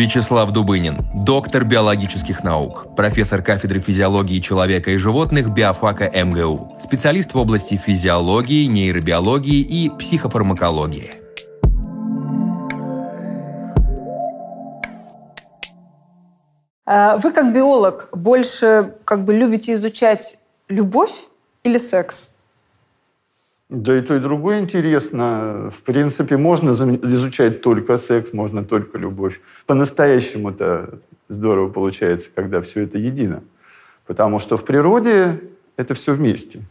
[0.00, 7.36] Вячеслав Дубынин, доктор биологических наук, профессор кафедры физиологии человека и животных биофака МГУ, специалист в
[7.36, 11.10] области физиологии, нейробиологии и психофармакологии.
[16.86, 20.38] А вы как биолог больше как бы любите изучать
[20.70, 21.26] любовь
[21.62, 22.30] или секс?
[23.70, 25.70] Да и то, и другое интересно.
[25.70, 29.40] В принципе, можно изучать только секс, можно только любовь.
[29.66, 30.98] По-настоящему это
[31.28, 33.44] здорово получается, когда все это едино.
[34.06, 35.40] Потому что в природе
[35.76, 36.62] это все вместе.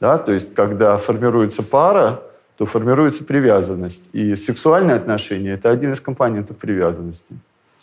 [0.00, 0.16] Да?
[0.16, 2.22] То есть, когда формируется пара,
[2.56, 4.08] то формируется привязанность.
[4.14, 7.34] И сексуальные отношения– это один из компонентов привязанности.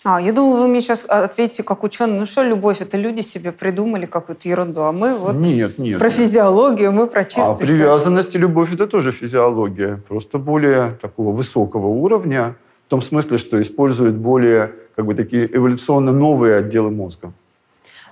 [0.04, 2.20] А, я думала, вы мне сейчас ответите как ученый.
[2.20, 6.10] Ну что, любовь, это люди себе придумали какую-то ерунду, а мы вот нет, нет, про
[6.10, 11.88] физиологию, мы про чистый А привязанность и любовь– это тоже физиология, просто более такого высокого
[11.88, 17.34] уровня, в том смысле, что используют более как бы такие эволюционно новые отделы мозга.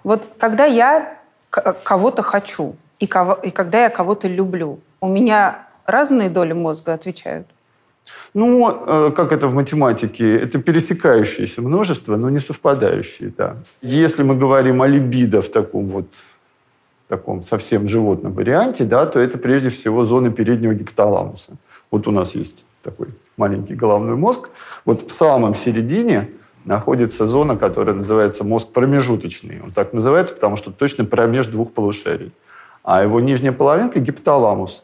[0.03, 1.19] Вот когда я
[1.49, 7.47] кого-то хочу и, кого, и когда я кого-то люблю, у меня разные доли мозга отвечают?
[8.33, 10.37] Ну, э, как это в математике?
[10.37, 13.57] Это пересекающиеся множества, но не совпадающие, да.
[13.81, 16.07] Если мы говорим о либидо в таком вот
[17.07, 21.51] таком совсем животном варианте, да, то это прежде всего зона переднего гипоталамуса.
[21.91, 24.49] Вот у нас есть такой маленький головной мозг.
[24.85, 26.29] Вот в самом середине
[26.65, 29.61] находится зона, которая называется мозг промежуточный.
[29.61, 32.31] Он так называется, потому что точно промеж двух полушарий.
[32.83, 34.83] А его нижняя половинка– гипоталамус.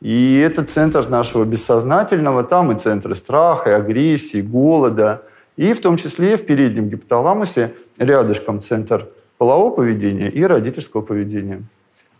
[0.00, 5.22] И это центр нашего бессознательного, там и центры страха, и агрессии, голода.
[5.56, 9.08] И в том числе в переднем гипоталамусе рядышком центр
[9.38, 11.62] полового поведения и родительского поведения.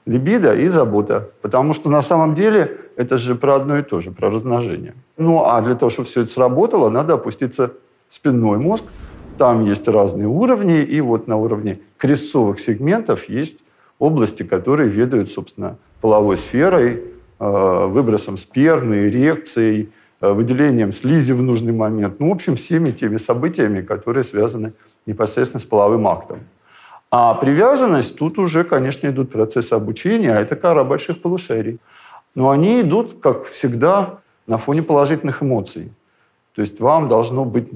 [0.07, 1.31] Либидо и забота.
[1.41, 4.95] Потому что на самом деле это же про одно и то же, про размножение.
[5.17, 7.73] Ну а для того, чтобы все это сработало, надо опуститься
[8.09, 8.85] в спинной мозг.
[9.37, 13.63] Там есть разные уровни, и вот на уровне крестцовых сегментов есть
[14.01, 17.08] области, которые ведают, собственно, половой сферой,
[17.39, 22.21] выбросом спермы, эрекцией, э, выделением слизи в нужный момент.
[22.21, 24.73] Ну, в общем, всеми теми событиями, которые связаны
[25.07, 26.41] непосредственно с половым актом.
[27.11, 31.79] А привязанность, тут уже, конечно, идут процессы обучения, а это кора больших полушарий.
[32.35, 35.93] Но они идут, как всегда, на фоне положительных эмоций.
[36.55, 37.71] То есть вам должно быть,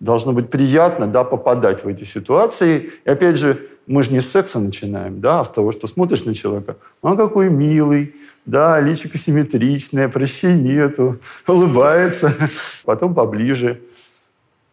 [0.00, 2.90] должно быть приятно да, попадать в эти ситуации.
[3.04, 6.24] И опять же, мы же не с секса начинаем, да, а с того, что смотришь
[6.24, 6.76] на человека.
[7.02, 8.14] Он какой милый,
[8.48, 12.32] да, личико симметричное, прыщей нету, улыбается.
[12.84, 13.82] Потом поближе,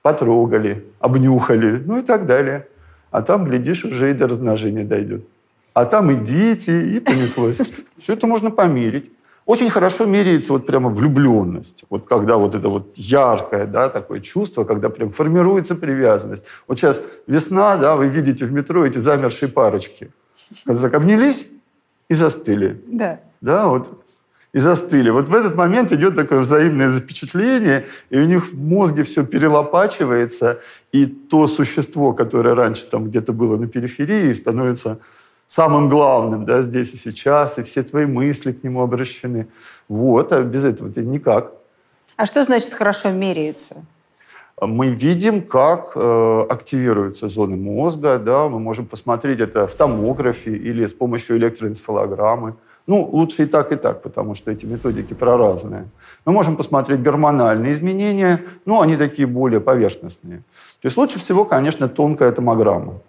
[0.01, 2.67] потрогали, обнюхали, ну и так далее.
[3.11, 5.25] А там, глядишь, уже и до размножения дойдет.
[5.73, 7.61] А там и дети, и понеслось.
[7.97, 9.11] Все это можно померить.
[9.45, 11.83] Очень хорошо меряется вот прямо влюбленность.
[11.89, 16.45] Вот когда вот это вот яркое, да, такое чувство, когда прям формируется привязанность.
[16.67, 20.11] Вот сейчас весна, да, вы видите в метро эти замершие парочки.
[20.65, 21.49] Когда так обнялись
[22.09, 22.81] и застыли.
[22.87, 23.89] Да да, вот,
[24.51, 25.09] и застыли.
[25.09, 30.59] Вот в этот момент идет такое взаимное запечатление, и у них в мозге все перелопачивается,
[30.91, 34.97] и то существо, которое раньше там где-то было на периферии, становится
[35.47, 39.47] самым главным, да, здесь и сейчас, и все твои мысли к нему обращены.
[39.87, 41.51] Вот, а без этого ты никак.
[42.17, 43.75] А что значит хорошо меряется?
[44.61, 50.85] Мы видим, как э, активируются зоны мозга, да, мы можем посмотреть это в томографе или
[50.85, 52.55] с помощью электроэнцефалограммы.
[52.87, 55.87] Ну, лучше и так, и так, потому что эти методики проразные.
[56.23, 60.37] Мы можем посмотреть гормональные изменения, но они такие более поверхностные.
[60.81, 62.99] То есть лучше всего, конечно, тонкая томограмма.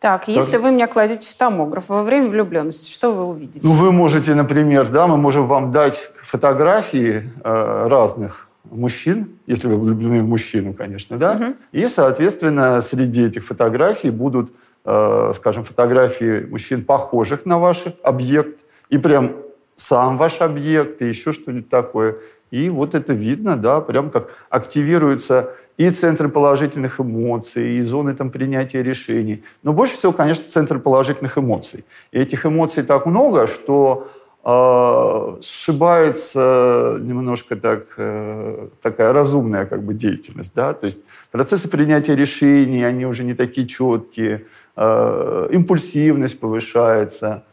[0.00, 0.38] Так, Тоже...
[0.38, 3.60] если вы меня кладете в томограф во время влюбленности, что вы увидите?
[3.62, 9.78] Ну, вы можете, например, да, мы можем вам дать фотографии э, разных мужчин, если вы
[9.78, 11.54] влюблены в мужчину, конечно, да, угу.
[11.72, 14.52] и, соответственно, среди этих фотографий будут,
[14.84, 19.32] э, скажем, фотографии мужчин, похожих на ваш объект, и прям
[19.74, 22.16] сам ваш объект, и еще что-нибудь такое.
[22.50, 28.30] И вот это видно, да, прям как активируются и центры положительных эмоций, и зоны там
[28.30, 29.42] принятия решений.
[29.62, 31.84] Но больше всего, конечно, центры положительных эмоций.
[32.12, 34.08] И этих эмоций так много, что
[34.44, 40.54] э, сшибается немножко так, э, такая разумная как бы деятельность.
[40.54, 40.74] Да?
[40.74, 40.98] То есть
[41.30, 44.44] процессы принятия решений, они уже не такие четкие,
[44.76, 47.44] э, импульсивность повышается–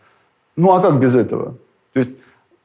[0.60, 1.56] ну а как без этого?
[1.94, 2.12] То есть,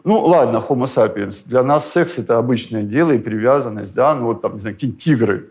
[0.04, 4.42] ну ладно, homo sapiens, для нас секс это обычное дело и привязанность, да, ну вот
[4.42, 5.50] там, не знаю, какие тигры,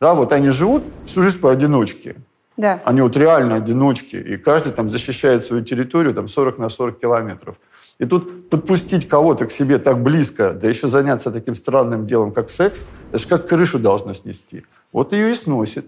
[0.00, 2.16] да, вот они живут всю жизнь поодиночке.
[2.56, 2.80] Да.
[2.84, 7.56] Они вот реально одиночки, и каждый там защищает свою территорию там 40 на 40 километров.
[7.98, 12.48] И тут подпустить кого-то к себе так близко, да еще заняться таким странным делом, как
[12.48, 14.64] секс, это же как крышу должно снести.
[14.92, 15.86] Вот ее и сносит.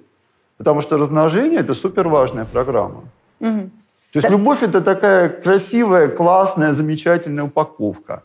[0.59, 3.05] Потому что размножение– это супер важная программа.
[3.41, 3.71] Угу.
[4.13, 4.35] То есть да.
[4.35, 8.23] любовь– это такая красивая, классная, замечательная упаковка.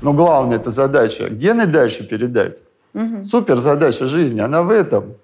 [0.00, 2.62] Но главное– это задача гены дальше передать.
[2.94, 3.24] Угу.
[3.24, 5.16] Супер задача жизни, она в этом.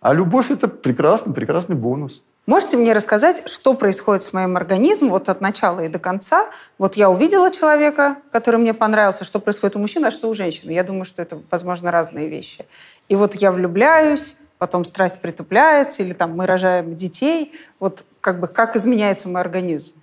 [0.00, 2.22] А любовь– это прекрасный, прекрасный бонус.
[2.46, 6.48] Можете мне рассказать, что происходит с моим организмом вот от начала и до конца?
[6.78, 10.70] Вот я увидела человека, который мне понравился, что происходит у мужчины, а что у женщины.
[10.70, 12.64] Я думаю, что это, возможно, разные вещи.
[13.08, 17.52] И вот я влюбляюсь, потом страсть притупляется, или там мы рожаем детей.
[17.80, 19.94] Вот как бы как изменяется мой организм?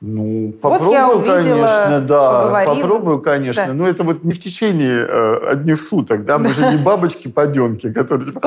[0.00, 2.42] Ну, попробую, вот я увидела, конечно, да.
[2.42, 2.74] Поговорила.
[2.74, 3.66] Попробую, конечно.
[3.66, 3.72] Да.
[3.72, 6.38] Но это вот не в течение э, одних суток, да.
[6.38, 8.40] Мы же не бабочки-паденки, которые типа...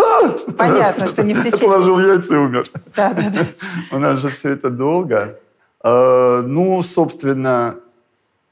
[0.57, 1.75] Понятно, что не в течение.
[1.75, 2.67] Отложил яйца и умер.
[2.95, 3.47] Да, да, да.
[3.91, 5.37] У нас же все это долго.
[5.83, 7.75] Э, ну, собственно,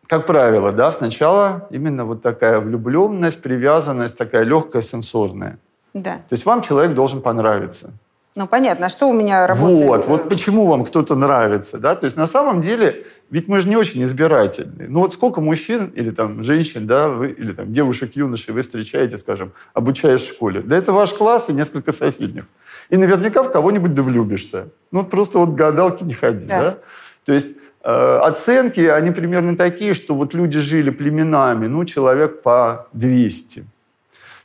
[0.07, 5.57] как правило, да, сначала именно вот такая влюбленность, привязанность, такая легкая, сенсорная.
[5.93, 6.15] Да.
[6.15, 7.93] То есть вам человек должен понравиться.
[8.37, 8.85] Ну, понятно.
[8.85, 9.87] А что у меня работает?
[9.87, 11.95] Вот, вот почему вам кто-то нравится, да?
[11.95, 14.85] То есть на самом деле, ведь мы же не очень избирательны.
[14.87, 19.17] Ну, вот сколько мужчин или там женщин, да, вы, или там девушек, юношей вы встречаете,
[19.17, 20.61] скажем, обучаясь в школе.
[20.61, 22.45] Да это ваш класс и несколько соседних.
[22.91, 24.67] И наверняка в кого-нибудь да влюбишься.
[24.91, 26.61] Ну, вот просто вот гадалки не ходи, да?
[26.61, 26.77] да?
[27.25, 32.85] То есть э, оценки, они примерно такие, что вот люди жили племенами, ну, человек по
[32.93, 33.65] 200.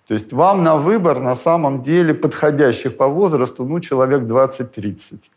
[0.06, 5.31] То есть вам на выбор на самом деле подходящих по возрасту, ну, человек 20-30.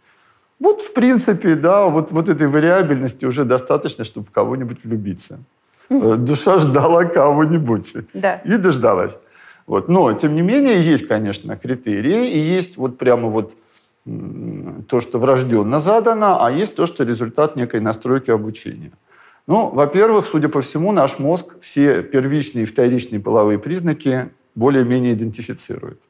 [0.59, 5.39] Вот, в принципе, да, вот, вот этой вариабельности уже достаточно, чтобы в кого-нибудь влюбиться.
[5.89, 7.93] Э, душа ждала кого-нибудь.
[8.13, 8.35] Да.
[8.45, 9.17] И дождалась.
[9.67, 9.87] Вот.
[9.87, 13.55] Но, тем не менее, есть, конечно, критерии, и есть вот прямо вот
[14.87, 18.91] то, что врожденно задано, а есть то, что результат некой настройки обучения.
[19.47, 26.01] Ну, во-первых, судя по всему, наш мозг все первичные и вторичные половые признаки более-менее идентифицирует.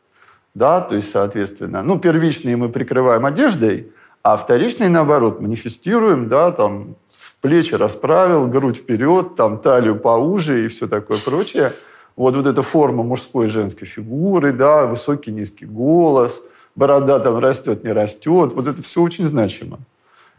[0.54, 3.92] Да, то есть, соответственно, ну, первичные мы прикрываем одеждой,
[4.24, 6.96] а вторичные, наоборот, манифестируем, да, там,
[7.42, 11.74] плечи расправил, грудь вперед, там, талию поуже и все такое прочее.
[12.16, 16.44] Вот, вот эта форма мужской и женской фигуры, да, высокий, низкий голос,
[16.76, 19.80] борода там растет, не растет, вот это все очень значимо.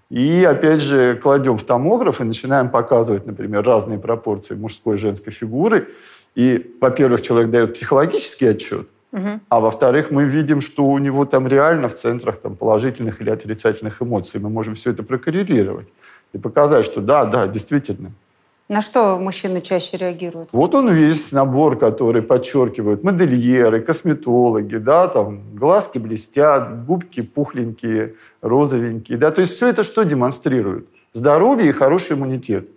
[0.09, 5.33] И, опять же, кладем в томограф и начинаем показывать, например, разные пропорции мужской и женской
[5.33, 5.89] фигуры,
[6.37, 9.41] и, во-первых, человек дает психологический отчет, угу.
[9.49, 14.03] а во-вторых, мы видим, что у него там реально в центрах там, положительных или отрицательных
[14.03, 14.39] эмоций.
[14.39, 15.89] Мы можем все это прокоррелировать
[16.35, 18.13] и показать, что да, да, действительно.
[18.69, 20.49] На что мужчины чаще реагируют?
[20.53, 29.19] Вот он весь набор, который подчеркивают модельеры, косметологи, да, там глазки блестят, губки пухленькие, розовенькие,
[29.19, 30.89] да, то есть все это что демонстрирует?
[31.13, 32.69] Здоровье и хороший иммунитет.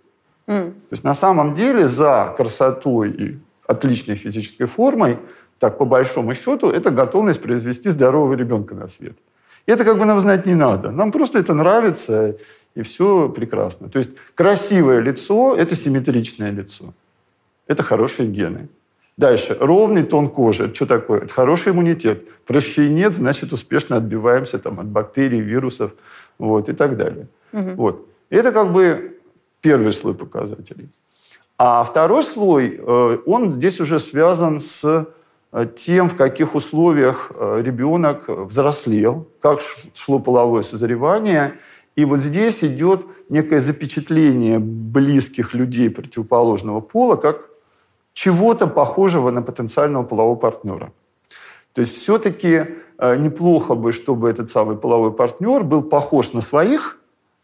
[0.46, 0.70] Mm.
[0.70, 3.38] То есть на самом деле за красотой и
[3.70, 5.16] отличной физической формой,
[5.58, 9.16] так по большому счету, это готовность произвести здорового ребенка на свет.
[9.66, 10.90] И это как бы нам знать не надо.
[10.90, 12.36] Нам просто это нравится,
[12.74, 13.88] и все прекрасно.
[13.88, 16.94] То есть красивое лицо– это симметричное лицо.
[17.66, 18.68] Это хорошие гены.
[19.16, 19.56] Дальше.
[19.60, 20.64] Ровный тон кожи.
[20.64, 21.20] Это что такое?
[21.20, 22.24] Это хороший иммунитет.
[22.46, 25.90] Прыщей нет, значит, успешно отбиваемся там, от бактерий, вирусов
[26.38, 27.26] вот, и так далее.
[27.52, 27.70] Угу.
[27.76, 28.08] Вот.
[28.30, 29.18] И это как бы
[29.60, 30.88] первый слой показателей.
[31.62, 35.06] А второй слой, э, он здесь уже связан с
[35.52, 39.60] э, тем, в каких условиях э, ребенок взрослел, как
[39.92, 41.52] шло половое созревание.
[41.96, 47.50] И вот здесь идет некое запечатление близких людей противоположного пола как
[48.14, 50.94] чего-то похожего на потенциального полового партнера.
[51.74, 52.64] То есть все-таки
[53.18, 56.96] неплохо бы, чтобы этот самый половой партнер был похож на своих,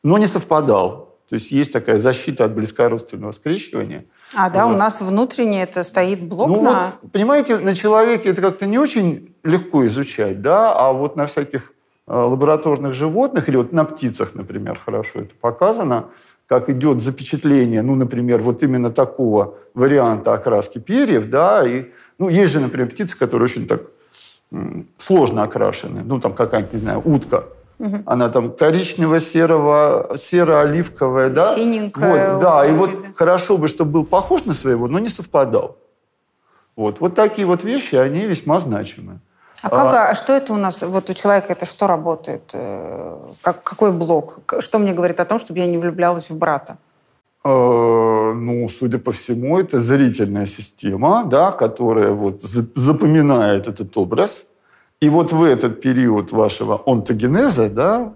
[0.03, 1.06] но не совпадал.
[1.29, 4.05] То есть есть такая защита от близкородственного скрещивания.
[4.35, 4.75] А, да, вот.
[4.75, 6.93] у нас внутренне это стоит блок ну, на...
[7.03, 11.73] Вот, понимаете, на человеке это как-то не очень легко изучать, да, а вот на всяких
[12.07, 16.07] э, лабораторных животных или вот на птицах, например, хорошо это показано,
[16.47, 21.87] как идет запечатление, ну, например, вот именно такого варианта окраски перьев, да, и,
[22.19, 23.83] ну, есть же, например, птицы, которые очень так
[24.97, 27.47] сложно окрашены, ну, там какая-нибудь, не знаю, утка,
[27.79, 28.03] Угу.
[28.07, 31.55] Она там коричнево-серого, серо-оливковая, да?
[31.55, 32.33] Синенькая.
[32.33, 33.09] Вот, да, и вот да.
[33.15, 35.77] хорошо бы, чтобы был похож на своего, но не совпадал.
[36.75, 39.21] Вот, вот такие вот вещи, они весьма значимы.
[39.63, 42.51] А, как, а, а что это у нас, вот у человека это что работает?
[42.53, 44.41] Э, как, какой блок?
[44.61, 46.77] Что мне говорит о том, чтобы я не влюблялась в брата?
[47.45, 54.47] Э, ну, судя по всему, это зрительная система, да, которая вот запоминает этот образ,
[55.01, 58.15] и вот в этот период вашего онтогенеза, да,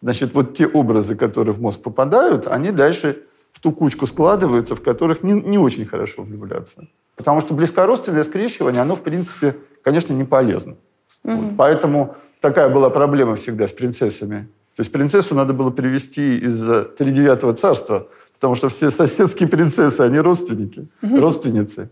[0.00, 4.82] значит, вот те образы, которые в мозг попадают, они дальше в ту кучку складываются, в
[4.82, 6.88] которых не, не очень хорошо влюбляться.
[7.16, 10.76] Потому что близкородственное скрещивание, оно, в принципе, конечно, не полезно.
[11.24, 11.36] Mm-hmm.
[11.36, 11.56] Вот.
[11.56, 14.48] Поэтому такая была проблема всегда с принцессами.
[14.74, 16.60] То есть принцессу надо было привести из
[16.98, 21.20] тридевятого царства, потому что все соседские принцессы, они родственники, mm-hmm.
[21.20, 21.88] родственницы.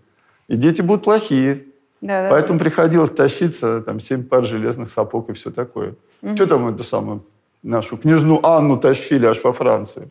[0.49, 1.64] И дети будут плохие.
[2.04, 2.64] Да, Поэтому да.
[2.66, 5.94] приходилось тащиться там семь пар железных сапог и все такое.
[6.20, 6.37] Угу.
[6.37, 7.20] Что там это самое,
[7.62, 10.11] нашу княжну Анну тащили аж во Францию.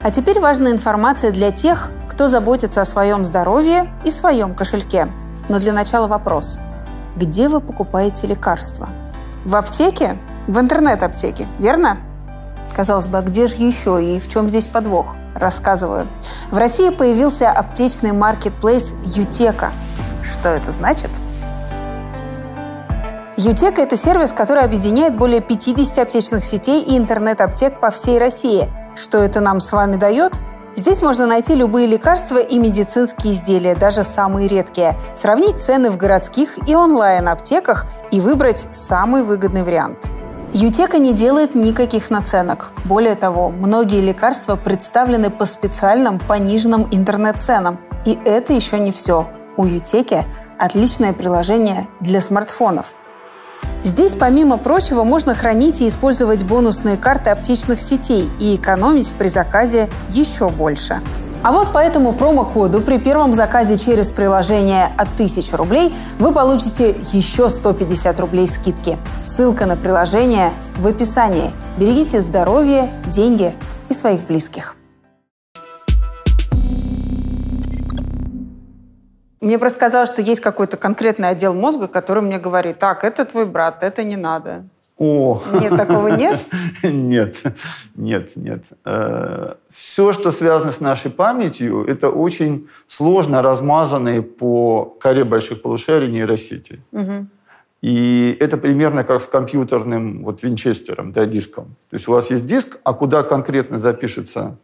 [0.00, 5.06] А теперь важная информация для тех, кто заботится о своем здоровье и своем кошельке.
[5.48, 6.58] Но для начала вопрос.
[7.14, 8.88] Где вы покупаете лекарства?
[9.44, 10.18] В аптеке?
[10.48, 11.98] В интернет-аптеке, верно?
[12.74, 15.14] Казалось бы, а где же еще и в чем здесь подвох?
[15.34, 16.06] Рассказываю.
[16.50, 19.70] В России появился аптечный маркетплейс «Ютека».
[20.22, 21.10] Что это значит?
[23.36, 28.70] Ютека– это сервис, который объединяет более 50 аптечных сетей и интернет-аптек по всей России.
[28.94, 30.34] Что это нам с вами дает?
[30.76, 36.58] Здесь можно найти любые лекарства и медицинские изделия, даже самые редкие, сравнить цены в городских
[36.68, 39.98] и онлайн-аптеках и выбрать самый выгодный вариант–
[40.54, 42.72] Ютека не делает никаких наценок.
[42.84, 47.78] Более того, многие лекарства представлены по специальным пониженным интернет-ценам.
[48.04, 49.28] И это еще не все.
[49.56, 50.26] У Ютеки
[50.58, 52.94] отличное приложение для смартфонов.
[53.82, 59.88] Здесь, помимо прочего, можно хранить и использовать бонусные карты аптечных сетей и экономить при заказе
[60.10, 61.00] еще больше.
[61.44, 66.94] А вот по этому промокоду при первом заказе через приложение от 1000 рублей вы получите
[67.12, 68.96] еще 150 рублей скидки.
[69.24, 71.50] Ссылка на приложение в описании.
[71.76, 73.54] Берегите здоровье, деньги
[73.88, 74.76] и своих близких.
[79.40, 83.46] Мне просто казалось, что есть какой-то конкретный отдел мозга, который мне говорит, так, это твой
[83.46, 84.62] брат, это не надо.
[85.02, 85.42] О.
[85.60, 86.38] Нет, такого нет?
[86.84, 87.42] Нет,
[87.96, 88.66] нет, нет.
[88.84, 96.08] Э, Все, что связано с нашей памятью, это очень сложно размазанные по коре больших полушарий
[96.08, 96.80] нейросети.
[96.92, 97.26] Угу.
[97.80, 101.74] И это примерно как с компьютерным вот винчестером, да, диском.
[101.90, 104.56] То есть у вас есть диск, а куда конкретно запишется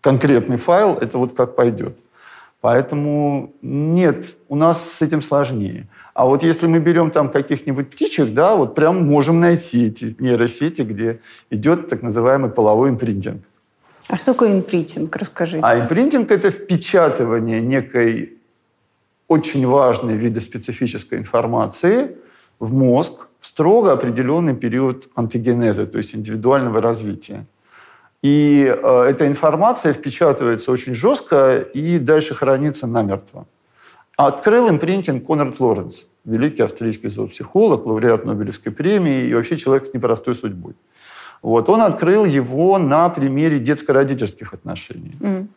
[0.00, 1.98] конкретный файл, это вот как пойдет.
[2.60, 5.88] Поэтому нет, у нас с этим сложнее.
[6.14, 10.82] А вот если мы берем там каких-нибудь птичек, да, вот прям можем найти эти нейросети,
[10.82, 13.42] где идет так называемый половой импринтинг.
[14.06, 15.16] А что такое импринтинг?
[15.16, 15.60] Расскажите.
[15.62, 18.38] А импринтинг– это впечатывание некой
[19.26, 22.16] очень важной видоспецифической информации
[22.60, 27.46] в мозг в строго определенный период антигенеза, то есть индивидуального развития.
[28.22, 33.46] И э, эта информация впечатывается очень жестко и дальше хранится намертво.
[34.16, 40.34] Открыл импринтинг Конрад Лоренс, великий австралийский зоопсихолог, лауреат Нобелевской премии и вообще человек с непростой
[40.34, 40.74] судьбой.
[41.42, 41.68] Вот.
[41.68, 45.14] Он открыл его на примере детско-родительских отношений.
[45.20, 45.48] Mm.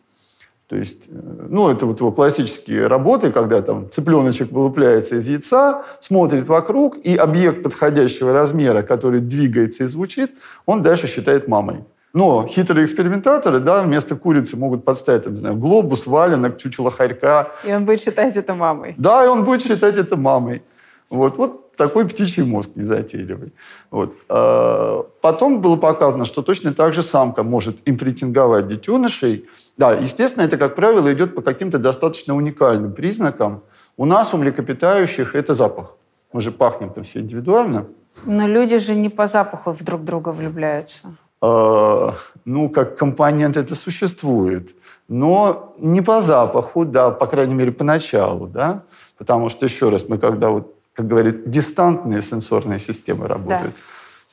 [0.66, 5.82] То есть, э, ну, это вот его классические работы, когда там цыпленочек вылупляется из яйца,
[6.00, 10.30] смотрит вокруг, и объект подходящего размера, который двигается и звучит,
[10.66, 11.84] он дальше считает мамой.
[12.12, 17.52] Но хитрые экспериментаторы, да, вместо курицы могут подставить, там, не знаю, глобус, валенок, чучело хорька.
[17.64, 18.94] И он будет считать это мамой.
[18.96, 20.62] Да, и он будет считать это мамой.
[21.10, 23.52] Вот, вот такой птичий мозг незатейливый.
[23.90, 24.16] Вот.
[24.28, 29.46] А потом было показано, что точно так же самка может импринтинговать детенышей.
[29.76, 33.62] Да, естественно, это, как правило, идет по каким-то достаточно уникальным признакам.
[33.96, 35.96] У нас, у млекопитающих, это запах.
[36.32, 37.86] Мы же пахнем там все индивидуально.
[38.24, 41.16] Но люди же не по запаху в друг друга влюбляются.
[41.40, 42.12] Э,
[42.44, 44.74] ну, как компонент это существует,
[45.08, 48.82] но не по запаху, да, по крайней мере, поначалу, да,
[49.16, 53.82] потому что, еще раз, мы когда, вот, как говорят, дистантные сенсорные системы работают, да.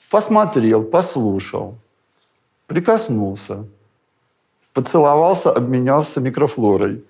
[0.10, 1.78] посмотрел, послушал,
[2.66, 3.66] прикоснулся,
[4.74, 7.04] поцеловался, обменялся микрофлорой,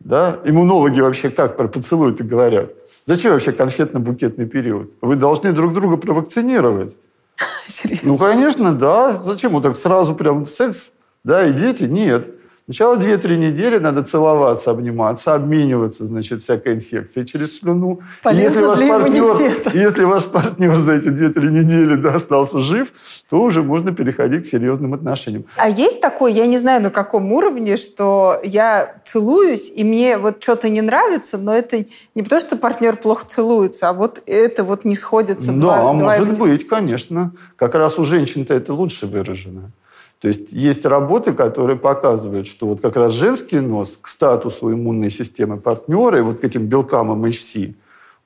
[0.00, 2.72] да, иммунологи вообще как про поцелуй-то говорят?
[3.04, 4.94] Зачем вообще конфетно-букетный период?
[5.00, 6.98] Вы должны друг друга провакцинировать.
[7.68, 8.08] Серьезно?
[8.08, 9.12] Ну, конечно, да.
[9.12, 10.92] Зачем вот так сразу прям секс,
[11.24, 11.84] да, и дети?
[11.84, 12.30] Нет.
[12.68, 18.00] Сначала 2-3 недели надо целоваться, обниматься, обмениваться, значит, всякой инфекцией через слюну.
[18.22, 22.92] Полезно если ваш, партнер, если ваш партнер за эти 2-3 недели да, остался жив,
[23.30, 25.46] то уже можно переходить к серьезным отношениям.
[25.56, 30.42] А есть такое, я не знаю на каком уровне, что я целуюсь, и мне вот
[30.42, 34.84] что-то не нравится, но это не потому, что партнер плохо целуется, а вот это вот
[34.84, 35.52] не сходится.
[35.52, 36.44] Да, два, может два...
[36.44, 37.32] быть, конечно.
[37.56, 39.72] Как раз у женщин-то это лучше выражено.
[40.20, 45.10] То есть есть работы, которые показывают, что вот как раз женский нос к статусу иммунной
[45.10, 47.74] системы партнера и вот к этим белкам MHC,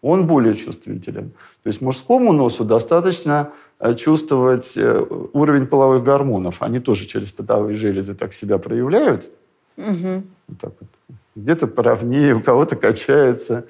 [0.01, 1.31] он более чувствителен.
[1.63, 6.63] То есть мужскому носу достаточно э, чувствовать э, уровень половых гормонов.
[6.63, 9.31] Они тоже через потовые железы так себя проявляют.
[9.77, 10.23] Угу.
[10.49, 11.19] Вот так вот.
[11.37, 13.65] Где-то поровнее, у кого-то качается.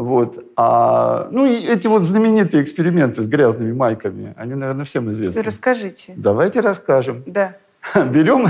[0.00, 0.42] Вот.
[0.56, 5.42] А, ну и эти вот знаменитые эксперименты с грязными майками, они, наверное, всем известны.
[5.42, 6.14] Расскажите.
[6.16, 7.22] Давайте расскажем.
[7.26, 7.56] Да.
[7.94, 8.46] Берем,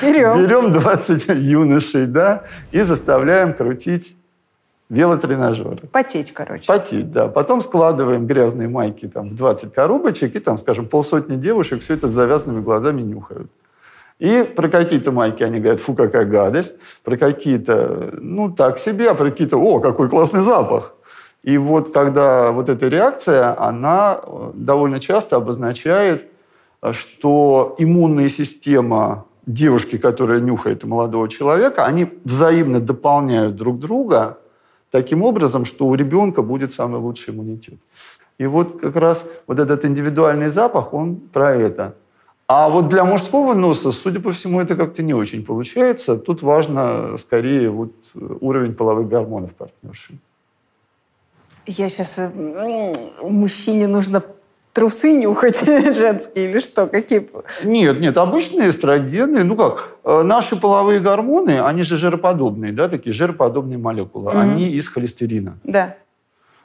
[0.00, 0.42] Берем.
[0.42, 4.16] берем 20 юношей, да, и заставляем крутить
[4.88, 5.86] велотренажеры.
[5.92, 6.66] Потеть, короче.
[6.66, 7.28] Потеть, да.
[7.28, 12.08] Потом складываем грязные майки там, в 20 коробочек, и там, скажем, полсотни девушек все это
[12.08, 13.50] с завязанными глазами нюхают.
[14.20, 16.76] И про какие-то майки они говорят, фу, какая гадость.
[17.02, 20.94] Про какие-то, ну, так себе, а про какие-то, о, какой классный запах.
[21.42, 26.26] И вот когда вот эта реакция, она э, довольно часто обозначает,
[26.82, 34.38] э, что иммунная система девушки, которая нюхает молодого человека, они взаимно дополняют друг друга
[34.90, 37.78] таким образом, что у ребенка будет самый лучший иммунитет.
[38.36, 41.94] И вот как раз вот этот индивидуальный запах, он про это.
[42.52, 46.16] А вот для мужского носа, судя по всему, это как-то не очень получается.
[46.16, 47.92] Тут важно скорее вот
[48.40, 50.14] уровень половых гормонов партнерши.
[51.64, 52.20] Я сейчас...
[53.22, 54.24] Мужчине нужно
[54.72, 55.60] трусы нюхать
[55.96, 56.88] женские или что?
[56.88, 57.30] Какие?
[57.62, 63.12] Нет, нет, обычные эстрогены, ну как, э, наши половые гормоны, они же жироподобные, да, такие
[63.12, 64.40] жироподобные молекулы, Мгм.
[64.40, 65.56] они из холестерина.
[65.62, 65.94] Да.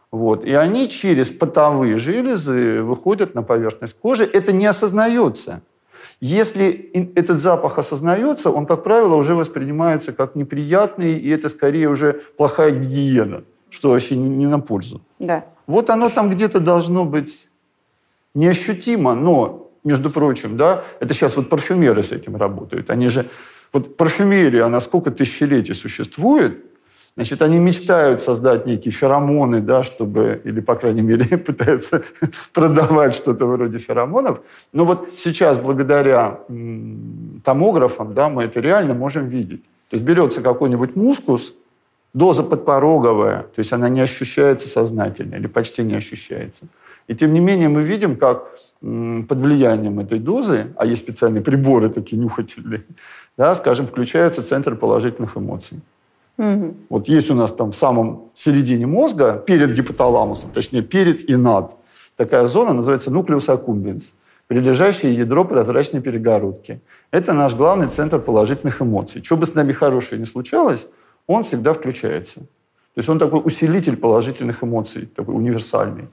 [0.10, 0.46] Вот.
[0.46, 4.24] И они через потовые железы выходят на поверхность кожи.
[4.24, 5.62] Это не осознается.
[6.22, 12.22] Если этот запах осознается, он, как правило, уже воспринимается как неприятный, и это скорее уже
[12.38, 15.02] плохая гигиена, что вообще не, не на пользу.
[15.20, 15.46] Да.
[15.68, 17.50] Вот оно там где-то должно быть
[18.34, 22.90] неощутимо, но, между прочим, да, это сейчас вот парфюмеры с этим работают.
[22.90, 23.26] Они же,
[23.74, 26.64] вот парфюмерия, она сколько тысячелетий существует,
[27.16, 32.04] Значит, они мечтают создать некие феромоны, да, чтобы, или, по крайней мере, пытаются
[32.54, 34.42] продавать что-то вроде феромонов.
[34.74, 36.40] Но вот сейчас, благодаря
[37.44, 39.64] томографам, да, мы это реально можем видеть.
[39.90, 41.54] То есть берется какой-нибудь мускус,
[42.14, 46.66] доза подпороговая, то есть она не ощущается сознательно или почти не ощущается.
[47.08, 51.90] И тем не менее мы видим, как под влиянием этой дозы, а есть специальные приборы
[51.90, 52.84] такие нюхательные,
[53.38, 55.80] да, скажем, включается центр положительных эмоций.
[56.38, 56.76] Мгм.
[56.90, 61.76] Вот есть у нас там в самом середине мозга, перед гипоталамусом, точнее, перед и над,
[62.18, 64.14] такая зона называется нуклеус аккумбенс,
[64.48, 66.82] прилежащее ядро прозрачной перегородки.
[67.12, 69.24] Это наш главный центр положительных эмоций.
[69.24, 70.88] Что бы с нами хорошее ни случалось,
[71.28, 72.42] он всегда включается.
[72.42, 76.08] То есть он такой усилитель положительных эмоций, такой универсальный.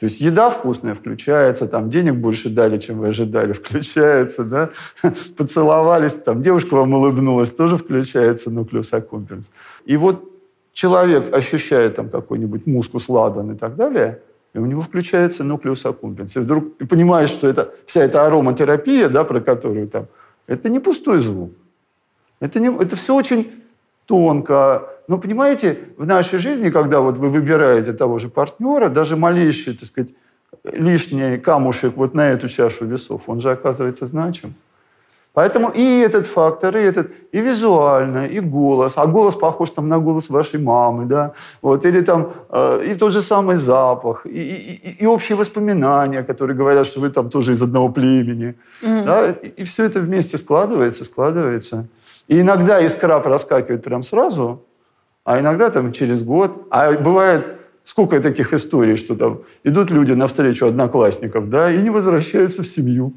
[0.00, 4.70] То есть еда вкусная включается, там денег больше дали, чем вы ожидали, включается, да?
[5.36, 9.52] Поцеловались, там девушка вам улыбнулась, тоже включается нуклеус аккумбенс.
[9.84, 10.24] И вот
[10.72, 14.22] человек ощущает там какой-нибудь мускус ладан и так далее,
[14.54, 16.34] и у него включается нуклеус аккумбенс.
[16.34, 20.06] И вдруг и понимаешь, что это вся эта ароматерапия, да, про которую там,
[20.46, 21.52] это не пустой звук.
[22.40, 23.52] Это, не, это все очень
[24.06, 24.88] тонко.
[25.10, 29.84] Но понимаете, в нашей жизни, когда вот вы выбираете того же партнера, даже малейший, так
[29.84, 30.14] сказать,
[30.62, 34.54] лишний камушек вот на эту чашу весов, он же оказывается значим.
[35.32, 38.92] Поэтому и этот фактор, и этот, и визуально, и голос.
[38.96, 43.12] А голос похож там на голос вашей мамы, да, вот, или там, э, и тот
[43.12, 47.62] же самый запах, и, и, и- общие воспоминания, которые говорят, что вы там тоже из
[47.62, 48.54] одного племени.
[49.04, 51.84] Да, и, и все это вместе складывается, складывается.
[52.28, 54.62] И иногда искра проскакивает прям сразу,
[55.30, 56.66] а иногда там через год.
[56.70, 57.46] А бывает
[57.84, 63.12] сколько таких историй, что там идут люди навстречу одноклассников, да, и не возвращаются в семью.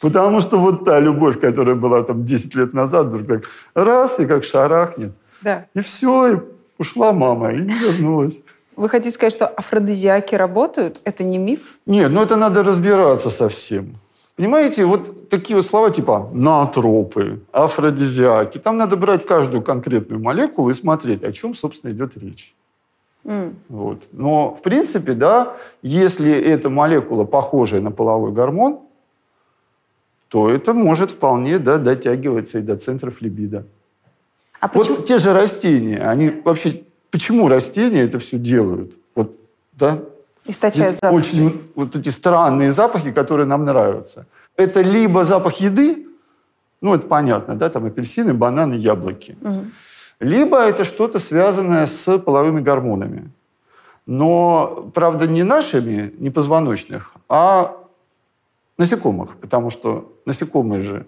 [0.00, 3.42] Потому что вот та любовь, которая была там 10 лет назад, вдруг так
[3.74, 5.12] раз, и как шарахнет.
[5.42, 5.66] Да.
[5.74, 6.36] И все, и
[6.78, 8.42] ушла мама, и не вернулась.
[8.76, 11.02] Вы хотите сказать, что афродизиаки работают?
[11.04, 11.78] Это не миф?
[11.84, 13.98] Нет, ну это надо разбираться совсем.
[14.40, 18.56] Понимаете, вот такие вот слова типа наотропы, афродизиаки.
[18.56, 22.54] Там надо брать каждую конкретную молекулу и смотреть, о чем, собственно, идет речь.
[23.26, 23.56] М.
[23.68, 24.04] Вот.
[24.12, 28.80] Но, в принципе, да, если эта молекула похожая на половой гормон,
[30.28, 33.66] то это может вполне да, дотягиваться и до центров либидо.
[34.58, 34.96] А почему?
[34.96, 36.82] Вот те же растения, они вообще...
[37.10, 38.94] Почему растения это все делают?
[39.14, 39.36] Вот,
[39.74, 40.00] да?
[40.50, 41.14] Источают запахи.
[41.14, 44.26] Очень вот эти странные запахи, которые нам нравятся.
[44.56, 46.06] Это либо запах еды,
[46.80, 49.36] ну, это понятно, да, там апельсины, бананы, яблоки.
[49.40, 49.70] Мгм.
[50.20, 53.30] Либо это что-то связанное с половыми гормонами.
[54.06, 57.76] Но, правда, не нашими, не позвоночных, а
[58.76, 59.36] насекомых.
[59.36, 61.06] Потому что насекомые же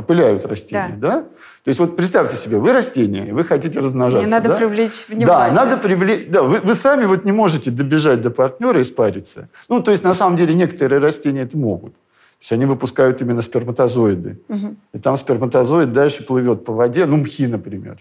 [0.00, 1.10] опыляют растения, да.
[1.10, 1.20] да?
[1.20, 4.26] То есть вот представьте себе, вы растение, вы хотите размножаться.
[4.26, 4.56] Мне надо да?
[4.56, 5.26] привлечь внимание.
[5.26, 6.26] Да, надо привлечь.
[6.28, 9.48] Да, вы, вы сами вот не можете добежать до партнера и спариться.
[9.68, 11.94] Ну, то есть на самом деле некоторые растения это могут.
[11.94, 14.40] То есть они выпускают именно сперматозоиды.
[14.48, 14.76] Угу.
[14.94, 17.98] И там сперматозоид дальше плывет по воде, ну, мхи, например.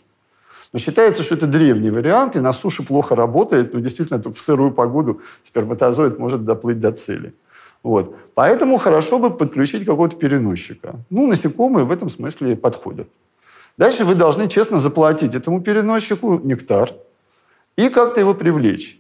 [0.72, 4.72] Но считается, что это древний вариант, и на суше плохо работает, но действительно в сырую
[4.72, 7.34] погоду сперматозоид может доплыть до цели.
[7.84, 8.16] Вот.
[8.36, 10.96] Поэтому хорошо бы подключить какого-то переносчика.
[11.10, 13.08] Ну, насекомые в этом смысле подходят.
[13.78, 16.90] Дальше вы должны честно заплатить этому переносчику нектар
[17.78, 19.00] и как-то его привлечь.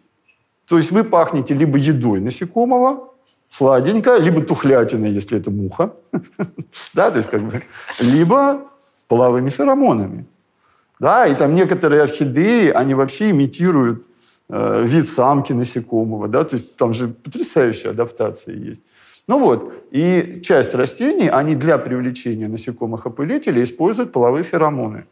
[0.68, 3.10] То есть вы пахнете либо едой насекомого,
[3.50, 5.94] сладенько, либо тухлятиной, если это муха,
[6.94, 7.63] да, то есть как бы,
[8.00, 8.62] либо
[9.08, 10.26] половыми феромонами.
[11.00, 14.06] Да, и там некоторые орхидеи, они вообще имитируют
[14.50, 18.82] вид самки насекомого, да, то есть там же потрясающая адаптация есть.
[19.28, 25.06] Ну вот, и часть растений, они для привлечения насекомых-опылителей используют половые феромоны.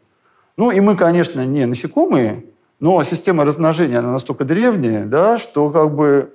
[0.56, 2.44] Ну и мы, конечно, не насекомые,
[2.80, 6.32] но система размножения, она настолько древняя, да, что как бы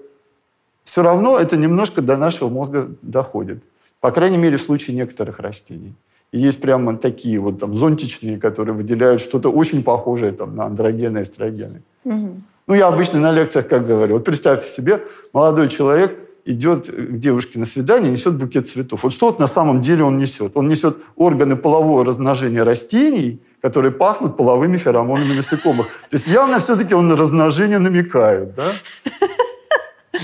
[0.85, 3.61] все равно это немножко до нашего мозга доходит.
[3.99, 5.93] По крайней мере, в случае некоторых растений.
[6.31, 11.21] И есть прямо такие вот там зонтичные, которые выделяют что-то очень похожее там, на андрогены,
[11.21, 11.81] эстрогены.
[12.05, 12.41] Угу.
[12.67, 14.15] Ну, я обычно на лекциях как говорю.
[14.15, 19.03] Вот представьте себе, молодой человек идет к девушке на свидание, несет букет цветов.
[19.03, 20.51] Вот что вот на самом деле он несет?
[20.55, 25.87] Он несет органы полового размножения растений, которые пахнут половыми феромонами насекомых.
[26.09, 28.71] То есть явно все-таки он на размножение намекает, да?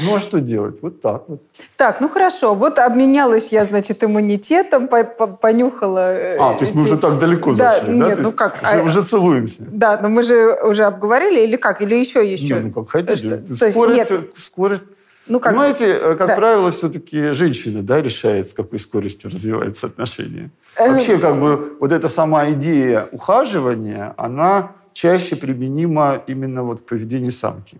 [0.06, 0.82] Ну, а что делать?
[0.82, 1.42] Вот так вот.
[1.76, 2.54] Так, ну хорошо.
[2.54, 6.14] Вот обменялась я, значит, иммунитетом, понюхала...
[6.14, 8.08] Э, а, то есть мы уже так далеко да, зашли, нет, да?
[8.10, 8.62] Нет, ну как?
[8.62, 9.64] Уже, а, уже целуемся.
[9.68, 11.82] Да, но мы же уже обговорили, или как?
[11.82, 12.56] Или еще еще?
[12.56, 13.16] Нет, ну как хотите.
[13.16, 14.30] Что, скорость, нет.
[14.36, 14.84] скорость...
[15.26, 16.36] Ну, как, Понимаете, э, как да.
[16.36, 20.52] правило, все-таки женщина да, решает, с какой скоростью развиваются отношения.
[20.76, 20.94] Эм.
[20.94, 27.32] Вообще, как бы, вот эта сама идея ухаживания, она чаще применима именно вот к поведению
[27.32, 27.78] самки.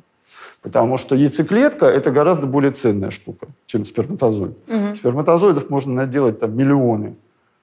[0.62, 4.58] Потому что яйцеклетка– это гораздо более ценная штука, чем сперматозоид.
[4.68, 4.96] Угу.
[4.96, 7.16] Сперматозоидов можно наделать там миллионы.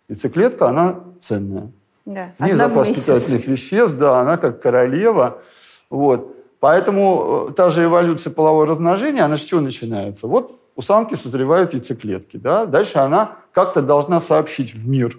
[0.08, 1.70] Яйцеклетка, она ценная.
[2.06, 2.32] Да.
[2.38, 3.04] В ней запас месяц.
[3.04, 5.42] питательных веществ, да, она как королева.
[5.90, 6.34] Вот.
[6.60, 10.26] Поэтому э, та же эволюция полового размножения, она с чего начинается?
[10.26, 12.64] Вот у самки созревают яйцеклетки, да?
[12.64, 15.18] Дальше она как-то должна сообщить в мир.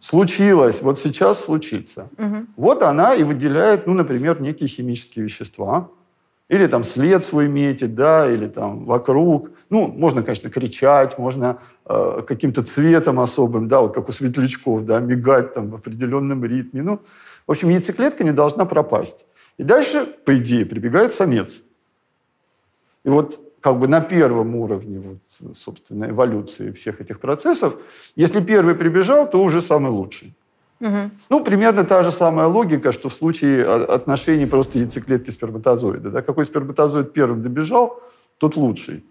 [0.00, 2.08] Случилось, вот сейчас случится.
[2.18, 2.46] Угу.
[2.56, 5.88] Вот она и выделяет, ну, например, некие химические вещества,
[6.50, 9.50] или там след свой метить, да, или там вокруг.
[9.70, 14.98] Ну, можно, конечно, кричать, можно э, каким-то цветом особым, да, вот как у светлячков, да,
[14.98, 16.82] мигать там в определенном ритме.
[16.82, 17.00] Ну,
[17.46, 19.26] в общем, яйцеклетка не должна пропасть.
[19.58, 21.62] И дальше, по идее, прибегает самец.
[23.04, 27.76] И вот как бы на первом уровне, вот, собственно, эволюции всех этих процессов,
[28.16, 30.34] если первый прибежал, то уже самый лучший.
[30.80, 31.10] Угу.
[31.28, 36.10] Ну, примерно та же самая логика, что в случае отношений просто яйцеклетки сперматозоида.
[36.10, 36.22] Да?
[36.22, 38.00] Какой сперматозоид первым добежал,
[38.38, 39.04] тот лучший.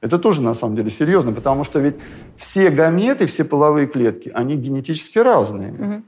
[0.00, 1.96] Это тоже на самом деле серьезно, потому что ведь
[2.36, 5.72] все гаметы, все половые клетки, они генетически разные.
[5.72, 6.02] Угу.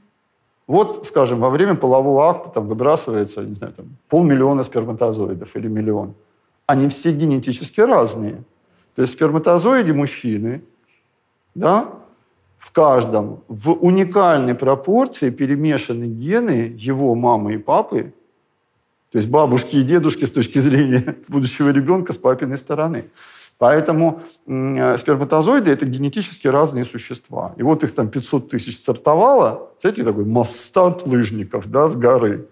[0.65, 6.15] Вот, скажем, во время полового акта там выбрасывается, не знаю, там, полмиллиона сперматозоидов или миллион.
[6.65, 8.43] Они все генетически разные.
[8.95, 10.63] То есть в сперматозоиде мужчины,
[11.53, 11.87] да,
[12.63, 18.13] в каждом в уникальной пропорции перемешаны гены его мамы и папы,
[19.11, 23.11] то есть бабушки и дедушки с точки зрения будущего ребенка с папиной стороны.
[23.57, 27.53] Поэтому э, сперматозоиды– это генетически разные существа.
[27.57, 32.47] И вот их там 500 тысяч стартовало, знаете, такой масс-старт лыжников да, с горы.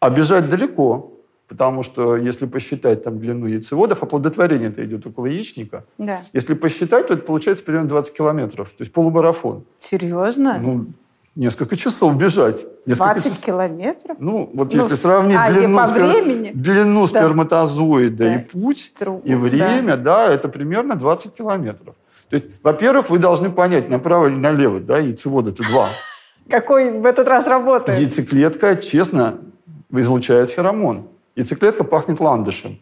[0.00, 1.12] А бежать далеко.
[1.50, 5.84] Потому что если посчитать там длину яйцеводов, оплодотворение это идет около яичника.
[5.98, 6.20] Да.
[6.32, 8.68] Если посчитать, то это получается примерно 20 километров.
[8.68, 9.64] То есть полумарафон.
[9.80, 10.60] Серьезно?
[10.62, 10.86] Ну,
[11.34, 12.64] несколько часов бежать.
[12.86, 13.44] Несколько 20 часов.
[13.44, 14.16] километров?
[14.20, 16.06] Ну, вот ну, если сравнить а, длину, по спер...
[16.06, 16.52] времени?
[16.54, 17.06] длину да.
[17.08, 18.34] сперматозоида да.
[18.36, 19.20] и путь, Тру...
[19.24, 20.28] и время, да.
[20.28, 21.96] да, это примерно 20 километров.
[22.28, 25.88] То есть, во-первых, вы должны понять, направо или налево, да, яйцевод это два.
[26.48, 27.98] Какой в этот раз работает?
[27.98, 29.38] Яйцеклетка, честно,
[29.90, 31.08] излучает феромон.
[31.36, 32.78] Яйцеклетка пахнет ландышем.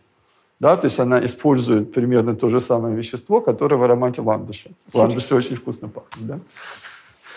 [0.60, 4.70] Да, то есть она использует примерно то же самое вещество, которое в аромате ландыша.
[4.92, 6.26] Ландыши очень вкусно пахнут.
[6.26, 6.40] Да?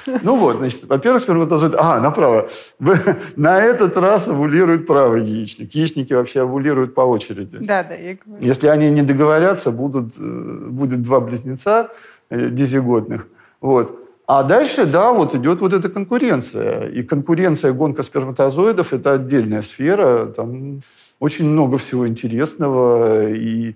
[0.24, 1.76] Ну вот, значит, во-первых, сперматозоид...
[1.78, 2.48] А, направо.
[3.36, 5.76] На этот раз овулирует правый яичник.
[5.76, 7.58] Яичники вообще овулируют по очереди.
[7.60, 8.44] Да, да, я говорю.
[8.44, 11.92] Если они не договорятся, будут, э, будет два близнеца
[12.30, 13.28] э, дизиготных.
[13.62, 14.01] Вот.
[14.28, 16.88] А дальше, да, вот идет вот эта конкуренция.
[16.90, 20.28] И конкуренция, гонка сперматозоидов– это отдельная сфера.
[20.28, 20.82] Там
[21.20, 23.30] очень много всего интересного.
[23.30, 23.76] И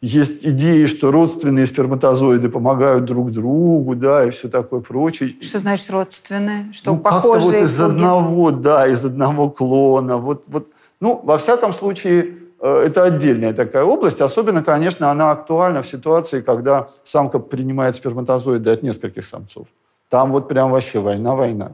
[0.00, 5.36] есть идеи, что родственные сперматозоиды помогают друг другу, да, и все такое прочее.
[5.40, 6.72] Что значит родственные?
[6.72, 7.42] Что ну, похожие?
[7.42, 10.16] Как-то вот из одного, да, из одного клона.
[10.16, 10.68] Вот, вот.
[11.00, 14.20] Ну, во всяком случае, это отдельная такая область.
[14.20, 19.66] Особенно, конечно, она актуальна в ситуации, когда самка принимает сперматозоиды от нескольких самцов.
[20.08, 21.72] Там вот прям вообще война-война.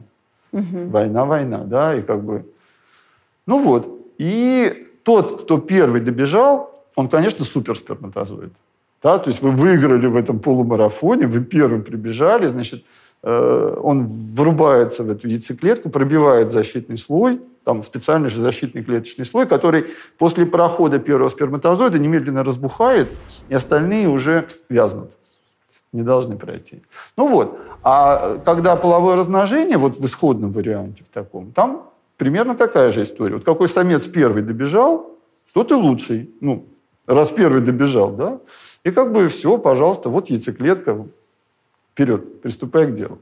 [0.51, 0.89] Угу.
[0.89, 2.45] Война-война, да, и как бы...
[3.45, 3.87] Ну вот.
[4.17, 8.53] И тот, кто первый добежал, он, конечно, суперсперматозоид.
[9.03, 9.19] Да?
[9.19, 12.83] То есть вы выиграли в этом полумарафоне, вы первым прибежали, значит,
[13.23, 19.45] э, он врубается в эту яйцеклетку, пробивает защитный слой, там специальный же защитный клеточный слой,
[19.45, 23.11] который после прохода первого сперматозоида немедленно разбухает,
[23.47, 25.17] и остальные уже вязнут,
[25.91, 26.81] не должны пройти.
[27.17, 32.91] Ну вот, а когда половое размножение, вот в исходном варианте в таком, там примерно такая
[32.91, 33.35] же история.
[33.35, 35.17] Вот какой самец первый добежал,
[35.53, 36.29] тот и лучший.
[36.41, 36.65] Ну,
[37.07, 38.39] раз первый добежал, да?
[38.83, 41.07] И как бы все, пожалуйста, вот яйцеклетка,
[41.93, 43.19] вперед, приступай к делу.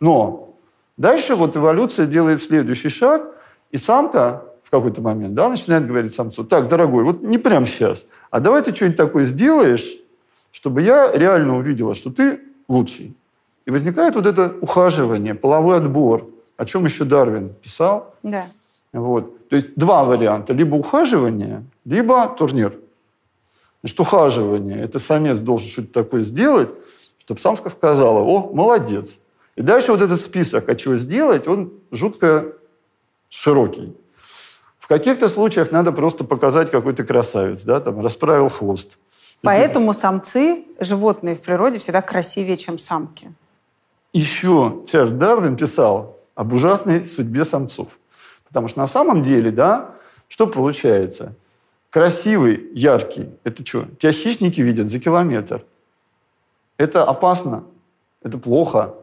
[0.00, 0.54] Но
[0.96, 3.22] дальше вот эволюция делает следующий шаг,
[3.70, 8.06] и самка в какой-то момент, да, начинает говорить самцу, так, дорогой, вот не прямо сейчас,
[8.30, 9.96] а давай ты что-нибудь такое сделаешь,
[10.50, 13.16] чтобы я реально увидела, что ты лучший.
[13.64, 18.14] И возникает вот это ухаживание, половой отбор, о чем еще Дарвин писал.
[18.22, 18.46] Да.
[18.92, 19.48] Вот.
[19.48, 20.52] То есть два варианта.
[20.52, 22.78] Либо ухаживание, либо турнир.
[23.82, 24.80] Значит, ухаживание.
[24.80, 26.70] Это самец должен что-то такое сделать,
[27.18, 29.20] чтобы самка сказала, о, молодец.
[29.54, 32.54] И дальше вот этот список, а чего сделать, он жутко
[33.28, 33.96] широкий.
[34.78, 38.98] В каких-то случаях надо просто показать, какой ты красавец, да, там, расправил хвост.
[39.42, 43.32] Поэтому самцы, животные в природе, всегда красивее, чем самки.
[44.12, 47.98] Еще Чарльз Дарвин писал об ужасной судьбе самцов.
[48.48, 49.94] Потому что на самом деле, да,
[50.28, 51.34] что получается–
[51.90, 53.30] красивый, яркий.
[53.44, 53.86] Это что?
[53.98, 55.64] Тебя хищники видят за километр.
[56.76, 57.64] Это опасно,
[58.22, 58.94] это плохо.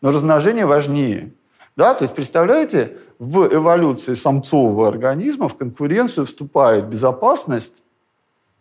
[0.00, 1.32] Но размножение важнее.
[1.76, 1.94] Да?
[1.94, 7.82] То есть, представляете, в эволюции самцового организма в конкуренцию вступает безопасность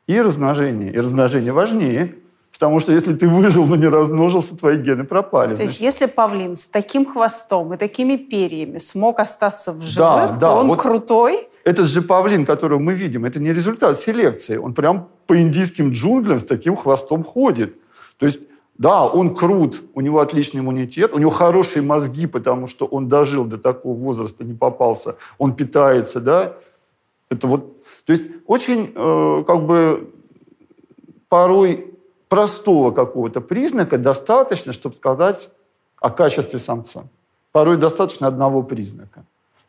[0.08, 0.94] и размножение.
[0.94, 2.16] И размножение важнее.
[2.52, 5.52] Потому что если ты выжил, но не размножился, твои гены пропали.
[5.52, 5.72] То значит.
[5.72, 10.48] есть если павлин с таким хвостом и такими перьями смог остаться в живых, да, да,
[10.50, 11.48] то он вот крутой?
[11.64, 14.58] Этот же павлин, которого мы видим, это не результат селекции.
[14.58, 17.76] Он прям по индийским джунглям с таким хвостом ходит.
[18.18, 18.40] То есть
[18.82, 23.46] да, он крут, у него отличный иммунитет, у него хорошие мозги, потому что он дожил
[23.46, 26.54] до такого возраста, не попался, он питается, да.
[27.30, 30.10] Это вот, то есть очень э, как бы
[31.30, 31.94] порой
[32.28, 35.52] простого какого-то признака достаточно, чтобы сказать
[36.00, 37.04] о качестве самца.
[37.52, 39.26] Порой достаточно одного признака.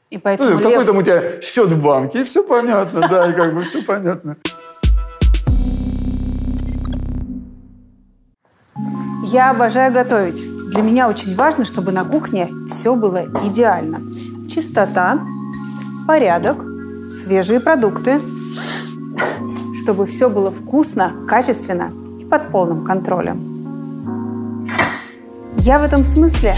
[0.09, 0.71] И поэтому ну, лев...
[0.71, 3.83] Какой там у тебя счет в банке, и все понятно, да, и как бы все
[3.83, 4.39] понятно.
[9.33, 10.45] Я обожаю готовить.
[10.73, 14.03] Для меня очень важно, чтобы на кухне все было идеально.
[14.47, 15.21] Чистота,
[16.07, 16.59] порядок,
[17.11, 18.21] свежие продукты,
[19.83, 21.95] чтобы все было вкусно, качественно
[22.31, 24.69] под полным контролем.
[25.57, 26.55] Я в этом смысле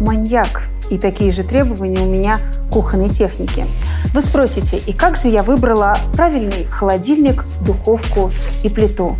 [0.00, 2.38] маньяк, и такие же требования у меня
[2.70, 3.66] кухонной техники.
[4.14, 8.30] Вы спросите, и как же я выбрала правильный холодильник, духовку
[8.62, 9.16] и плиту?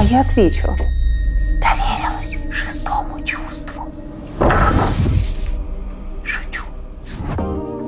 [0.00, 0.68] А я отвечу,
[1.66, 1.95] шестому
[6.24, 6.68] чувству.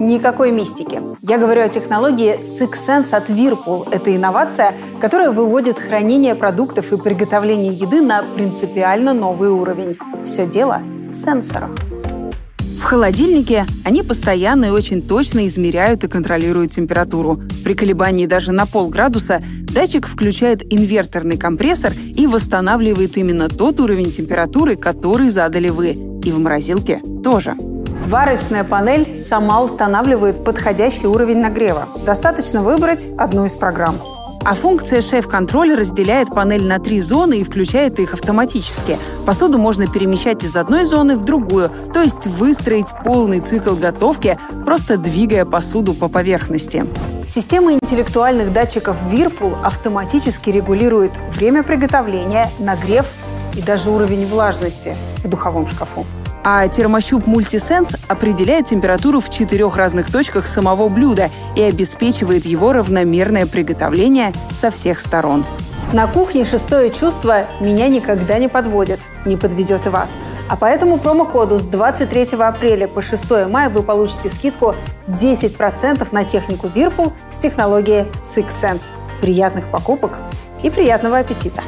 [0.01, 1.01] Никакой мистики.
[1.23, 3.89] Я говорю о технологии SixSense от Whirlpool.
[3.91, 9.99] Это инновация, которая выводит хранение продуктов и приготовление еды на принципиально новый уровень.
[10.25, 10.81] Все дело
[11.11, 11.71] в сенсорах.
[12.89, 17.39] Холодильнике они постоянно и очень точно измеряют и контролируют температуру.
[17.63, 24.77] При колебании даже на полградуса датчик включает инверторный компрессор и восстанавливает именно тот уровень температуры,
[24.77, 25.91] который задали вы.
[26.25, 27.57] И в морозилке тоже.
[28.07, 31.89] Варочная панель сама устанавливает подходящий уровень нагрева.
[32.07, 33.97] Достаточно выбрать одну из программ.
[34.49, 38.97] А функция шеф-контроль разделяет панель на три зоны и включает их автоматически.
[39.27, 44.97] Посуду можно перемещать из одной зоны в другую, то есть выстроить полный цикл готовки, просто
[44.97, 46.87] двигая посуду по поверхности.
[47.29, 53.05] Система интеллектуальных датчиков Whirlpool автоматически регулирует время приготовления, нагрев
[53.55, 56.07] и даже уровень влажности в духовом шкафу.
[56.45, 63.47] А термощуп Multisense определяет температуру в четырех разных точках самого блюда и обеспечивает его равномерное
[63.47, 65.45] приготовление со всех сторон.
[65.93, 70.19] На кухне шестое чувство меня никогда не подводит, не подведет и вас.
[70.49, 74.75] А по этому промокоду с 23 апреля по 6 мая вы получите скидку
[75.07, 78.93] 10% на технику Whirlpool с технологией Six Sense.
[79.23, 80.13] Приятных покупок
[80.63, 81.63] И приятного аппетита!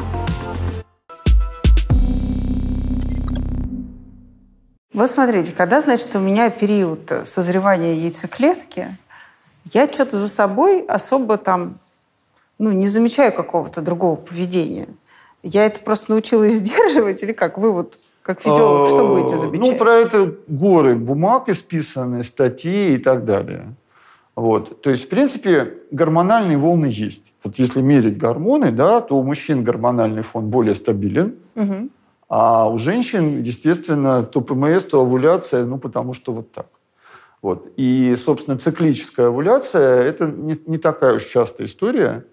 [4.93, 8.97] Вот смотрите, когда, значит, у меня период созревания яйцеклетки,
[9.65, 11.79] я что-то за собой особо там
[12.59, 14.89] ну, не замечаю какого-то другого поведения.
[15.43, 17.57] Я это просто научилась сдерживать или как?
[17.59, 19.61] Вы вот как физиолог что будете замечать?
[19.61, 23.75] Ну, про это горы бумаг исписаны, статьи и так далее.
[24.37, 24.83] Вот.
[24.83, 27.35] То есть, в принципе, гормональные волны есть.
[27.43, 31.89] Вот если мерить гормоны, да, то у мужчин гормональный фон более стабилен, угу.
[32.31, 36.67] А у женщин, естественно, то ПМС, то овуляция, ну, потому что вот так.
[37.43, 37.73] Вот.
[37.77, 42.25] И, собственно, циклическая овуляция– это не, не такая уж частая история.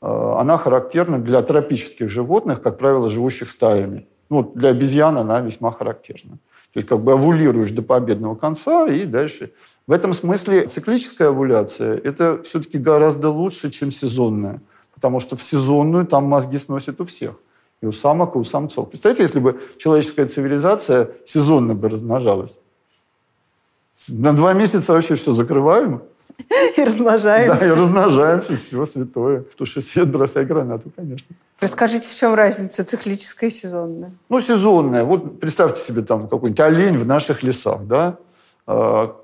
[0.00, 4.08] А, она характерна для тропических животных, как правило, живущих стаями.
[4.28, 6.38] Ну, для обезьян она весьма характерна.
[6.72, 9.52] То есть как бы овулируешь до победного конца и дальше.
[9.86, 14.60] В этом смысле циклическая овуляция– это все-таки гораздо лучше, чем сезонная.
[14.94, 17.36] Потому что в сезонную там мозги сносят у всех.
[17.80, 18.90] И у самок, и у самцов.
[18.90, 22.58] Представьте, если бы человеческая цивилизация сезонно бы размножалась.
[24.08, 26.02] На два месяца вообще все закрываем.
[26.76, 27.58] И размножаемся.
[27.58, 29.44] Да, и размножаемся, все святое.
[29.56, 31.34] Туши свет, бросай гранату, конечно.
[31.60, 34.12] Расскажите, в чем разница циклическая и сезонная?
[34.28, 35.04] Ну, сезонная.
[35.04, 38.18] Вот представьте себе там какой-нибудь олень в наших лесах, да?
[38.66, 39.16] А,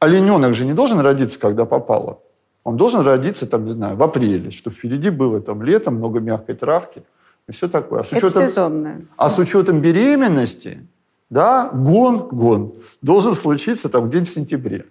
[0.00, 2.18] олененок же не должен родиться, когда попало.
[2.62, 6.56] Он должен родиться, там, не знаю, в апреле, что впереди было там летом, много мягкой
[6.56, 7.02] травки
[7.48, 8.00] и все такое.
[8.00, 9.06] А с учетом, Это сезонное.
[9.16, 10.86] А с учетом беременности,
[11.30, 14.86] да, гон, гон, должен случиться там где-нибудь в сентябре.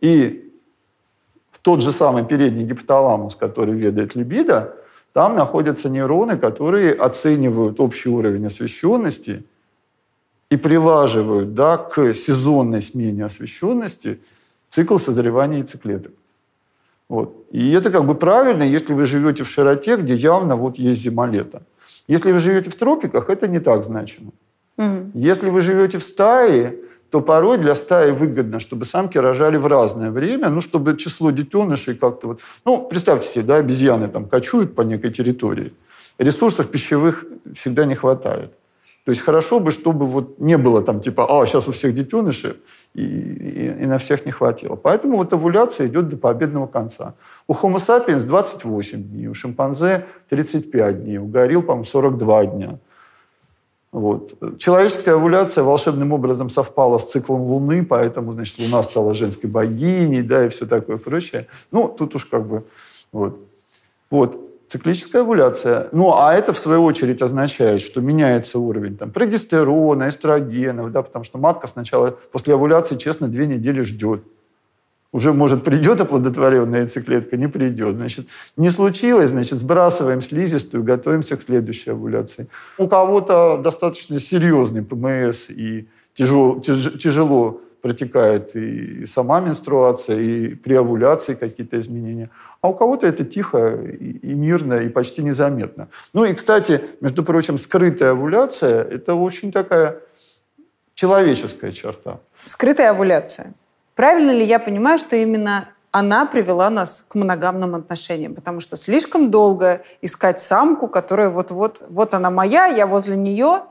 [0.00, 0.52] И
[1.50, 4.76] в тот же самый передний гипоталамус, который ведает либидо,
[5.12, 9.44] там находятся нейроны, которые оценивают общий уровень освещенности
[10.50, 14.20] и прилаживают да, к сезонной смене освещенности
[14.68, 16.12] цикл созревания яйцеклеток.
[17.08, 17.46] Вот.
[17.52, 21.62] И это как бы правильно, если вы живете в широте, где явно вот есть зима-лето.
[22.06, 24.32] Если вы живете в тропиках, это не так значимо.
[24.76, 25.10] Угу.
[25.14, 26.76] Если вы живете в стае,
[27.10, 31.94] то порой для стаи выгодно, чтобы самки рожали в разное время, ну, чтобы число детенышей
[31.94, 32.40] как-то вот...
[32.64, 35.72] Ну, представьте себе, да, обезьяны там кочуют по некой территории.
[36.18, 38.52] Ресурсов пищевых всегда не хватает.
[39.04, 42.56] То есть хорошо бы, чтобы вот не было там типа, а, сейчас у всех детеныши,
[42.94, 44.76] и, и, и на всех не хватило.
[44.76, 47.14] Поэтому вот овуляция идет до победного конца.
[47.46, 52.78] У Homo sapiens 28 дней, у шимпанзе 35 дней, у горилл, по-моему, 42 дня.
[53.92, 54.34] Вот.
[54.58, 60.46] Человеческая овуляция волшебным образом совпала с циклом Луны, поэтому, значит, Луна стала женской богиней, да,
[60.46, 61.46] и все такое прочее.
[61.70, 62.64] Ну, тут уж как бы,
[63.12, 63.38] вот.
[64.10, 64.43] Вот.
[64.74, 65.86] Циклическая овуляция.
[65.92, 71.24] Ну, а это, в свою очередь, означает, что меняется уровень там, прогестерона, эстрогенов, да, потому
[71.24, 74.24] что матка сначала после овуляции, честно, две недели ждет
[75.12, 77.94] уже, может, придет оплодотворенная яйцеклетка, не придет.
[77.94, 82.48] Значит, не случилось, значит, сбрасываем слизистую, готовимся к следующей овуляции.
[82.76, 91.34] У кого-то достаточно серьезный ПМС и тяжело, тяжело протекает и сама менструация, и при овуляции
[91.34, 92.30] какие-то изменения.
[92.62, 93.74] А у кого-то это тихо
[94.24, 95.88] и мирно, и почти незаметно.
[96.14, 99.98] Ну и, кстати, между прочим, скрытая овуляция– это очень такая
[100.94, 102.20] человеческая черта.
[102.46, 103.52] Скрытая овуляция?
[103.94, 109.30] Правильно ли я понимаю, что именно она привела нас к моногамным отношениям, потому что слишком
[109.30, 113.64] долго искать самку, которая вот-вот, вот она моя, я возле нее,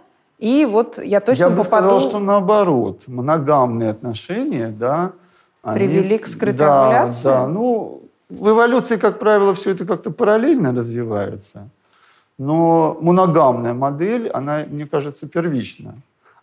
[0.43, 1.57] и вот я точно я попаду...
[1.57, 5.13] Бы сказал, что наоборот, моногамные отношения, да,
[5.63, 7.23] привели к скрытой да, овуляции.
[7.23, 11.69] Да, ну в эволюции, как правило, все это как-то параллельно развивается,
[12.37, 15.95] но моногамная модель, она, мне кажется, первична.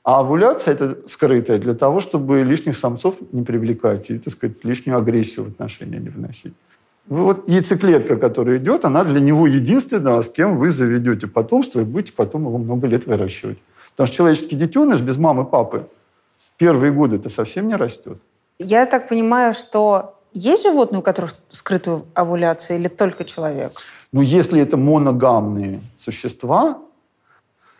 [0.02, 4.96] А овуляция– это скрытая для того, чтобы лишних самцов не привлекать и, так сказать, лишнюю
[4.96, 6.54] агрессию в отношения не вносить.
[7.06, 12.14] Вот яйцеклетка, которая идет, она для него единственная, с кем вы заведете потомство и будете
[12.14, 13.58] потом его много лет выращивать.
[14.00, 15.86] Потому что человеческий детеныш без мамы, папы
[16.56, 18.16] первые годы это совсем не растет.
[18.58, 23.72] Я так понимаю, что есть животные, у которых скрытая овуляция или только человек?
[24.10, 26.78] Ну, если это моногамные существа,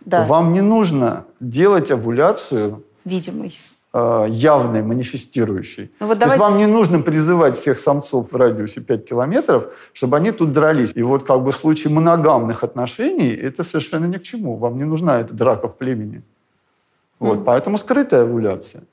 [0.05, 0.27] да.
[0.27, 3.59] вам не нужно делать овуляцию видимой
[3.93, 5.91] явной, манифестирующей.
[5.99, 10.17] Ну, вот То есть вам не нужно призывать всех самцов в радиусе 5 километров, чтобы
[10.17, 10.93] они тут дрались.
[10.95, 14.57] И вот как бы в случае моногамных отношений это совершенно ни к чему.
[14.57, 16.23] Вам не нужна эта драка в племени.
[17.19, 17.45] Вот, mm.
[17.45, 18.85] Поэтому скрытая овуляция.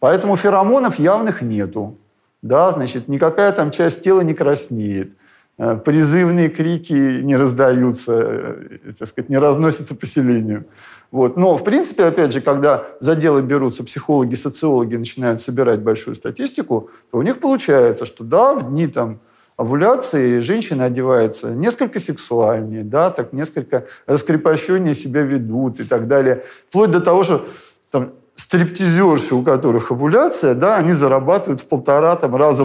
[0.00, 1.96] Поэтому феромонов явных нету.
[2.42, 5.14] Да, значит, никакая там часть тела не краснеет.
[5.58, 10.64] Э, призывные крики не раздаются, э, так сказать, не разносятся поселению.
[11.10, 11.36] Вот.
[11.36, 16.90] Но, в принципе, опять же, когда за дело берутся психологи, социологи, начинают собирать большую статистику,
[17.10, 19.20] то у них получается, что да, в дни там,
[19.56, 26.44] овуляции женщина одевается несколько сексуальнее, да, так несколько раскрепощеннее себя ведут и так далее.
[26.68, 27.44] Вплоть до того, что
[27.90, 32.64] там, стриптизерши, у которых овуляция, да, они зарабатывают в полтора там, раза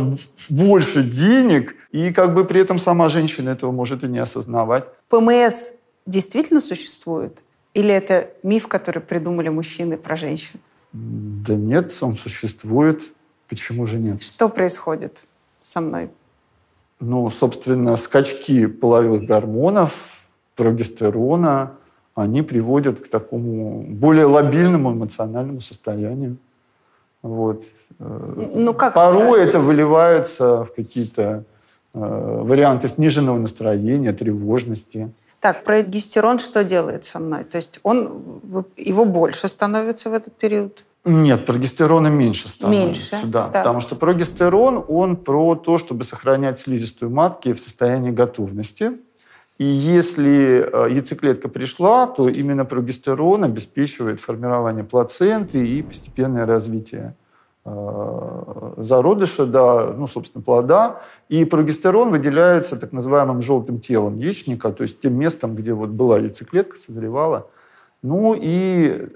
[0.49, 4.85] больше денег, и как бы при этом сама женщина этого может и не осознавать.
[5.09, 5.71] ПМС
[6.05, 7.41] действительно существует?
[7.75, 10.59] Или это миф, который придумали мужчины про женщин?
[10.93, 13.01] Да нет, он существует.
[13.49, 14.23] Почему же нет?
[14.23, 15.25] Что происходит
[15.61, 16.09] со мной?
[17.01, 21.73] Ну, собственно, скачки половых гормонов, прогестерона,
[22.15, 26.37] они приводят к такому более лобильному эмоциональному состоянию.
[27.21, 27.65] Вот.
[27.99, 28.93] Ну, как?
[28.93, 31.43] Порой это выливается в какие-то
[31.93, 31.99] э,
[32.43, 35.11] варианты сниженного настроения, тревожности.
[35.45, 37.43] Так, прогестерон что делает со мной?
[37.43, 38.41] То есть он,
[38.77, 40.83] его больше становится в этот период?
[41.03, 43.15] Нет, прогестерона меньше становится.
[43.15, 43.59] Меньше, да, да.
[43.59, 48.93] Потому что прогестерон, он про то, чтобы сохранять слизистую матки в состоянии готовности.
[49.59, 57.15] И если э, яйцеклетка пришла, то именно прогестерон обеспечивает формирование плаценты и постепенное развитие
[57.65, 61.01] зародыша, да, ну, собственно, плода.
[61.29, 66.19] И прогестерон выделяется так называемым желтым телом яичника, то есть тем местом, где вот была
[66.19, 67.47] яйцеклетка, созревала.
[68.03, 69.09] Ну и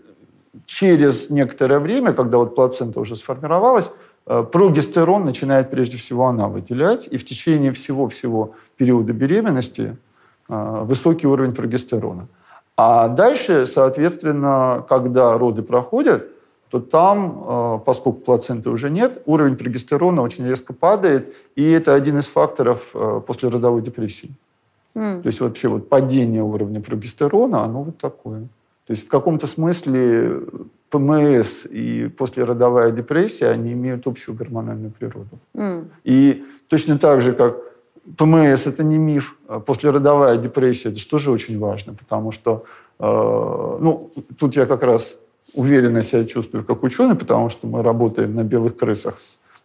[0.65, 3.91] через некоторое время, когда вот плацента уже сформировалась,
[4.25, 9.95] э, прогестерон начинает прежде всего она выделять, и в течение всего-всего периода беременности
[10.47, 12.27] э, высокий уровень прогестерона.
[12.77, 16.29] А дальше, соответственно, когда роды проходят,
[16.69, 22.19] то там, э, поскольку плаценты уже нет, уровень прогестерона очень резко падает, и это один
[22.19, 24.29] из факторов э, послеродовой депрессии.
[24.95, 25.21] Mm.
[25.21, 28.41] То есть вообще вот падение уровня прогестерона, оно вот такое.
[28.85, 30.41] То есть в каком-то смысле
[30.89, 35.39] ПМС и послеродовая депрессия, они имеют общую гормональную природу.
[35.55, 35.87] Mm.
[36.03, 37.57] И точно так же, как
[38.17, 42.63] ПМС– это не миф, а послеродовая депрессия– это тоже очень важно, потому что,
[42.99, 45.19] э, ну, тут я как раз
[45.53, 49.15] уверенно себя чувствую как ученый, потому что мы работаем на белых крысах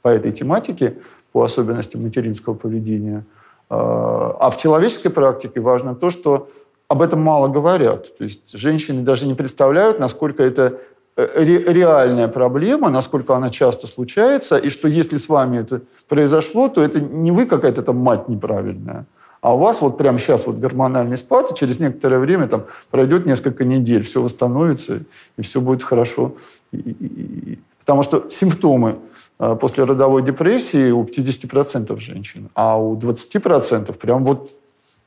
[0.03, 0.99] по этой тематике,
[1.33, 3.25] по особенностям материнского поведения.
[3.71, 6.49] А, а в человеческой практике важно то, что
[6.89, 8.17] об этом мало говорят.
[8.17, 10.79] То есть женщины даже не представляют, насколько это
[11.17, 16.83] э, реальная проблема, насколько она часто случается, и что если с вами это произошло, то
[16.83, 19.07] это не вы какая-то там мать неправильная,
[19.45, 23.27] а у вас вот прямо сейчас вот гормональный спад, и через некоторое время там пройдет
[23.27, 25.01] несколько недель, все восстановится,
[25.37, 26.35] и все будет хорошо.
[26.73, 28.97] И, и, и, потому что симптомы
[29.39, 34.55] э, после родовой депрессии у 50% женщин, а у 20% прям вот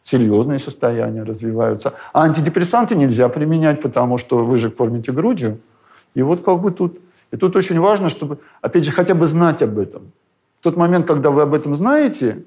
[0.04, 1.94] серьезные состояния развиваются.
[2.14, 5.58] А антидепрессанты нельзя применять, потому что вы же кормите грудью.
[6.14, 7.00] И вот как бы тут...
[7.32, 10.12] И тут очень важно, чтобы, опять же, хотя бы знать об этом.
[10.60, 12.44] В тот момент, когда вы об этом знаете,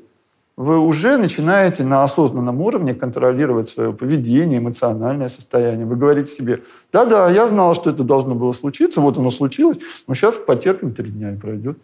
[0.61, 5.86] вы уже начинаете на осознанном уровне контролировать свое поведение, эмоциональное состояние.
[5.86, 6.61] Вы говорите себе,
[6.92, 11.11] да-да, я знал, что это должно было случиться, вот оно случилось, но сейчас потерпим три
[11.11, 11.78] дня и пройдет.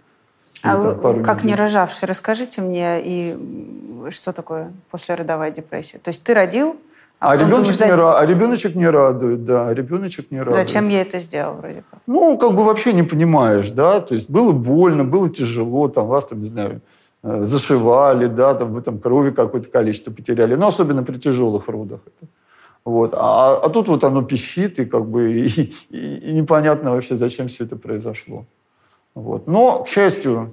[0.61, 1.53] А вы, как недель.
[1.53, 5.97] не рожавший, расскажите мне, и что такое послеродовая депрессия?
[5.97, 6.77] То есть ты родил,
[7.19, 10.55] а, а, ребеночек думаешь, не, а ребеночек не радует, да, ребеночек не радует.
[10.55, 12.01] Зачем я это сделал, вроде как?
[12.07, 16.27] Ну, как бы вообще не понимаешь, да, то есть было больно, было тяжело, там вас,
[16.27, 16.83] там, не знаю,
[17.27, 22.01] зашивали, да, там вы там крови какое-то количество потеряли, но особенно при тяжелых родах.
[22.85, 23.15] Вот.
[23.15, 25.47] А, а тут вот оно пищит, и как бы и,
[25.91, 28.47] и, и непонятно вообще, зачем все это произошло.
[29.15, 29.49] Вот.
[29.49, 30.53] Но, к счастью,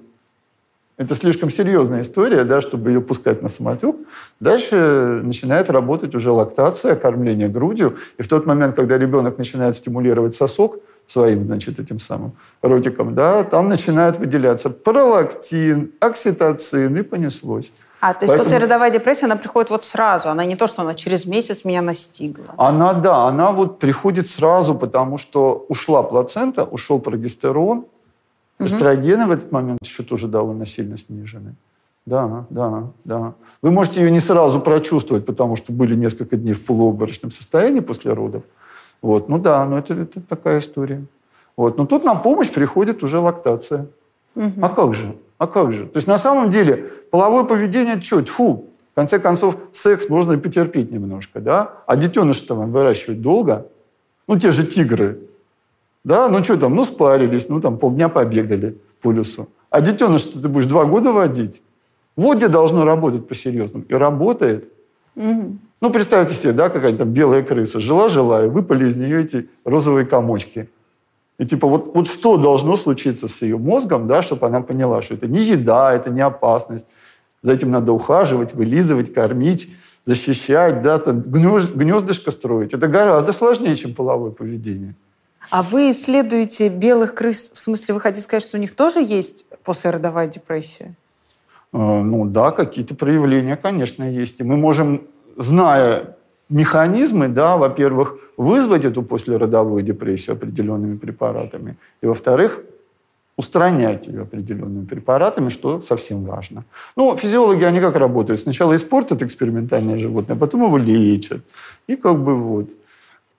[1.04, 3.96] это слишком серьезная история, да, чтобы ее пускать на самотек.
[4.40, 7.98] Дальше начинает работать уже лактация, кормление грудью.
[8.18, 12.32] И в тот момент, когда ребенок начинает стимулировать сосок, своим, значит, этим самым
[12.62, 17.72] ротиком, да, там начинает выделяться пролактин, окситоцин, и понеслось.
[18.00, 18.44] А, то есть Поэтому...
[18.44, 22.54] послеродовая депрессия, она приходит вот сразу, она не то, что она через месяц меня настигла.
[22.58, 27.86] Она, да, она вот приходит сразу, потому что ушла плацента, ушел прогестерон,
[28.60, 28.68] угу.
[28.68, 31.56] эстрогены в этот момент еще тоже довольно сильно снижены.
[32.06, 33.34] Да, да, да.
[33.62, 38.12] Вы можете ее не сразу прочувствовать, потому что были несколько дней в полуобморочном состоянии после
[38.14, 38.44] родов.
[39.02, 41.06] Вот, ну да, ну это, это такая история.
[41.56, 43.88] Вот, но тут на помощь приходит уже лактация.
[44.36, 44.52] Угу.
[44.62, 45.16] А как же?
[45.38, 45.86] А как же?
[45.86, 48.22] То есть на самом деле половое поведение что?
[48.22, 48.66] Тьфу!
[48.92, 51.74] В конце концов, секс можно и потерпеть немножко, да?
[51.88, 53.66] А детеныш-то вам выращивать долго.
[54.28, 55.20] Ну, те же тигры.
[56.04, 59.48] Да, ну что там, ну спарились, ну там полдня побегали по лесу.
[59.70, 61.62] А детеныш ты будешь два года водить.
[62.16, 63.86] Вот где должно работать по-серьезному.
[63.88, 64.72] И работает.
[65.16, 65.58] Угу.
[65.82, 67.80] Ну, представьте себе, да, какая-то там белая крыса.
[67.80, 70.70] Жила-жила, и выпали из нее эти розовые комочки.
[71.40, 75.16] И типа вот, вот что должно случиться с ее мозгом, да, чтобы она поняла, что
[75.16, 76.88] это не еда, это не опасность.
[77.42, 79.70] За этим надо ухаживать, вылизывать, кормить,
[80.06, 82.74] защищать, да, там, гнездышко строить.
[82.74, 84.96] Это гораздо сложнее, чем половое поведение.
[85.54, 89.46] А вы исследуете белых крыс, в смысле вы хотите сказать, что у них тоже есть
[89.64, 90.96] послеродовая депрессия?
[91.72, 94.40] Э, ну да, какие-то проявления, конечно, есть.
[94.40, 95.04] И мы можем,
[95.38, 96.18] зная
[96.50, 102.62] механизмы, да, во-первых, вызвать эту послеродовую депрессию определенными препаратами, и, во-вторых,
[103.38, 106.66] устранять ее определенными препаратами, что совсем важно.
[106.96, 108.40] Ну, физиологи, они как работают?
[108.40, 111.42] Сначала испортят экспериментальное животное, а потом его лечат.
[111.86, 112.70] И как бы вот.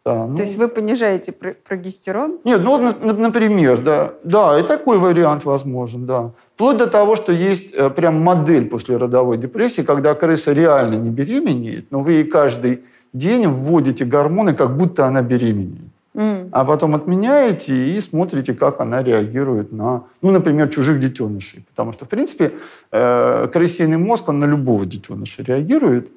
[0.05, 0.36] Да, ну...
[0.36, 2.38] То есть вы понижаете прогестерон?
[2.44, 4.12] Нет, ну, например, да.
[4.22, 6.32] Да, и такой вариант возможен, да.
[6.55, 11.09] Вплоть до того, что есть э, прям модель после родовой депрессии, когда крыса реально не
[11.09, 12.82] беременеет, но вы ей каждый
[13.14, 15.90] день вводите гормоны, как будто она беременеет.
[16.14, 16.50] Mm.
[16.52, 21.64] А потом отменяете и смотрите, как она реагирует на, ну, например, чужих детенышей.
[21.70, 22.52] Потому что, в принципе,
[22.92, 26.12] э, крысиный мозг, он на любого детеныша реагирует,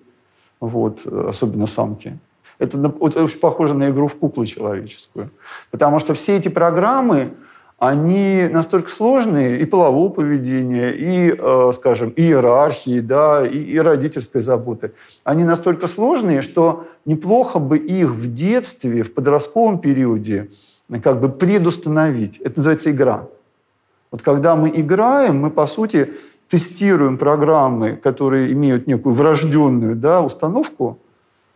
[0.59, 2.19] вот, особенно самки.
[2.59, 5.29] Это, это очень похоже на игру в куклы человеческую.
[5.71, 7.33] Потому что все эти программы,
[7.77, 14.93] они настолько сложные, и полового поведения, и, э, скажем, иерархии, да, и, и родительской заботы.
[15.23, 20.49] Они настолько сложные, что неплохо бы их в детстве, в подростковом периоде
[21.03, 22.37] как бы предустановить.
[22.37, 23.27] Это называется игра.
[24.09, 26.13] Вот когда мы играем, мы, по сути,
[26.47, 30.99] тестируем программы, которые имеют некую врожденную да, установку,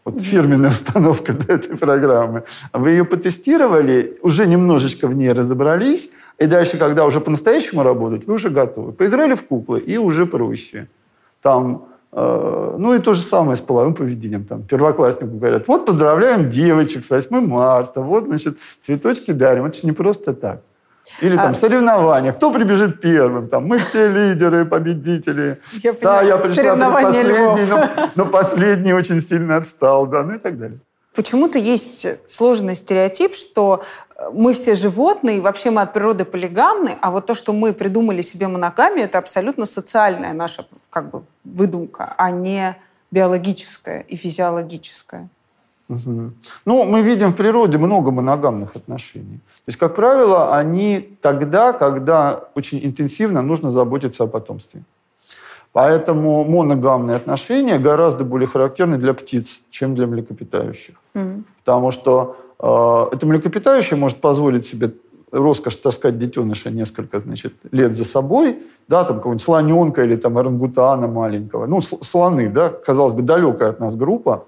[0.05, 2.43] вот фирменная установка этой программы.
[2.73, 8.33] Вы ее потестировали, уже немножечко в ней разобрались, и дальше, когда уже по-настоящему работать, вы
[8.33, 8.93] уже готовы.
[8.93, 10.87] Поиграли в куклы, и уже проще.
[11.41, 14.45] Там, э, ну и то же самое с половым поведением.
[14.45, 19.65] Там первокласснику говорят, вот поздравляем девочек с 8 марта, вот, значит, цветочки дарим.
[19.65, 20.61] Это же не просто так.
[21.21, 21.55] Или там а...
[21.55, 22.33] соревнования.
[22.33, 23.47] Кто прибежит первым?
[23.47, 25.59] Там, мы все лидеры, победители.
[25.83, 30.37] Я понимаю, да, я пришла последний, но, но последний очень сильно отстал, да, ну и
[30.37, 30.79] так далее.
[31.13, 33.83] Почему-то есть сложный стереотип, что
[34.15, 38.21] э, мы все животные, вообще мы от природы полигамны, а вот то, что мы придумали
[38.21, 42.77] себе моногамию, это абсолютно социальная наша как бы выдумка, а не
[43.11, 45.27] биологическая и физиологическая.
[45.91, 46.31] Угу.
[46.65, 49.37] Ну, мы видим в природе много моногамных отношений.
[49.37, 54.83] То есть, как правило, они тогда, когда очень интенсивно нужно заботиться о потомстве.
[55.73, 60.95] Поэтому моногамные отношения гораздо более характерны для птиц, чем для млекопитающих.
[61.13, 61.43] Mm.
[61.63, 64.91] Потому что э, это млекопитающее может позволить себе
[65.31, 71.07] роскошь таскать детеныша несколько значит, лет за собой, да, там какого-нибудь слоненка или там орангутана
[71.07, 71.65] маленького.
[71.67, 74.45] Ну, слоны, да, казалось бы, далекая от нас группа,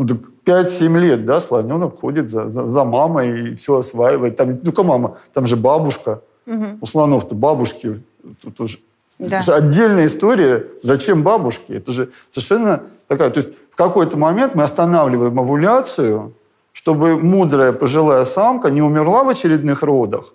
[0.00, 4.36] ну, так 5-7 лет, да, слоненок ходит за, за, за мамой и все осваивает.
[4.36, 6.22] Там, ну-ка, мама, там же бабушка.
[6.46, 6.64] Угу.
[6.80, 8.02] У слонов-то бабушки.
[8.40, 8.78] Тут уже
[9.18, 9.36] да.
[9.36, 10.66] Это же отдельная история.
[10.82, 11.72] Зачем бабушки?
[11.72, 13.28] Это же совершенно такая...
[13.28, 16.32] То есть в какой-то момент мы останавливаем овуляцию,
[16.72, 20.32] чтобы мудрая пожилая самка не умерла в очередных родах,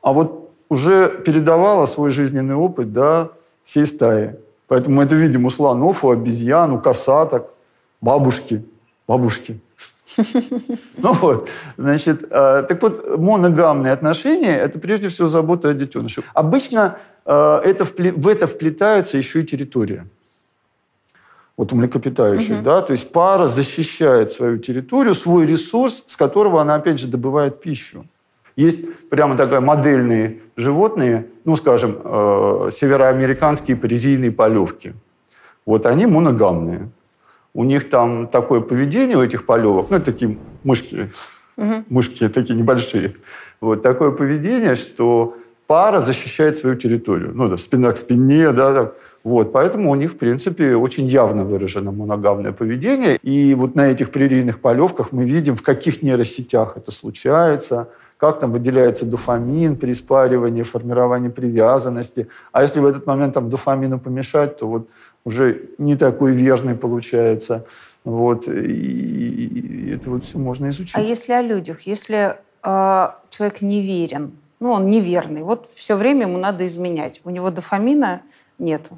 [0.00, 3.28] а вот уже передавала свой жизненный опыт да,
[3.64, 4.38] всей стае.
[4.66, 7.50] Поэтому мы это видим у слонов, у обезьян, у косаток
[8.00, 8.64] бабушки,
[9.06, 9.60] бабушки.
[10.96, 16.22] Ну вот, значит, э, так вот, моногамные отношения– это прежде всего забота о детеныше.
[16.34, 20.06] Обычно э, это, в это вплетается еще и территория.
[21.56, 22.64] Вот у млекопитающих, угу.
[22.64, 27.60] да, то есть пара защищает свою территорию, свой ресурс, с которого она, опять же, добывает
[27.60, 28.04] пищу.
[28.56, 34.94] Есть прямо такая модельные животные, ну, скажем, э, североамериканские прерийные полевки.
[35.66, 36.90] Вот они моногамные
[37.54, 41.10] у них там такое поведение у этих полевок, ну, это такие мышки,
[41.56, 41.84] угу.
[41.88, 43.16] мышки такие небольшие.
[43.60, 45.36] Вот такое поведение, что
[45.66, 47.32] пара защищает свою территорию.
[47.34, 48.94] Ну, да, спина к спине, да, так.
[49.22, 53.18] Вот, поэтому у них, в принципе, очень явно выражено моногамное поведение.
[53.22, 58.50] И вот на этих прерийных полевках мы видим, в каких нейросетях это случается, как там
[58.50, 62.26] выделяется дофамин при спаривании, формировании привязанности.
[62.52, 64.88] А если в этот момент там дофамину помешать, то вот
[65.24, 67.66] уже не такой верный получается.
[68.04, 70.96] Вот, и, и это вот все можно изучить.
[70.96, 71.82] А если о людях?
[71.82, 77.50] Если э, человек неверен, ну, он неверный, вот все время ему надо изменять, у него
[77.50, 78.22] дофамина
[78.58, 78.96] нету.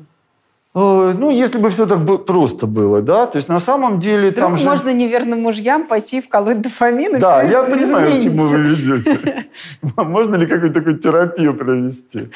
[0.74, 4.48] Э, ну, если бы все так просто было, да, то есть на самом деле Вдруг
[4.48, 4.64] там же...
[4.64, 9.46] можно неверным мужьям пойти вколоть дофамин и Да, я понимаю, к чему вы ведете.
[9.96, 12.30] Можно ли какую-то такую терапию провести?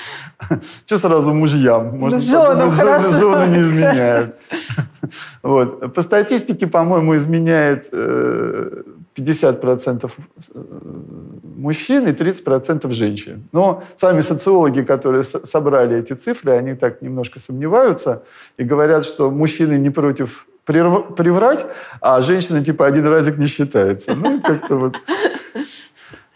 [0.85, 1.99] Что сразу мужьям?
[1.99, 3.09] Можно, женам, хорошо.
[3.09, 4.37] Жены не изменяют.
[5.43, 5.95] Вот.
[5.95, 8.83] По статистике, по-моему, изменяет э,
[9.17, 10.11] 50%
[10.55, 10.59] э,
[11.57, 13.49] мужчин и 30% женщин.
[13.53, 18.23] Но сами социологи, которые собрали эти цифры, они так немножко сомневаются
[18.59, 21.67] и говорят, что мужчины не против приврать,
[22.01, 24.15] а женщина типа один разик не считается.
[24.15, 24.97] Ну, как-то вот...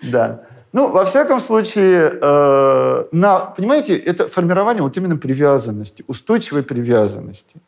[0.03, 0.41] Да.
[0.73, 7.61] Ну, во всяком случае, э, на, понимаете, это формирование вот именно привязанности, устойчивой привязанности.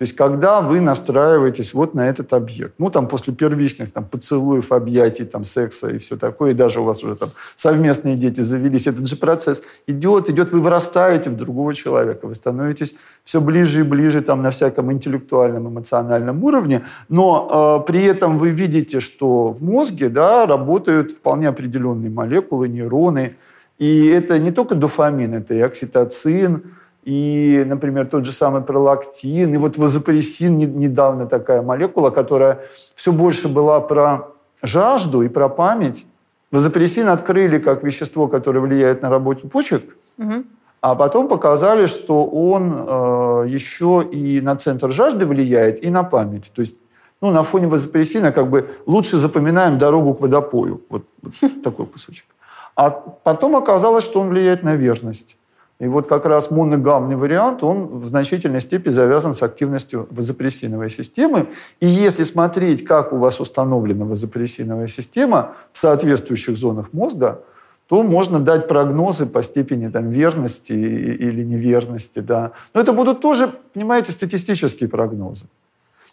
[0.00, 4.72] То есть, когда вы настраиваетесь вот на этот объект, ну, там, после первичных там, поцелуев,
[4.72, 8.86] объятий, там, секса и все такое, и даже у вас уже там совместные дети завелись,
[8.86, 12.94] этот же процесс идет, идет, вы вырастаете в другого человека, вы становитесь
[13.24, 18.48] все ближе и ближе там на всяком интеллектуальном, эмоциональном уровне, но э, при этом вы
[18.48, 23.36] видите, что в мозге, да, работают вполне определенные молекулы, нейроны,
[23.76, 26.62] и это не только дофамин, это и окситоцин,
[27.02, 32.60] и, например, тот же самый пролактин, и вот вазопрессин недавно такая молекула, которая
[32.94, 34.28] все больше была про
[34.62, 36.06] жажду и про память.
[36.52, 40.44] Вазопрессин открыли как вещество, которое влияет на работу почек, угу.
[40.80, 46.52] а потом показали, что он э, еще и на центр жажды влияет, и на память.
[46.54, 46.80] То есть
[47.20, 50.82] ну, на фоне вазопрессина как бы лучше запоминаем дорогу к водопою.
[50.90, 52.26] Вот, вот такой кусочек.
[52.74, 55.36] А потом оказалось, что он влияет на верность.
[55.80, 61.46] И вот как раз моногамный вариант, он в значительной степени завязан с активностью вазопрессиновой системы.
[61.80, 67.42] И если смотреть, как у вас установлена вазопрессиновая система в соответствующих зонах мозга,
[67.86, 72.18] то можно дать прогнозы по степени там, верности или неверности.
[72.18, 72.52] Да.
[72.74, 75.46] Но это будут тоже, понимаете, статистические прогнозы.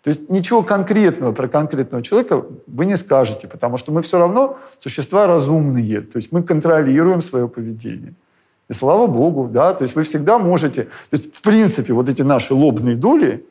[0.01, 4.57] То есть ничего конкретного про конкретного человека вы не скажете, потому что мы все равно
[4.79, 5.99] существа разумные.
[5.99, 8.13] То есть мы контролируем свое поведение.
[8.69, 12.21] И слава богу, да, то есть вы всегда можете, то есть в принципе вот эти
[12.21, 13.45] наши лобные доли,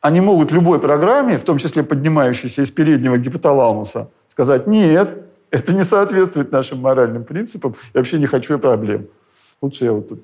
[0.00, 5.18] они могут любой программе, в том числе поднимающейся из переднего гипоталамуса, сказать, нет,
[5.50, 9.08] это не соответствует нашим моральным принципам, я вообще не хочу проблем.
[9.60, 10.20] Лучше я вот тут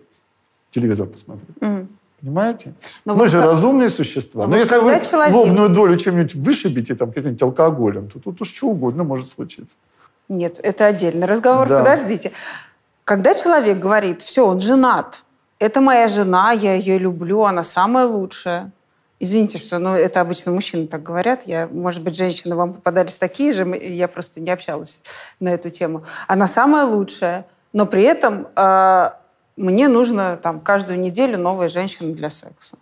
[0.70, 1.46] телевизор посмотрю.
[1.60, 1.86] Mm.
[2.20, 2.74] Понимаете?
[3.04, 3.46] Но Мы же как...
[3.46, 4.44] разумные существа.
[4.44, 5.34] Но, Но если вы человек...
[5.34, 9.76] лобную долю чем-нибудь вышибите, там, каким-нибудь алкоголем, то тут уж что угодно может случиться.
[10.28, 11.68] Нет, это отдельный разговор.
[11.68, 11.80] Да.
[11.80, 12.30] Подождите.
[13.04, 15.24] Когда человек говорит, все, он женат,
[15.58, 18.72] это моя жена, я ее люблю, она самая лучшая.
[19.18, 21.44] Извините, что ну, это обычно мужчины так говорят.
[21.46, 25.02] Я, может быть, женщины вам попадались такие же, я просто не общалась
[25.38, 26.04] на эту тему.
[26.26, 29.10] Она самая лучшая, но при этом э,
[29.56, 32.76] мне нужно там каждую неделю новая женщина для секса.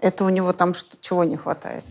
[0.00, 1.84] Это у него там что, чего не хватает?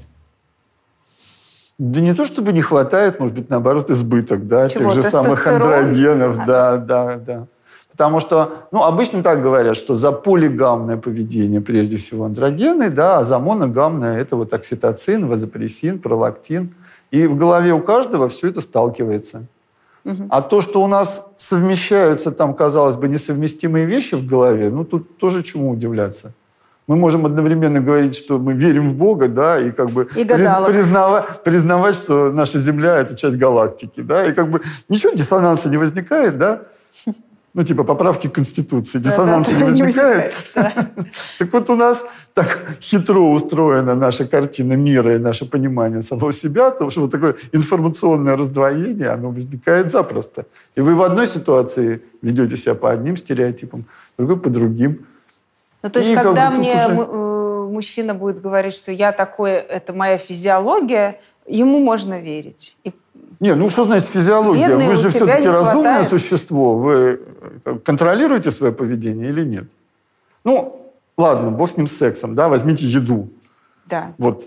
[1.78, 5.45] Да не то, чтобы не хватает, может быть, наоборот, избыток, да, Чего, тех же самых
[5.45, 6.45] андрогенов, а.
[6.47, 7.47] да, да, да.
[7.91, 13.23] Потому что, ну, обычно так говорят, что за полигамное поведение прежде всего андрогены, да, а
[13.23, 16.76] за моногамное это вот окситоцин, вазопрессин, пролактин.
[17.11, 19.45] И в голове у каждого все это сталкивается.
[20.03, 20.28] Угу.
[20.30, 25.17] А то, что у нас совмещаются там, казалось бы, несовместимые вещи в голове, ну, тут
[25.17, 26.34] тоже чему удивляться
[26.88, 31.43] мы можем одновременно говорить, что мы верим в Бога, да, и как бы и признавать,
[31.43, 36.38] признавать, что наша Земля– это часть галактики, да, и как бы ничего диссонанса не возникает,
[36.38, 36.61] да,
[37.55, 40.33] ну, типа поправки Конституции, диссонанса да, да, не возникает.
[40.55, 41.05] Не возникает да.
[41.39, 46.71] Так вот у нас так хитро устроена наша картина мира и наше понимание самого себя,
[46.71, 50.45] потому что вот такое информационное раздвоение, оно возникает запросто.
[50.75, 53.86] И вы в одной ситуации ведете себя по одним стереотипам,
[54.17, 55.05] в другой по другим.
[55.86, 57.07] Ну, то есть, и когда мне уже...
[57.11, 62.75] Э, мужчина будет говорить, что я такой, это моя физиология, ему можно верить.
[62.83, 62.91] И...
[63.39, 64.67] Не, ну что значит физиология?
[64.67, 66.79] Бедный, вы же все-таки разумное существо.
[66.79, 67.21] Вы
[67.65, 69.65] э, контролируете свое поведение или нет?
[70.43, 73.29] Ну, ладно, бог с ним с сексом, да, возьмите еду.
[73.88, 74.15] Да.
[74.17, 74.45] Вот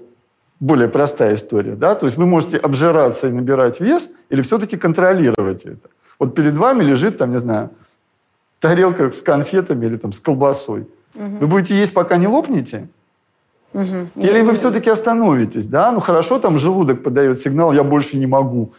[0.59, 5.66] более простая история, да, то есть вы можете обжираться и набирать вес или все-таки контролировать
[5.66, 5.89] это.
[6.18, 7.70] Вот перед вами лежит, там, не знаю,
[8.59, 10.89] тарелка с конфетами или там с колбасой.
[11.15, 11.39] Угу.
[11.41, 12.89] Вы будете есть, пока не лопнете?
[13.75, 14.11] Угу.
[14.17, 15.93] Или вы все-таки остановитесь, да?
[15.93, 18.73] Ну хорошо, там желудок подает сигнал, я больше не могу,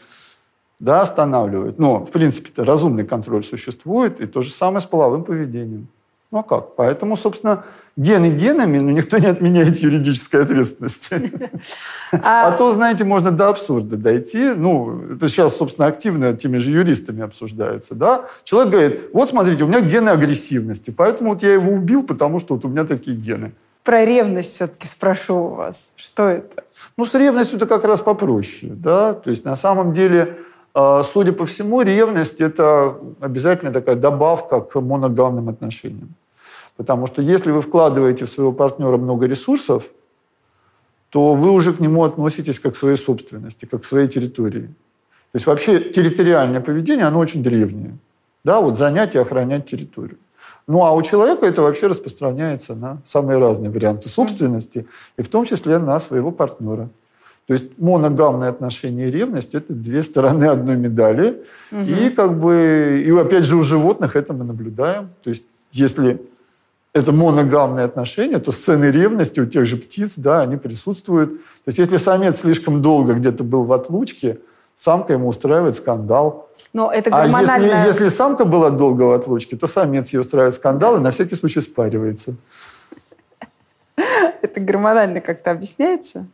[0.79, 1.79] да, останавливает.
[1.79, 5.87] Но, в принципе-то, разумный контроль существует, и то же самое с половым поведением.
[6.31, 6.75] Ну а как?
[6.75, 7.63] Поэтому, собственно,
[7.97, 11.31] гены генами, но никто не отменяет юридической ответственности.
[12.11, 14.53] А, а то, знаете, можно до абсурда дойти.
[14.55, 18.25] Ну, это сейчас, собственно, активно теми же юристами обсуждается, да?
[18.43, 22.55] Человек говорит, вот смотрите, у меня гены агрессивности, поэтому вот я его убил, потому что
[22.55, 23.53] вот у меня такие гены.
[23.83, 25.93] Про ревность все-таки спрошу у вас.
[25.95, 26.63] Что это?
[26.95, 29.13] Ну, с ревностью это как раз попроще, да?
[29.13, 30.37] То есть, на самом деле,
[30.73, 36.15] а, судя по всему, ревность– это обязательно такая добавка к моногамным отношениям.
[36.79, 39.83] Потому что если вы вкладываете в своего партнера много ресурсов,
[41.09, 44.67] то вы уже к нему относитесь как к своей собственности, как к своей территории.
[45.31, 47.97] То есть вообще территориальное поведение, оно очень древнее.
[48.45, 50.19] Да, вот занять и охранять территорию.
[50.67, 55.43] Ну а у человека это вообще распространяется на самые разные варианты собственности, и в том
[55.43, 56.89] числе на своего партнера.
[57.47, 61.43] То есть моногамные отношения и ревность– это две стороны одной медали.
[61.73, 61.81] Угу.
[61.81, 65.09] И как бы, и опять же у животных это мы наблюдаем.
[65.23, 66.21] То есть если
[66.93, 71.37] это моногамные отношения, то сцены ревности у тех же птиц, да, они присутствуют.
[71.37, 74.39] То есть если самец слишком долго где-то был в отлучке,
[74.75, 76.49] самка ему устраивает скандал.
[76.73, 77.83] Но это гормональная...
[77.83, 81.11] А если, если самка была долго в отлучке, то самец ей устраивает скандал и на
[81.11, 82.35] всякий случай спаривается.
[84.41, 86.25] Это гормонально как-то объясняется?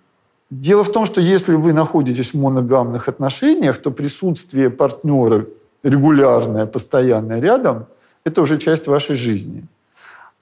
[0.52, 5.48] Дело в том, что если вы находитесь в моногамных отношениях, то присутствие партнера
[5.84, 7.88] регулярное, постоянное рядом,
[8.24, 9.68] это уже часть вашей жизни.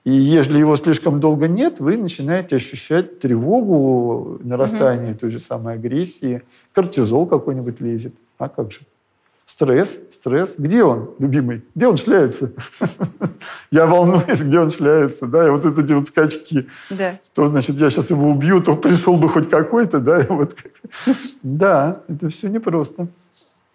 [0.03, 5.19] И если его слишком долго нет, вы начинаете ощущать тревогу, нарастание угу.
[5.19, 6.41] той же самой агрессии,
[6.73, 8.13] кортизол какой-нибудь лезет.
[8.37, 8.81] А как же?
[9.45, 10.55] Стресс, стресс.
[10.57, 11.63] Где он, любимый?
[11.75, 12.51] Где он шляется?
[13.71, 16.67] Я волнуюсь, где он шляется, да, и вот эти вот скачки.
[16.89, 17.19] Да.
[17.33, 20.55] То, значит, я сейчас его убью, то пришел бы хоть какой-то, да, и вот.
[21.43, 23.07] Да, это все непросто.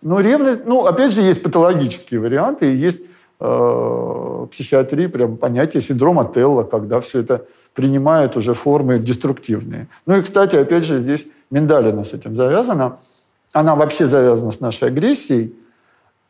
[0.00, 3.00] Но ревность, ну, опять же, есть патологические варианты, есть
[3.40, 9.88] э, психиатрии прям понятие синдрома Телла, когда все это принимает уже формы деструктивные.
[10.06, 12.98] Ну и, кстати, опять же, здесь Миндалина с этим завязана.
[13.52, 15.54] Она вообще завязана с нашей агрессией,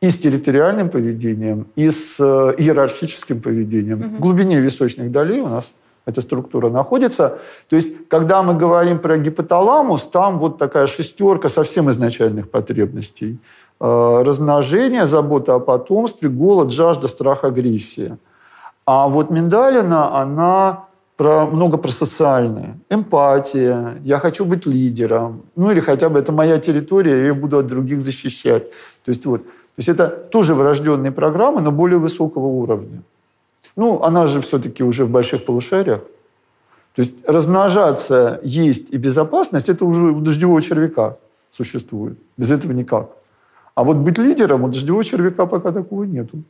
[0.01, 3.99] и с территориальным поведением, и с э, иерархическим поведением.
[3.99, 4.15] Угу.
[4.15, 5.73] В глубине височных долей у нас
[6.05, 7.37] эта структура находится.
[7.69, 13.39] То есть, когда мы говорим про гипоталамус, там вот такая шестерка совсем изначальных потребностей.
[13.81, 18.17] Э, размножение, забота о потомстве, голод, жажда, страх, агрессия.
[18.85, 22.77] А вот миндалина, она про, много про социальное.
[22.89, 25.43] Эмпатия, я хочу быть лидером.
[25.55, 28.69] Ну или хотя бы это моя территория, я ее буду от других защищать.
[29.05, 33.01] То есть вот то есть это тоже врожденные программы, но более высокого уровня.
[33.77, 35.99] Ну, она же все-таки уже в больших полушариях.
[36.95, 41.15] То есть размножаться, есть и безопасность, это уже у дождевого червяка
[41.49, 42.17] существует.
[42.35, 43.18] Без этого никак.
[43.79, 46.43] А вот быть лидером у дождевого червяка пока такого нету.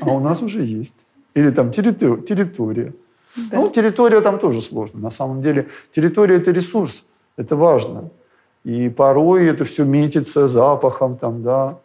[0.00, 1.06] А у нас уже есть.
[1.36, 2.92] Или там территория.
[3.36, 3.56] Да.
[3.56, 4.98] Ну, территория там тоже сложно.
[4.98, 7.04] На самом деле территория– это ресурс,
[7.36, 8.10] это важно.
[8.64, 11.78] И порой это все метится запахом, там, да,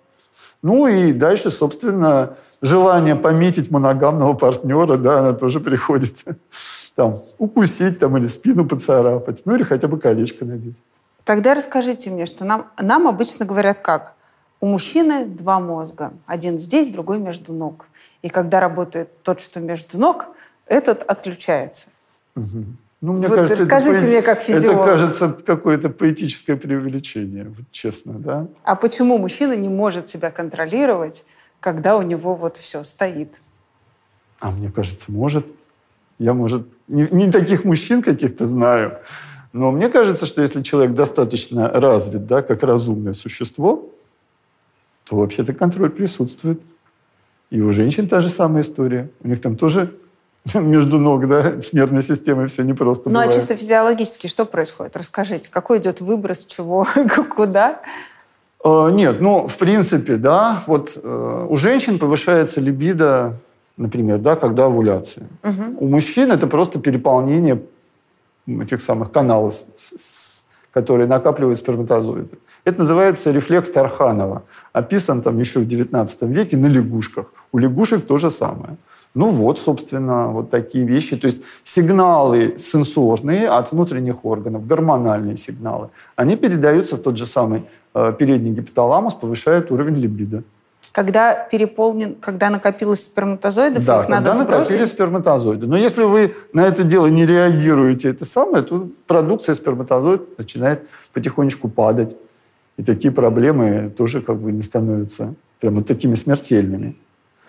[0.63, 6.25] ну и дальше, собственно, желание пометить моногамного партнера, да, она тоже приходит.
[6.95, 10.81] Там, укусить там, или спину поцарапать, ну или хотя бы колечко надеть.
[11.23, 14.15] Тогда расскажите мне, что нам, нам обычно говорят как?
[14.61, 16.13] У мужчины два мозга.
[16.27, 17.87] Один здесь, другой между ног.
[18.21, 20.27] И когда работает тот, что между ног,
[20.67, 21.89] этот отключается.
[22.35, 22.65] Угу.
[23.01, 24.65] Ну, мне вот кажется, расскажите это, мне, как физиолог.
[24.65, 28.47] Это кажется какое-то поэтическое преувеличение, вот честно, да?
[28.63, 31.25] А почему мужчина не может себя контролировать,
[31.59, 33.41] когда у него вот все стоит?
[34.39, 35.51] А мне кажется, может.
[36.19, 38.99] Я, может, не, не таких мужчин каких-то знаю,
[39.53, 43.90] но мне кажется, что если человек достаточно развит, да, как разумное существо,
[45.11, 46.61] то вообще-то контроль присутствует.
[47.49, 49.09] И у женщин та же самая история.
[49.21, 49.93] У них там тоже
[50.53, 53.35] между ног, да, с нервной системой все непросто Ну, а бывает.
[53.35, 54.95] а чисто физиологически что происходит?
[54.95, 56.87] Расскажите, какой идет выброс, чего,
[57.35, 57.81] куда?
[58.63, 63.37] Э, нет, ну, в принципе, да, вот э, у женщин повышается либидо,
[63.75, 65.27] например, да, когда овуляция.
[65.43, 65.77] Угу.
[65.79, 67.61] У мужчин это просто переполнение
[68.47, 72.37] этих самых каналов, с, с, которые накапливают сперматозоиды.
[72.63, 74.43] Это называется рефлекс Тарханова.
[74.73, 77.25] Описан там еще в 19 веке на лягушках.
[77.51, 78.77] У лягушек то же самое.
[79.13, 81.17] Ну вот, собственно, вот такие вещи.
[81.17, 87.65] То есть сигналы сенсорные от внутренних органов, гормональные сигналы, они передаются в тот же самый
[87.93, 90.43] э, передний гипоталамус, повышают уровень либидо.
[90.93, 94.49] Когда переполнен, когда накопилось сперматозоидов, да, их надо сбросить?
[94.49, 95.67] Да, накопились сперматозоиды.
[95.67, 101.69] Но если вы на это дело не реагируете, это самое, то продукция сперматозоид начинает потихонечку
[101.69, 102.17] падать.
[102.81, 106.95] И такие проблемы тоже как бы не становятся прямо такими смертельными.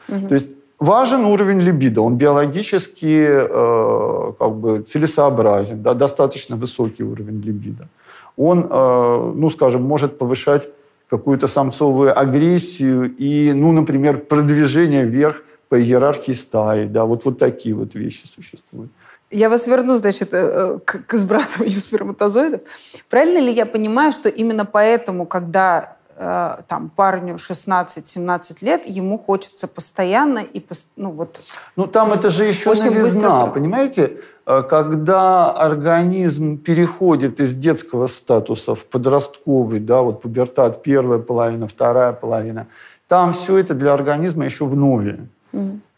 [0.08, 0.28] Угу.
[0.28, 7.40] То есть важен уровень либидо, он биологически э, как бы целесообразен, да, достаточно высокий уровень
[7.40, 7.88] либидо.
[8.36, 10.68] Он, э, ну, скажем, может повышать
[11.08, 17.74] какую-то самцовую агрессию и, ну, например, продвижение вверх по иерархии стаи, да, вот, вот такие
[17.74, 18.90] вот вещи существуют.
[19.32, 22.60] Я вас верну, значит, э, к, к сбрасыванию сперматозоидов.
[23.08, 29.66] Правильно ли я понимаю, что именно поэтому, когда э, там парню 16-17 лет, ему хочется
[29.68, 30.62] постоянно и
[30.96, 31.40] ну вот.
[31.76, 33.52] Ну там это же еще новизна, быстро.
[33.52, 34.12] понимаете?
[34.46, 42.12] Э, Когда организм переходит из детского статуса в подростковый, да, вот пубертат первая половина, вторая
[42.12, 42.66] половина,
[43.08, 45.26] там все это для организма еще в нове.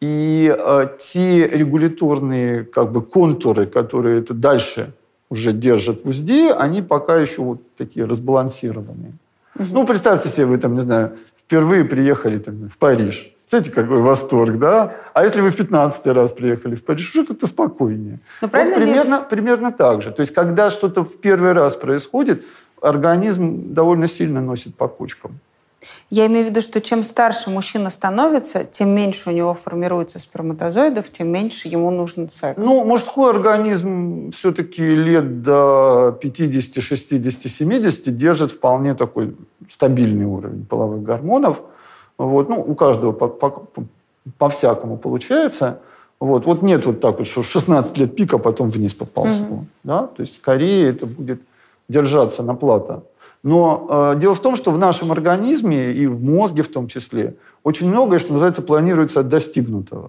[0.04, 4.92] И э, те регуляторные как бы контуры, которые это дальше
[5.30, 9.12] уже держат в узде, они пока еще вот такие разбалансированные.
[9.54, 13.30] Ну, представьте себе, вы там, не знаю, впервые приехали там, в Париж.
[13.46, 14.92] Знаете, какой восторг, да?
[15.14, 18.12] А если вы в 15 раз приехали в Париж, уже как-то спокойнее.
[18.12, 20.10] Ну, Вот правильно ли- примерно, примерно так же.
[20.12, 22.44] То есть, когда что-то в первый раз происходит,
[22.82, 25.30] организм довольно сильно носит по кучкам.
[26.10, 31.10] Я имею в виду, что чем старше мужчина становится, тем меньше у него формируется сперматозоидов,
[31.10, 32.56] тем меньше ему нужен секс.
[32.56, 39.36] Ну, мужской организм все-таки лет до 50, 60, 70 держит вполне такой
[39.68, 41.62] стабильный уровень половых гормонов.
[42.18, 42.48] Вот.
[42.48, 43.66] Ну, у каждого по- по-
[44.38, 45.80] по-всякому получается.
[46.20, 46.46] Вот.
[46.46, 49.64] вот нет вот так вот, что в 16 лет пик, а потом вниз поползло.
[49.82, 50.06] Да?
[50.06, 51.40] То есть скорее это будет
[51.88, 53.02] держаться на плато.
[53.44, 57.36] Но э, дело в том, что в нашем организме и в мозге в том числе
[57.62, 60.08] очень многое, что называется, планируется от достигнутого.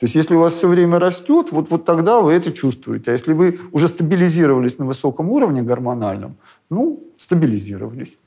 [0.00, 3.12] То есть если у вас все время растет, вот, вот тогда вы это чувствуете.
[3.12, 6.34] А если вы уже стабилизировались на высоком уровне гормональном,
[6.70, 8.18] ну, стабилизировались.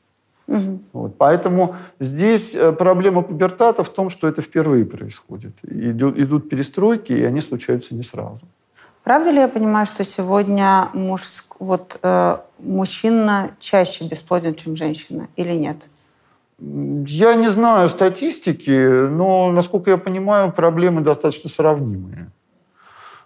[0.93, 1.17] Вот.
[1.17, 5.53] Поэтому здесь э, проблема пубертата в том, что это впервые происходит.
[5.63, 8.45] Идут, идут перестройки, и они случаются не сразу.
[9.03, 11.55] Правда ли я понимаю, что сегодня мужск...
[11.59, 15.89] вот, э, мужчина чаще бесплоден, чем женщина, или нет?
[16.59, 22.31] Я не знаю статистики, но, насколько я понимаю, проблемы достаточно сравнимые.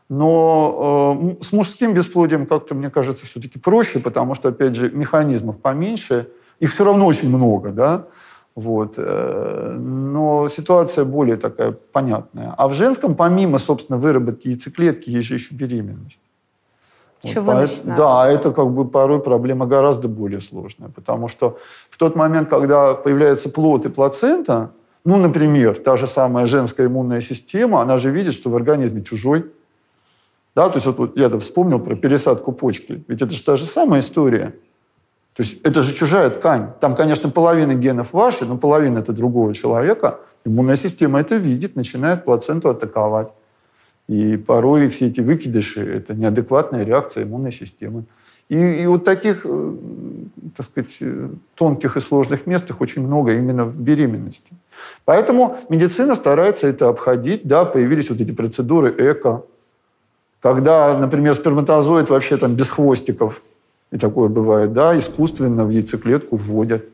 [0.10, 5.60] Но э, с мужским бесплодием как-то, мне кажется, все-таки проще, потому что, опять же, механизмов
[5.60, 8.08] поменьше, их все равно очень много, да,
[8.58, 8.96] вот.
[8.98, 12.56] э, Но ситуация более такая понятная.
[12.58, 16.22] А в женском, помимо, собственно, выработки яйцеклетки, есть же еще беременность.
[17.22, 18.02] Еще Вот, выносить поэт- надо.
[18.02, 21.58] Да, это как бы порой проблема гораздо более сложная, потому что
[21.92, 24.72] в тот момент, когда появляется плод и плацента,
[25.06, 29.46] ну, например, та же самая женская иммунная система, она же видит, что в организме чужой.
[30.56, 33.04] Да, то есть вот, вот я вспомнил про пересадку почки.
[33.08, 34.56] Ведь это же та же самая история.
[35.38, 36.70] То есть это же чужая ткань.
[36.82, 40.20] Там, конечно, половина генов ваши, но половина это другого человека.
[40.46, 43.32] Иммунная система это видит, начинает плаценту атаковать.
[44.08, 48.06] И порой все эти выкидыши– это неадекватная реакция иммунной системы.
[48.50, 49.76] И, и вот таких, э,
[50.56, 54.54] так сказать, э, тонких и сложных мест их очень много именно в беременности.
[55.06, 57.42] Поэтому медицина старается это обходить.
[57.44, 59.44] Да, появились вот эти процедуры эко,
[60.42, 63.44] когда, например, сперматозоид вообще там без хвостиков,
[63.92, 66.86] и такое бывает, да, искусственно в яйцеклетку вводят.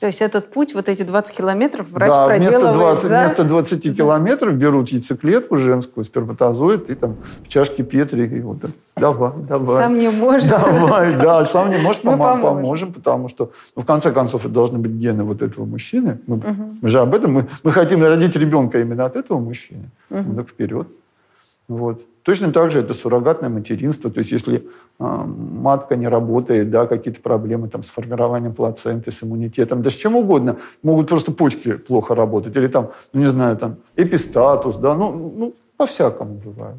[0.00, 3.18] То есть этот путь, вот эти 20 километров, врач да, вместо, проделывает 20, за...
[3.18, 8.58] вместо 20 километров берут яйцеклетку женскую, сперматозоид, и там в чашке Петри, и вот
[8.96, 9.82] давай, давай.
[9.82, 10.50] Сам не может.
[10.50, 12.42] Давай, да, сам не можешь, Мы помо- поможем.
[12.42, 16.20] поможем, потому что, ну, в конце концов, это должны быть гены вот этого мужчины.
[16.28, 16.40] Мы,
[16.80, 19.90] мы же об этом, мы, мы хотим родить ребенка именно от этого мужчины.
[20.10, 20.86] Ну, так вперед.
[21.68, 22.06] Вот.
[22.22, 24.10] Точно так же это суррогатное материнство.
[24.10, 24.62] То есть если э,
[24.98, 30.16] матка не работает, да, какие-то проблемы там, с формированием плаценты, с иммунитетом, да с чем
[30.16, 30.56] угодно.
[30.82, 32.56] Могут просто почки плохо работать.
[32.56, 36.76] Или там, ну не знаю, там эпистатус, да, ну, ну по-всякому бывает.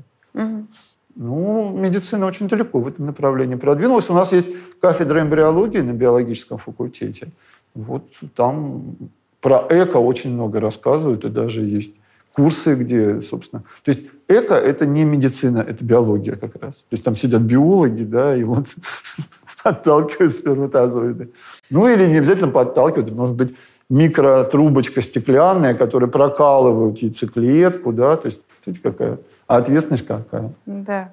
[1.16, 4.10] Ну, медицина очень далеко в этом направлении продвинулась.
[4.10, 7.28] У нас есть кафедра эмбриологии на биологическом факультете.
[7.76, 8.04] Вот
[8.36, 8.96] там
[9.42, 11.96] про эко очень много рассказывают, и даже есть
[12.40, 13.64] курсы, где, собственно...
[13.84, 16.78] То есть эко– это не медицина, это биология как раз.
[16.78, 18.68] То есть там сидят биологи, да, и вот
[19.64, 21.30] подталкивают сперматозоиды.
[21.70, 23.56] Ну, или не обязательно подталкивают, может быть
[23.90, 29.18] микротрубочка стеклянная, которая прокалывают яйцеклетку, да, то есть, смотрите, какая
[29.48, 30.54] ответственность какая.
[30.66, 31.12] Да.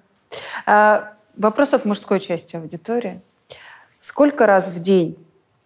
[0.64, 3.20] А, вопрос от мужской части аудитории.
[3.98, 5.16] Сколько раз в день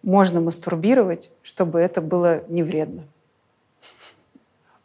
[0.01, 3.03] можно мастурбировать, чтобы это было не вредно?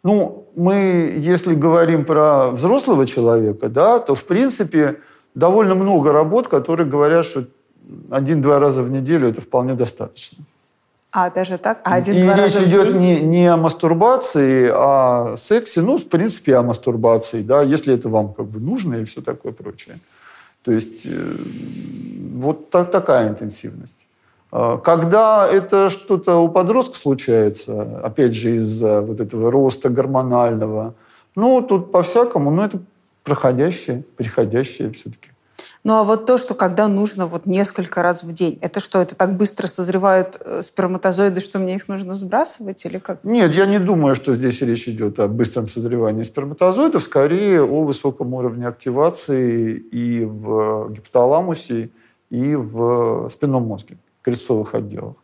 [0.06, 5.00] Ну, мы, если говорим про взрослого человека, да, то, в принципе,
[5.34, 7.46] довольно много работ, которые говорят, что
[8.10, 10.44] один-два раза в неделю это вполне достаточно.
[11.10, 11.80] А, даже так?
[11.82, 16.54] А И один-два речь идет не, не о мастурбации, а о сексе, ну, в принципе,
[16.54, 19.98] о мастурбации, да, если это вам как бы нужно и все такое прочее.
[20.64, 21.36] То есть э,
[22.34, 24.06] вот та- такая интенсивность.
[24.58, 30.94] А, Когда это что-то у подростка случается, опять же, из-за вот этого роста гормонального,
[31.34, 32.78] ну, тут по-всякому, но это
[33.22, 35.28] проходящее, приходящее все-таки.
[35.84, 39.14] Ну а вот то, что когда нужно вот несколько раз в день, это что, это
[39.14, 43.22] так быстро созревают э, сперматозоиды, что мне их нужно сбрасывать или как?
[43.24, 48.32] Нет, я не думаю, что здесь речь идет о быстром созревании сперматозоидов, скорее о высоком
[48.34, 51.90] уровне активации и в гипоталамусе,
[52.30, 55.14] и в спинном мозге, крестцовых отделах.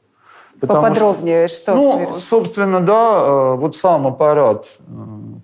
[0.60, 4.92] Потому Поподробнее, что, что Ну, собственно, да, э, вот сам аппарат, э,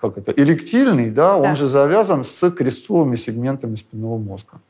[0.01, 4.61] как это, эректильный, да, да, он же завязан с крестцовыми сегментами спинного мозга.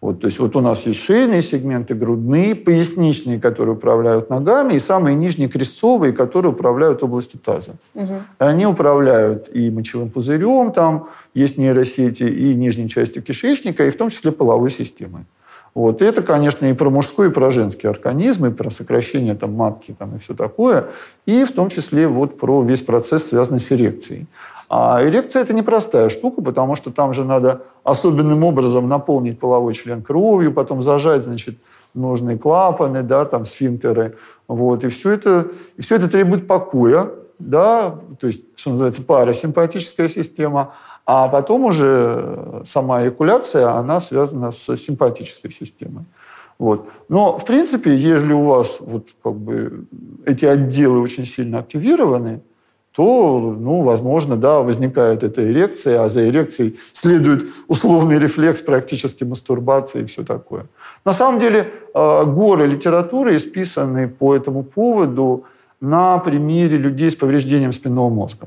[0.00, 4.78] Вот, то есть вот у нас есть шейные сегменты, грудные, поясничные, которые управляют ногами, и
[4.78, 7.72] самые нижние крестцовые, которые управляют областью таза.
[7.94, 8.14] Угу.
[8.38, 14.08] Они управляют и мочевым пузырем, там есть нейросети, и нижней частью кишечника, и в том
[14.08, 15.26] числе половой системой.
[15.74, 16.02] Вот.
[16.02, 19.94] И это, конечно, и про мужской, и про женский организм, и про сокращение там, матки
[19.96, 20.88] там, и все такое,
[21.26, 24.26] и в том числе вот про весь процесс, связанный с эрекцией.
[24.68, 30.00] А эрекция– это непростая штука, потому что там же надо особенным образом наполнить половой член
[30.00, 31.58] кровью, потом зажать, значит,
[31.94, 34.16] нужные клапаны, да, там, сфинктеры.
[34.46, 34.84] Вот.
[34.84, 37.10] И, все это, и все это требует покоя,
[37.40, 40.74] да, то есть, что называется, парасимпатическая система,
[41.12, 46.04] а потом уже сама эякуляция, она связана с симпатической системой.
[46.60, 46.86] Вот.
[47.08, 49.86] Но, в принципе, если у вас вот, как бы,
[50.24, 52.42] эти отделы очень сильно активированы,
[52.92, 60.02] то, ну, возможно, да, возникает эта эрекция, а за эрекцией следует условный рефлекс практически мастурбации
[60.02, 60.66] и все такое.
[61.04, 65.42] На самом деле э, горы литературы исписаны по этому поводу
[65.80, 68.46] на примере людей с повреждением спинного мозга.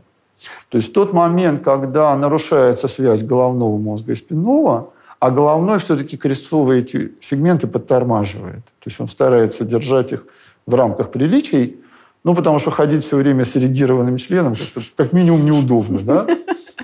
[0.69, 6.81] То есть тот момент, когда нарушается связь головного мозга и спинного, а головной все-таки крестцовые
[6.81, 8.65] эти сегменты подтормаживает.
[8.65, 10.25] То есть он старается держать их
[10.65, 11.79] в рамках приличий,
[12.23, 16.27] ну, потому что ходить все время с эрегированным членом как, как минимум неудобно, да?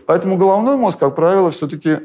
[0.06, 2.00] Поэтому головной мозг, как правило, все-таки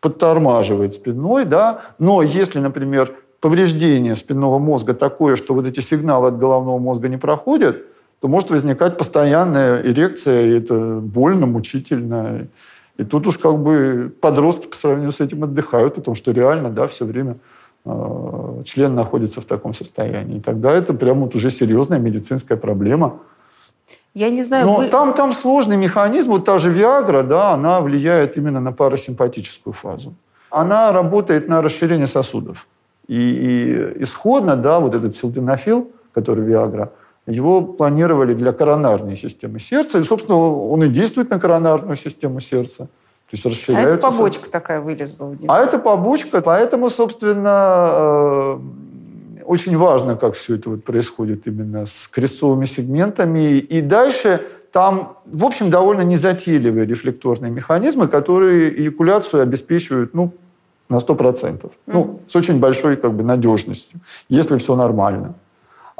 [0.00, 1.82] подтормаживает спинной, да?
[1.98, 7.16] Но если, например, повреждение спинного мозга такое, что вот эти сигналы от головного мозга не
[7.16, 7.82] проходят,
[8.20, 12.48] то может возникать постоянная эрекция, и это больно, мучительно.
[12.96, 16.86] И тут уж как бы подростки по сравнению с этим отдыхают, потому что реально, да,
[16.86, 17.36] все время
[17.84, 20.38] Э, член находится в таком состоянии.
[20.38, 23.20] И тогда это прямо вот уже серьезная медицинская проблема.
[24.12, 24.66] Я не знаю.
[24.66, 24.88] Но вы...
[24.88, 26.30] там, там сложный механизм.
[26.30, 30.14] Вот та же Виагра, да, она влияет именно на парасимпатическую фазу.
[30.50, 32.66] Она работает на расширение сосудов.
[33.06, 36.92] И, и исходно, да, вот этот силденафил, который Виагра,
[37.30, 39.98] его планировали для коронарной системы сердца.
[39.98, 42.88] И, собственно, он и действует на коронарную систему сердца.
[43.30, 43.90] То есть расширяются...
[43.90, 44.52] А это побочка сам...
[44.52, 45.42] такая вылезла у них.
[45.48, 48.58] А это побочка, поэтому, собственно, э,
[49.44, 53.58] очень важно, как все это вот происходит именно с крестцовыми сегментами.
[53.58, 60.32] И дальше там, в общем, довольно незатейливые рефлекторные механизмы, которые эякуляцию обеспечивают, ну,
[60.88, 61.16] на 100%.
[61.16, 61.70] Mm-hmm.
[61.86, 65.34] Ну, с очень большой как бы надежностью, если все нормально.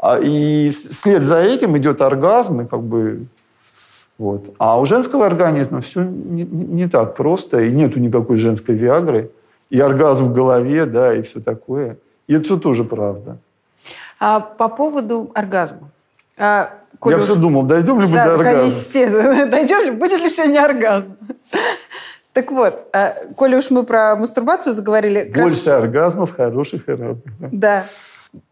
[0.01, 3.27] А, и след за этим идет оргазм, и как бы
[4.17, 4.53] вот.
[4.59, 9.31] А у женского организма все не, не так просто, и нету никакой женской виагры,
[9.71, 11.97] и оргазм в голове, да, и все такое.
[12.27, 13.37] И это все тоже правда.
[14.19, 15.89] А по поводу оргазма.
[16.37, 16.71] А,
[17.05, 17.23] Я уж...
[17.23, 18.63] все думал, дойдем ли мы да, до оргазма?
[18.65, 19.45] естественно.
[19.49, 21.15] Дойдем ли, будет ли сегодня оргазм?
[22.33, 25.29] Так вот, а, коли уж мы про мастурбацию заговорили...
[25.35, 25.83] Больше раз...
[25.83, 27.39] оргазмов хороших и разных.
[27.39, 27.49] Да?
[27.51, 27.85] да.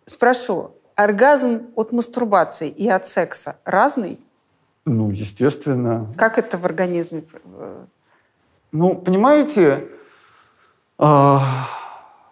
[0.05, 4.19] Спрошу, оргазм от мастурбации и от секса разный?
[4.85, 6.11] Ну, естественно.
[6.17, 7.23] Как это в организме?
[8.71, 9.87] Ну, понимаете,
[10.99, 11.37] э,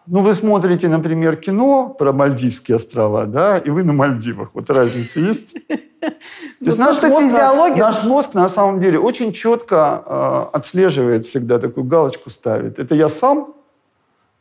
[0.07, 4.49] ну, вы смотрите, например, кино про Мальдивские острова, да, и вы на Мальдивах.
[4.53, 5.55] Вот разница есть?
[5.99, 6.13] То
[6.59, 11.86] есть ну, наш мозг, наш мозг на самом деле очень четко э, отслеживает всегда, такую
[11.86, 12.80] галочку ставит.
[12.80, 13.53] Это я сам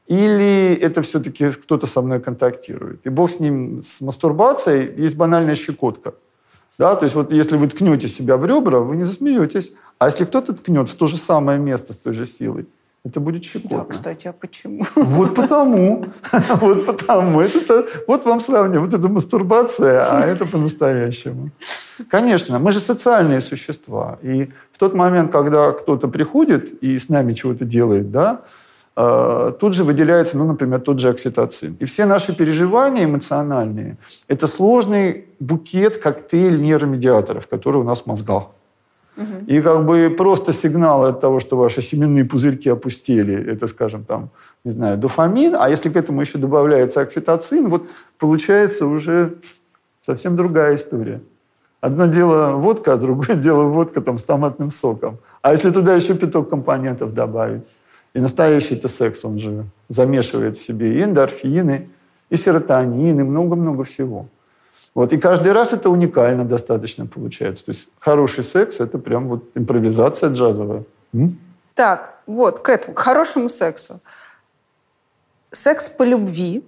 [0.06, 3.06] или это все-таки кто-то со мной контактирует?
[3.06, 6.14] И бог с ним, с мастурбацией, есть банальная щекотка–
[6.78, 9.72] да, то есть вот если вы ткнете себя в ребра, вы не засмеетесь.
[9.98, 12.66] А если кто-то ткнет в то же самое место с той же силой,
[13.02, 13.78] это будет щекотно.
[13.78, 14.84] Да, кстати, а почему?
[14.94, 16.06] Вот потому.
[16.60, 17.40] Вот потому.
[17.40, 18.80] Это, вот вам сравнение.
[18.80, 21.50] Вот это мастурбация, а это по-настоящему.
[22.10, 24.18] Конечно, мы же социальные существа.
[24.22, 28.42] И в тот момент, когда кто-то приходит и с нами чего-то делает, да,
[28.96, 31.76] тут же выделяется, ну, например, тот же окситоцин.
[31.80, 38.44] И все наши переживания эмоциональные– это сложный букет, коктейль нейромедиаторов, который у нас в мозгах.
[39.16, 39.46] Угу.
[39.46, 44.30] И как бы просто сигнал от того, что ваши семенные пузырьки опустили, это, скажем, там,
[44.64, 47.82] не знаю, дофамин, а если к этому еще добавляется окситоцин, вот
[48.18, 49.36] получается уже
[50.00, 51.20] совсем другая история.
[51.80, 55.18] Одно дело водка, а другое дело водка там с томатным соком.
[55.42, 57.68] А если туда еще пяток компонентов добавить,
[58.16, 61.90] И настоящий это секс, он же замешивает в себе и эндорфины,
[62.30, 64.26] и серотонин, и много-много всего.
[64.94, 65.12] Вот.
[65.12, 67.66] И каждый раз это уникально достаточно получается.
[67.66, 70.84] То есть хороший секс– это прям вот импровизация джазовая.
[71.12, 71.38] М?
[71.74, 74.00] Так, вот, к этому, к хорошему сексу.
[75.52, 76.64] Секс по любви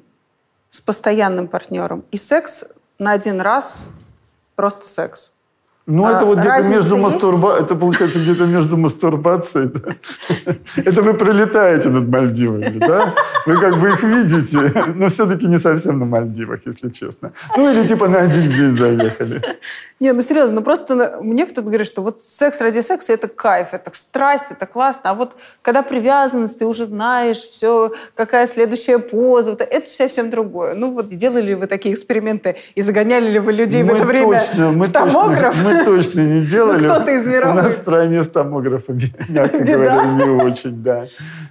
[0.68, 2.66] с постоянным партнером и секс
[2.98, 3.86] на один раз
[4.54, 5.32] просто секс.
[5.90, 10.52] Ну, А это вот где-то между мастурбацией, это получается где-то между мастурбацией, да?
[10.76, 13.14] Это вы пролетаете над Мальдивами, да?
[13.46, 17.32] Вы как бы их видите, но все-таки не совсем на Мальдивах, если честно.
[17.56, 19.42] Ну, или типа на один день заехали.
[19.98, 23.68] Не, ну серьезно, ну просто мне кто-то говорит, что вот секс ради секса– это кайф,
[23.72, 25.10] это страсть, это классно.
[25.10, 30.74] А вот когда привязанность, ты уже знаешь все, какая следующая поза, вот это совсем другое.
[30.74, 34.04] Ну вот делали ли вы такие эксперименты и загоняли ли вы людей в Мы это
[34.04, 35.54] время точно, мы в томограф?
[35.54, 36.86] точно, мы точно не делали.
[36.86, 37.62] Ну, кто-то из У мировых.
[37.62, 41.04] нас в стране с томографами, мягко говоря, не очень, да.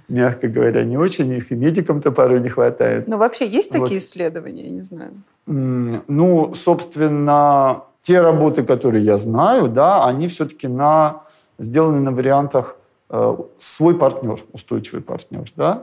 [0.08, 1.30] Мягко говоря, не очень.
[1.32, 3.08] Их и медикам-то порой не хватает.
[3.08, 3.82] Ну вообще есть Вот.
[3.82, 5.10] такие исследования, я не знаю.
[5.46, 11.22] Ну, собственно, те работы, которые я знаю, да, они все-таки на,
[11.58, 12.76] сделаны на вариантах
[13.10, 15.82] э, свой партнер, устойчивый партнер, да.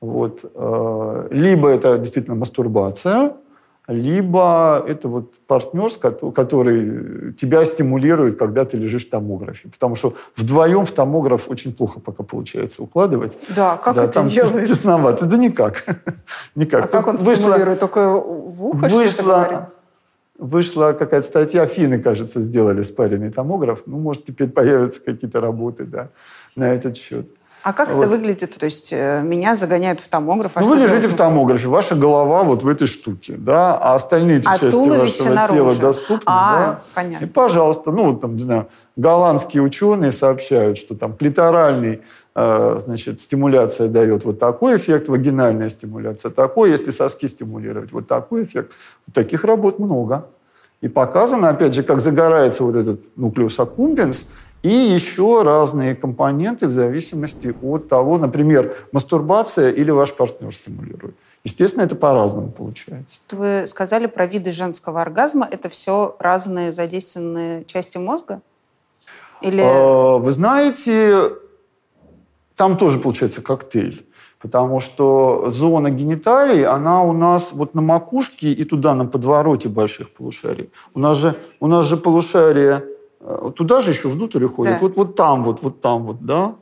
[0.00, 0.44] Вот.
[0.54, 3.32] э, либо это действительно мастурбация,
[3.90, 5.90] либо это вот партнер,
[6.32, 9.68] который тебя стимулирует, когда ты лежишь в томографе.
[9.68, 13.36] Потому что вдвоем в томограф очень плохо пока получается укладывать.
[13.54, 14.64] Да, как Да, это там делается?
[14.74, 15.26] тесновато.
[15.26, 15.84] Да никак.
[16.54, 16.84] никак.
[16.84, 17.80] А как он Тут вышло- стимулирует?
[17.80, 18.96] Только в ухо говорит?
[18.96, 19.70] вышла,
[20.38, 23.82] вышла какая-то статья, финны, кажется, сделали спаренный томограф.
[23.86, 26.10] Ну, может, теперь появятся какие-то работы да,
[26.54, 27.26] на этот счет.
[27.62, 27.98] А как Вот.
[28.04, 28.56] это выглядит?
[28.56, 32.42] То есть э, меня загоняют в томограф, а ну, вы лежите в томографе, ваша голова
[32.42, 35.54] вот в этой штуке, да, а остальные А части вашего наружу.
[35.54, 36.80] тела доступны, А, да.
[36.94, 37.24] понятно.
[37.24, 42.00] И, пожалуйста, ну, вот там, не знаю, голландские ученые сообщают, что там клиторальный,
[42.34, 48.44] э, значит, стимуляция дает вот такой эффект, вагинальная стимуляция такой, если соски стимулировать, вот такой
[48.44, 48.72] эффект.
[49.12, 50.26] Таких работ много.
[50.80, 54.28] И показано, опять же, как загорается вот этот нуклеус аккумбенс,
[54.62, 61.16] и еще разные компоненты в зависимости от того, например, мастурбация или ваш партнер стимулирует.
[61.44, 63.20] Естественно, это по-разному получается.
[63.30, 65.48] Вы сказали про виды женского оргазма.
[65.50, 68.42] Это все разные задействованные части мозга?
[69.40, 69.62] Или...
[69.62, 71.32] Э, Вы знаете,
[72.54, 74.06] там тоже получается коктейль.
[74.38, 80.14] Потому что зона гениталий, она у нас вот на макушке и туда, на подвороте больших
[80.14, 80.70] полушарий.
[80.94, 82.82] У нас же, у нас же полушария
[83.54, 84.74] туда же еще внутрь уходит.
[84.74, 84.78] Да.
[84.80, 86.54] Вот, вот там вот, вот там вот, да.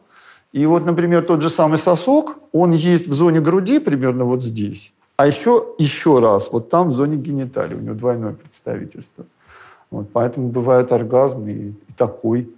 [0.52, 4.94] И вот, например, тот же самый сосок, он есть в зоне груди примерно вот здесь.
[5.16, 7.76] А еще, еще раз, вот там в зоне гениталий.
[7.76, 9.24] У него двойное представительство.
[9.90, 12.50] Вот, поэтому бывает оргазм и, и такой.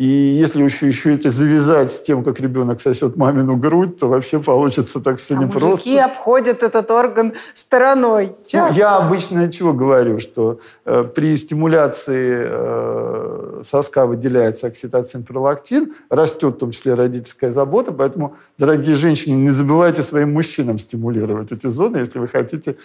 [0.00, 4.38] И если еще, еще это завязать с тем, как ребенок сосет мамину грудь, то вообще
[4.38, 5.68] получится так все а непросто.
[5.68, 8.32] мужики обходят этот орган стороной.
[8.50, 16.54] Ну, я обычно чего говорю, что э, при стимуляции э, соска выделяется окситоцин пролактин, растет
[16.54, 21.98] в том числе родительская забота, поэтому, дорогие женщины, не забывайте своим мужчинам стимулировать эти зоны,
[21.98, 22.76] если вы хотите,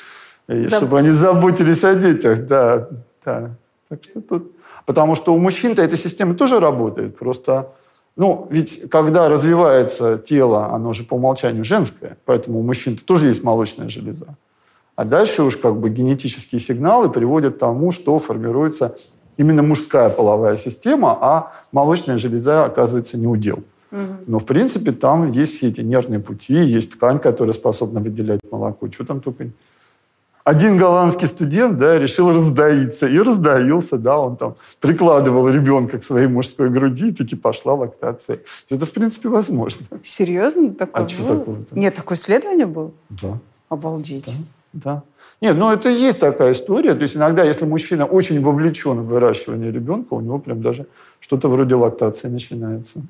[0.49, 2.45] э, Заб- чтобы они заботились о детях.
[2.45, 2.89] Да,
[3.23, 3.51] да.
[3.87, 4.54] Так что тут...
[4.85, 7.69] Потому что у мужчин-то эта система тоже работает, просто...
[8.17, 13.43] Ну, ведь когда развивается тело, оно же по умолчанию женское, поэтому у мужчин тоже есть
[13.43, 14.37] молочная железа.
[14.95, 18.95] А дальше уж как бы генетические сигналы приводят к тому, что формируется
[19.35, 23.63] именно мужская половая система, а молочная железа оказывается не удел.
[24.27, 28.89] Но, в принципе, там есть все эти нервные пути, есть ткань, которая способна выделять молоко.
[28.91, 29.49] Что там только...
[30.45, 33.07] Один голландский студент, да, решил раздаиться.
[33.07, 38.37] И раздаился, да, он там прикладывал ребенка к своей мужской груди, и таки пошла лактация.
[38.69, 39.87] Это, в принципе, возможно.
[40.03, 40.71] Серьезно?
[40.75, 41.39] Такое А что было?
[41.39, 41.79] такого-то?
[41.79, 42.91] Нет, такое исследование было?
[43.09, 43.39] Да.
[43.69, 44.37] Обалдеть.
[44.71, 45.01] Да.
[45.41, 46.93] Нет, ну это и есть такая история.
[46.93, 50.85] То есть иногда, если мужчина очень вовлечен в выращивание ребенка, у него прям даже
[51.19, 53.01] что-то вроде лактации начинается.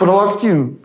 [0.00, 0.78] Пролактин,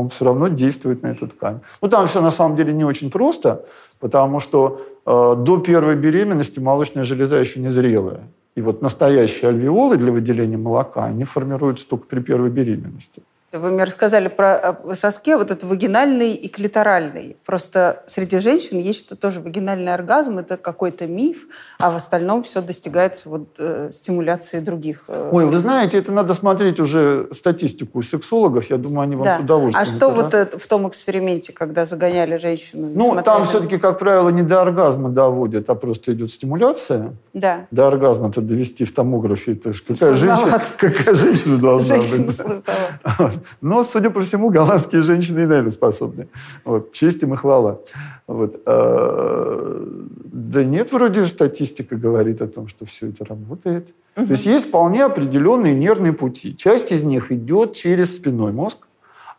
[0.00, 1.60] он все равно действует на эту ткань.
[1.82, 3.64] Ну там все на самом деле не очень просто,
[4.00, 8.20] потому что э, до первой беременности молочная железа еще не зрелая.
[8.56, 13.22] И вот настоящие альвеолы для выделения молока, они формируются только при первой беременности.
[13.52, 17.36] Вы мне рассказали про э, соски, вот это вагинальный и клиторальный.
[17.46, 21.46] Просто среди женщин есть что тоже вагинальный оргазм, это какой-то миф,
[21.78, 25.04] а в остальном все достигается вот э, стимуляцией других.
[25.06, 28.68] э, Ой, вы знаете, это надо смотреть уже статистику сексологов.
[28.68, 29.36] Я думаю, они вам да.
[29.36, 29.82] с удовольствием.
[29.82, 30.58] А что это, вот да?
[30.58, 32.88] в том эксперименте, когда загоняли женщину?
[32.92, 33.24] Ну, смотрели?
[33.24, 37.14] там все-таки, как правило, не до оргазма доводят, а просто идет стимуляция.
[37.36, 37.66] Да.
[37.70, 39.52] До оргазма-то довести в томографе.
[39.52, 43.34] Это ж какая, женщина, какая женщина должна Женщина быть?
[43.60, 46.28] Но, судя по всему, голландские женщины и на это способны.
[46.64, 46.92] Вот.
[46.92, 47.80] Честь им и хвала.
[48.26, 48.58] Вот.
[48.64, 49.86] А,
[50.32, 53.92] да нет, вроде статистика говорит о том, что все это работает.
[54.16, 54.26] Угу.
[54.26, 56.56] То есть есть вполне определенные нервные пути.
[56.56, 58.88] Часть из них идет через спинной мозг,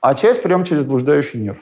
[0.01, 1.61] а часть прямо через блуждающий нерв.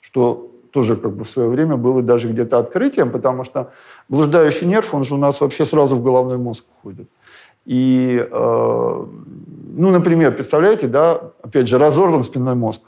[0.00, 3.70] Что тоже как бы в свое время было даже где-то открытием, потому что
[4.08, 7.08] блуждающий нерв, он же у нас вообще сразу в головной мозг входит.
[7.66, 9.06] И, э,
[9.76, 12.82] ну, например, представляете, да, опять же, разорван спинной мозг.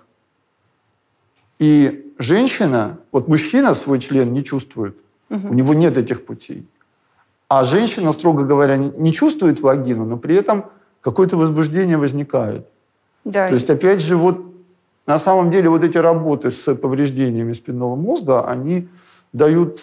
[1.58, 4.96] И женщина, вот мужчина свой член не чувствует,
[5.30, 5.48] угу.
[5.50, 6.66] у него нет этих путей.
[7.48, 10.64] А женщина, строго говоря, не чувствует вагину, но при этом
[11.00, 12.66] какое-то возбуждение возникает.
[13.24, 13.48] Да.
[13.48, 14.53] То есть, опять же, вот
[15.06, 18.88] на самом деле вот эти работы с повреждениями спинного мозга, они
[19.32, 19.82] дают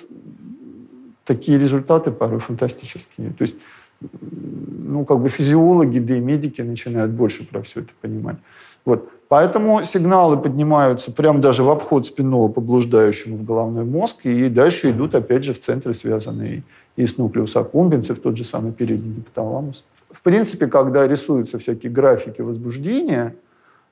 [1.26, 3.32] такие результаты порой фантастические.
[3.32, 3.56] То есть,
[4.02, 8.38] ну, как бы физиологи, да и медики начинают больше про все это понимать.
[8.84, 9.10] Вот.
[9.28, 15.16] Поэтому сигналы поднимаются прямо даже в обход спинного поблуждающему в головной мозг, и дальше идут,
[15.16, 16.64] опять же, в центре связанные
[16.98, 19.86] и с нуклеус аккумбенс, в тот же самый передний гипоталамус.
[20.10, 23.36] В принципе, когда рисуются всякие графики возбуждения–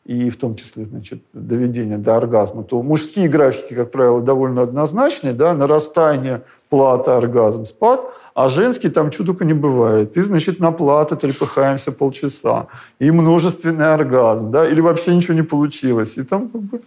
[0.05, 5.33] и в том числе, значит, доведение до оргазма, то мужские графики, как правило, довольно однозначные,
[5.33, 8.01] да, нарастание, плата, оргазм, спад,
[8.33, 10.17] а женский там чудо не бывает.
[10.17, 12.67] И, значит, на плата трепыхаемся полчаса,
[12.99, 16.81] и множественный оргазм, да, или вообще ничего не получилось, и там как бы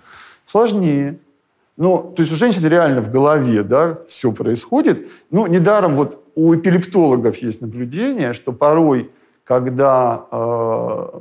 [0.44, 1.18] сложнее.
[1.76, 5.06] Ну, то есть у женщины реально в голове, да, все происходит.
[5.30, 9.10] Ну, недаром вот у эпилептологов есть наблюдение, что порой,
[9.44, 11.20] когда э,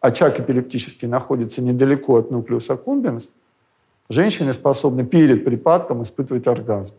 [0.00, 3.30] очаг эпилептический находится недалеко от нуклеуса кумбенс,
[4.08, 6.94] женщины способны перед припадком испытывать оргазм.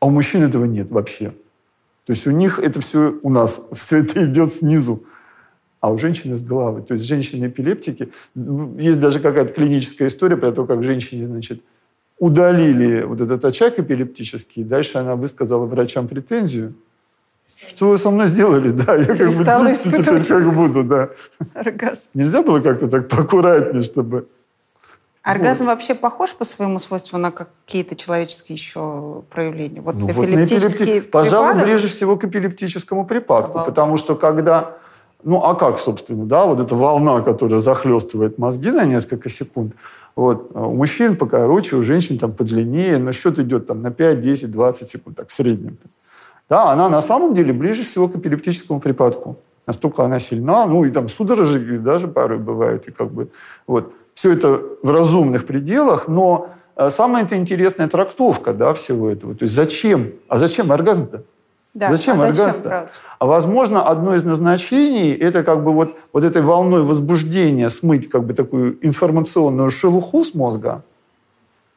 [0.00, 1.32] А у мужчин этого нет вообще.
[2.06, 5.04] То есть у них это все, у нас все это идет снизу,
[5.80, 6.82] а у женщины с головы.
[6.82, 8.12] То есть женщины-эпилептики,
[8.78, 11.62] есть даже какая-то клиническая история про то, как женщине, значит,
[12.18, 16.74] удалили вот этот очаг эпилептический, и дальше она высказала врачам претензию,
[17.68, 18.70] что вы со мной сделали?
[18.70, 21.10] Да, я как бы теперь как буду, да.
[21.54, 22.08] Оргазм.
[22.14, 24.28] Нельзя было как-то так поаккуратнее, чтобы...
[25.22, 25.72] Оргазм вот.
[25.72, 29.82] вообще похож по своему свойству на какие-то человеческие еще проявления?
[29.82, 31.68] Вот ну, эпилептический вот Пожалуй, припадок?
[31.68, 33.74] ближе всего к эпилептическому припадку, Обалдеть.
[33.74, 34.76] потому что когда...
[35.22, 39.74] Ну, а как, собственно, да, вот эта волна, которая захлестывает мозги на несколько секунд,
[40.16, 44.50] вот, у мужчин покороче, у женщин там подлиннее, но счет идет там на 5, 10,
[44.50, 45.72] 20 секунд, так, в среднем.
[45.72, 45.88] -то
[46.50, 49.38] да, она на самом деле ближе всего к эпилептическому припадку.
[49.66, 52.88] Настолько она сильна, ну и там судорожи даже порой бывают.
[52.88, 53.30] И как бы,
[53.66, 53.92] вот.
[54.12, 59.34] Все это в разумных пределах, но э, самая это интересная трактовка да, всего этого.
[59.34, 60.12] То есть зачем?
[60.28, 61.22] А зачем оргазм-то?
[61.72, 62.60] Да, зачем а оргазм?
[62.62, 68.10] Зачем, а возможно, одно из назначений это как бы вот, вот этой волной возбуждения смыть
[68.10, 70.82] как бы такую информационную шелуху с мозга,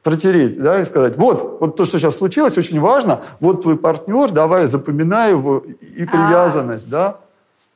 [0.04, 4.30] протереть, да, и сказать, вот, вот то, что сейчас случилось, очень важно, вот твой партнер,
[4.32, 6.08] давай запоминай его, и а.
[6.08, 7.18] привязанность, да.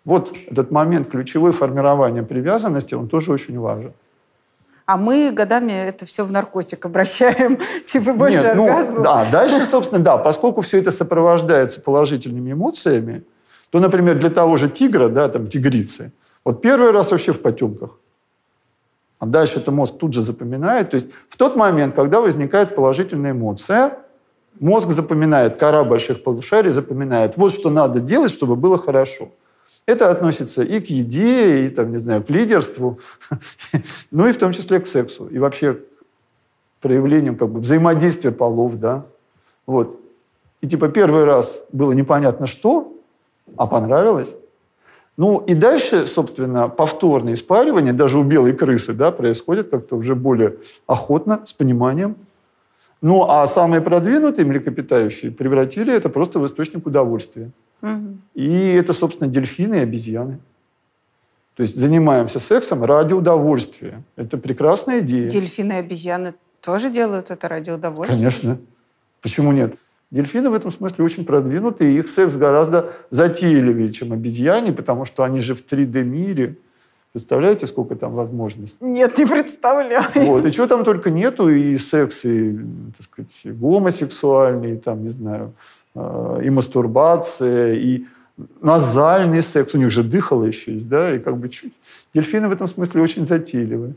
[0.05, 3.93] Вот этот момент ключевой формирования привязанности, он тоже очень важен.
[4.85, 10.01] А мы годами это все в наркотик обращаем, типа больше Нет, ну, Да, дальше, собственно,
[10.01, 13.23] да, поскольку все это сопровождается положительными эмоциями,
[13.69, 16.13] то, например, для того же тигра, да, там, тигрицы,
[16.45, 17.99] вот первый раз вообще в потемках.
[19.19, 20.91] А дальше это мозг тут же запоминает.
[20.91, 23.97] То есть в тот момент, когда возникает положительная эмоция,
[24.59, 29.31] мозг запоминает, кора больших полушарий запоминает, вот что надо делать, чтобы было хорошо.
[29.87, 32.99] Это относится и к еде, и, там, не знаю, к лидерству,
[34.11, 35.79] ну и в том числе к сексу, и вообще к
[36.81, 39.05] проявлению как бы, взаимодействия полов, да.
[39.65, 39.99] Вот.
[40.61, 42.93] И типа первый раз было непонятно что,
[43.55, 44.37] а понравилось.
[45.17, 50.57] Ну и дальше, собственно, повторное испаривание, даже у белой крысы, да, происходит как-то уже более
[50.85, 52.15] охотно, с пониманием.
[53.01, 57.51] Ну а самые продвинутые млекопитающие превратили это просто в источник удовольствия.
[57.81, 58.17] Угу.
[58.35, 60.39] И это, собственно, дельфины и обезьяны.
[61.55, 64.03] То есть занимаемся сексом ради удовольствия.
[64.15, 65.29] Это прекрасная идея.
[65.29, 68.17] Дельфины и обезьяны тоже делают это ради удовольствия?
[68.17, 68.59] Конечно.
[69.21, 69.75] Почему нет?
[70.09, 75.23] Дельфины в этом смысле очень продвинуты, и их секс гораздо затейливее, чем обезьяне, потому что
[75.23, 76.57] они же в 3D-мире.
[77.11, 78.85] Представляете, сколько там возможностей?
[78.85, 80.05] Нет, не представляю.
[80.15, 82.57] Вот, и чего там только нету, и секс, и,
[82.95, 85.53] так сказать, гомосексуальный, и, там, не знаю,
[85.95, 88.05] э, и мастурбация, и
[88.61, 89.73] назальный секс.
[89.75, 91.73] У них же дыхало еще есть, да, и как бы чуть.
[92.13, 93.95] Дельфины в этом смысле очень затейливые.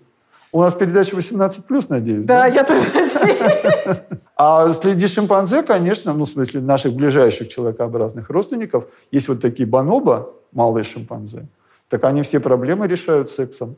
[0.53, 2.27] У нас передача 18+, надеюсь?
[2.27, 2.47] Да, да?
[2.47, 4.01] я тоже надеюсь.
[4.37, 10.33] А среди шимпанзе, конечно, ну, в смысле, наших ближайших человекообразных родственников, есть вот такие бонобо,
[10.53, 11.47] малые шимпанзе,
[11.89, 13.77] так они все проблемы решают сексом.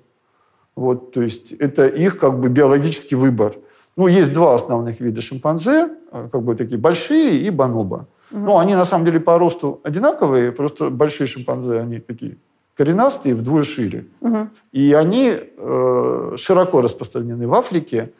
[0.76, 3.56] Вот, то есть это их как бы биологический выбор.
[3.96, 8.06] Ну, есть два основных вида шимпанзе, э, как бы такие большие и бонобо.
[8.30, 8.40] Угу.
[8.40, 12.38] Ну, они на самом деле по росту одинаковые, просто большие шимпанзе, они такие
[12.76, 14.06] коренастые, вдвое шире.
[14.20, 14.48] Угу.
[14.72, 18.12] И они э, широко распространены в Африке.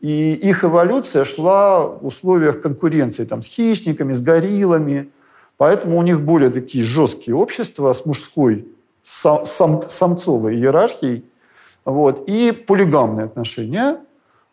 [0.00, 5.10] И их эволюция шла в условиях конкуренции там, с хищниками, с гориллами.
[5.56, 8.68] Поэтому у них более такие жесткие общества с мужской
[9.02, 11.24] сам, сам, самцовой иерархией.
[11.84, 13.98] Вот, и полигамные отношения.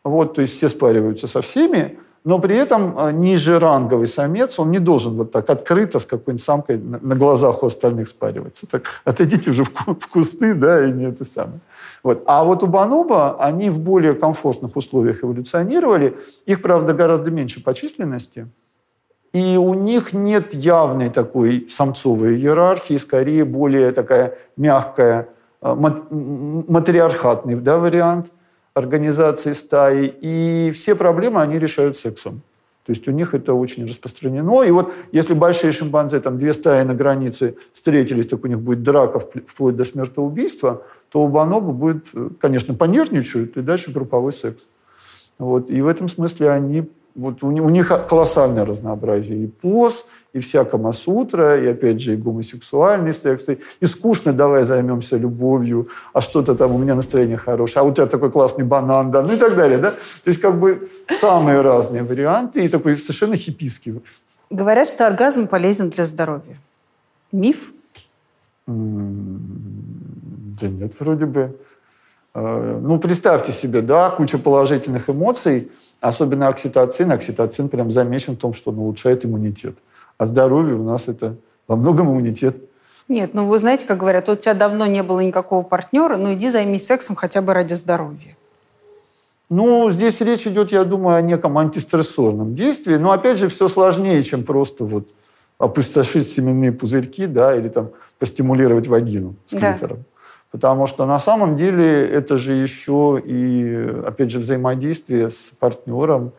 [0.04, 4.72] Вот, то есть все спариваются со всеми но при этом э, ниже ранговый самец, он
[4.72, 8.66] не должен вот так открыто с какой-нибудь самкой на глазах у остальных спариваться.
[8.66, 11.60] Так отойдите уже в кусты, да, и не это самое.
[12.02, 12.24] Вот.
[12.26, 16.18] А вот у бонобо, они в более комфортных условиях эволюционировали.
[16.45, 18.48] Их, правда, гораздо меньше по численности.
[19.34, 25.28] И у них нет явной такой самцовой иерархии, скорее более такая мягкая,
[25.62, 28.32] э, матриархатный да, вариант–
[28.74, 32.41] организации стаи, и все проблемы они решают сексом.
[32.86, 34.64] То есть у них это очень распространено.
[34.64, 38.84] И вот если большие шимпанзе, там две стаи на границе встретились, так у них будет
[38.84, 44.68] драка вплоть до смертоубийства, то у бонобо будет, конечно, понервничают, и дальше групповой секс.
[45.38, 45.70] Вот.
[45.72, 50.65] И в этом смысле они вот у, у них колоссальное разнообразие и поз, и вся
[50.65, 56.56] Камасутра, и опять же и гомосексуальный секс, и, и скучно давай займемся любовью, а что-то
[56.56, 59.56] там у меня настроение хорошее, а у тебя такой классный банан, да, ну и так
[59.56, 59.91] далее, да.
[59.91, 64.02] То есть как бы самые разные варианты и такой совершенно хиппийский.
[64.49, 66.57] Говорят, что оргазм полезен для здоровья.
[67.31, 67.73] Миф?
[68.68, 71.56] Да нет, вроде бы.
[72.36, 75.72] Э, ну, представьте себе, да, куча положительных эмоций–
[76.04, 77.12] Особенно окситоцин.
[77.12, 79.78] Окситоцин прям замечен в том, что он улучшает иммунитет.
[80.18, 82.58] А здоровье у нас это во многом иммунитет.
[83.08, 86.50] Нет, ну вы знаете, как говорят, у тебя давно не было никакого партнера, ну иди
[86.50, 88.36] займись сексом хотя бы ради здоровья.
[89.50, 92.96] Ну, здесь речь идет, я думаю, о неком антистрессорном действии.
[92.96, 95.14] Но, опять же, все сложнее, чем просто вот
[95.58, 100.00] опустошить семенные пузырьки, да, или там постимулировать вагину с клитором.
[100.00, 100.12] Да.
[100.54, 106.32] Потому что на самом деле это же еще и, опять же, взаимодействие с партнером,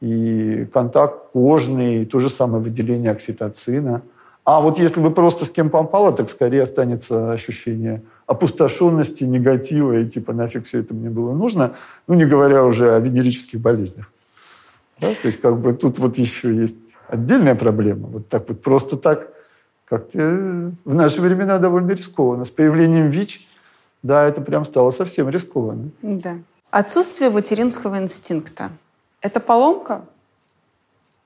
[0.00, 4.00] и контакт кожный, и то же самое выделение окситоцина.
[4.44, 10.08] А вот если вы просто с кем попало, так скорее останется ощущение опустошенности, негатива, и
[10.08, 11.74] типа нафиг все это мне было нужно,
[12.08, 14.10] ну не говоря уже о венерических болезнях.
[15.00, 15.08] Да?
[15.08, 18.08] То есть как бы тут вот еще есть отдельная проблема.
[18.08, 19.33] Вот так вот просто так
[19.84, 22.44] как-то в наши времена довольно рискованно.
[22.44, 23.46] С появлением ВИЧ,
[24.02, 25.90] да, это прям стало совсем рискованно.
[26.02, 26.36] Да.
[26.70, 28.70] Отсутствие материнского инстинкта–
[29.20, 30.04] это поломка?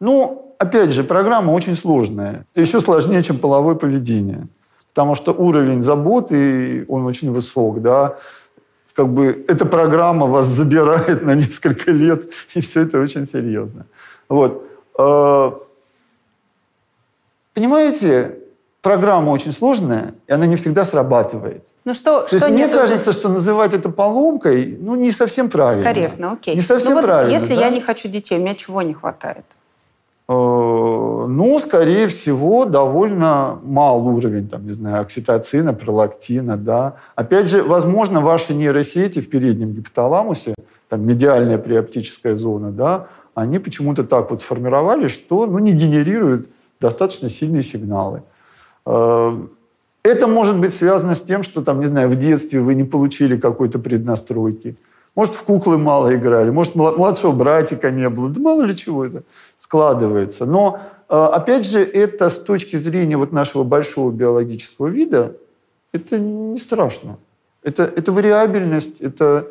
[0.00, 2.44] Ну, опять же, программа очень сложная.
[2.54, 4.46] Еще сложнее, чем половое поведение.
[4.92, 8.18] Потому что уровень заботы, он очень высок, да.
[8.94, 13.86] Как бы эта программа вас забирает на несколько лет, и все это очень серьезно.
[14.28, 14.64] Вот.
[14.98, 15.52] Э,
[17.54, 18.38] понимаете,
[18.88, 21.62] программа очень сложная, и она не всегда срабатывает.
[21.84, 25.84] Ну что, То что есть мне кажется, что называть это поломкой, ну, не совсем правильно.
[25.84, 26.54] Корректно, окей.
[26.54, 27.30] Не совсем ну, вот правильно.
[27.30, 27.60] Если да?
[27.66, 29.44] я не хочу детей, у меня чего не хватает?
[30.26, 36.94] Э, ну, скорее всего, довольно мал уровень, там, не знаю, окситоцина, пролактина, да.
[37.14, 40.54] Опять же, возможно, ваши нейросети в переднем гипоталамусе,
[40.88, 46.48] там, медиальная приоптическая зона, да, они почему-то так вот сформировали, что, ну, не генерируют
[46.80, 48.22] достаточно сильные сигналы.
[48.88, 49.36] Э,
[50.02, 53.36] это может быть связано с тем, что, там, не знаю, в детстве вы не получили
[53.36, 54.76] какой-то преднастройки.
[55.14, 58.30] Может, в куклы мало играли, может, младшего братика не было.
[58.30, 59.24] Да мало ли чего это
[59.58, 60.46] складывается.
[60.46, 65.36] Но, э, опять же, это с точки зрения вот нашего большого биологического вида,
[65.92, 67.18] это не страшно.
[67.62, 69.48] Это, это вариабельность, это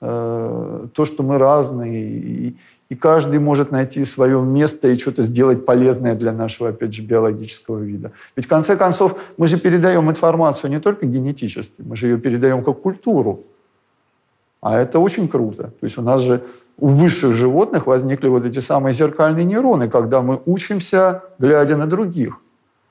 [0.00, 2.10] э, то, что мы разные.
[2.10, 2.56] И,
[2.90, 7.78] и каждый может найти свое место и что-то сделать полезное для нашего, опять же, биологического
[7.78, 8.12] вида.
[8.34, 12.64] Ведь в конце концов мы же передаем информацию не только генетически, мы же ее передаем
[12.64, 13.44] как культуру.
[14.60, 15.64] А это очень круто.
[15.64, 16.42] То есть у нас же
[16.78, 22.40] у высших животных возникли вот эти самые зеркальные нейроны, когда мы учимся, глядя на других.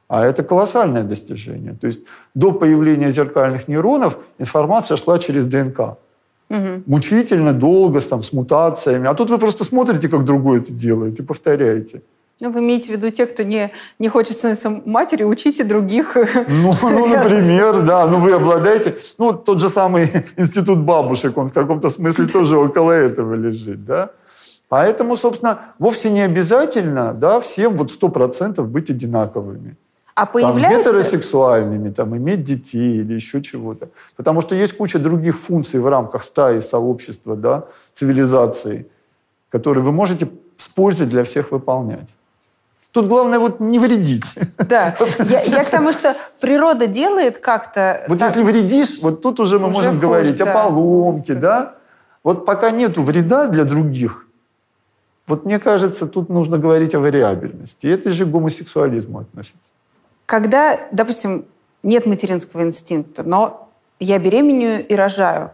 [0.08, 1.74] А это колоссальное достижение.
[1.74, 2.06] То есть
[2.36, 5.98] до появления зеркальных нейронов информация шла через ДНК.
[6.50, 6.84] Угу.
[6.86, 9.08] Мучительно, долго, там, с мутациями.
[9.08, 12.02] А тут вы просто смотрите, как другой это делает, и повторяете.
[12.40, 16.16] Ну, вы имеете в виду те, кто не, не хочет становиться матерью, учите других.
[16.16, 18.06] Ну, ну, например, да.
[18.08, 18.96] Ну, вы обладаете...
[19.18, 24.12] Ну, тот же самый институт бабушек, он в каком-то смысле тоже около этого лежит, да.
[24.70, 29.76] Поэтому, собственно, вовсе не обязательно, да, всем вот сто процентов быть одинаковыми.
[30.18, 30.84] А появляется...
[30.84, 33.90] Там, гетеросексуальными, там, иметь детей или еще чего-то.
[34.16, 38.88] Потому что есть куча других функций в рамках стаи, сообщества, да, цивилизации,
[39.50, 42.16] которые вы можете с пользой для всех выполнять.
[42.92, 44.34] Тут главное вот не вредить.
[44.58, 48.04] Да, я, я к тому, что природа делает как-то...
[48.08, 48.30] Вот так...
[48.30, 50.52] если вредишь, вот тут уже мы уже можем хуже, говорить да.
[50.52, 51.76] о поломке, да?
[52.24, 54.26] Вот пока нету вреда для других,
[55.28, 57.86] вот мне кажется, тут нужно говорить о вариабельности.
[57.86, 59.74] И это же к гомосексуализму относится.
[60.28, 61.46] Когда, допустим,
[61.82, 65.52] нет материнского инстинкта, но я беременею и рожаю,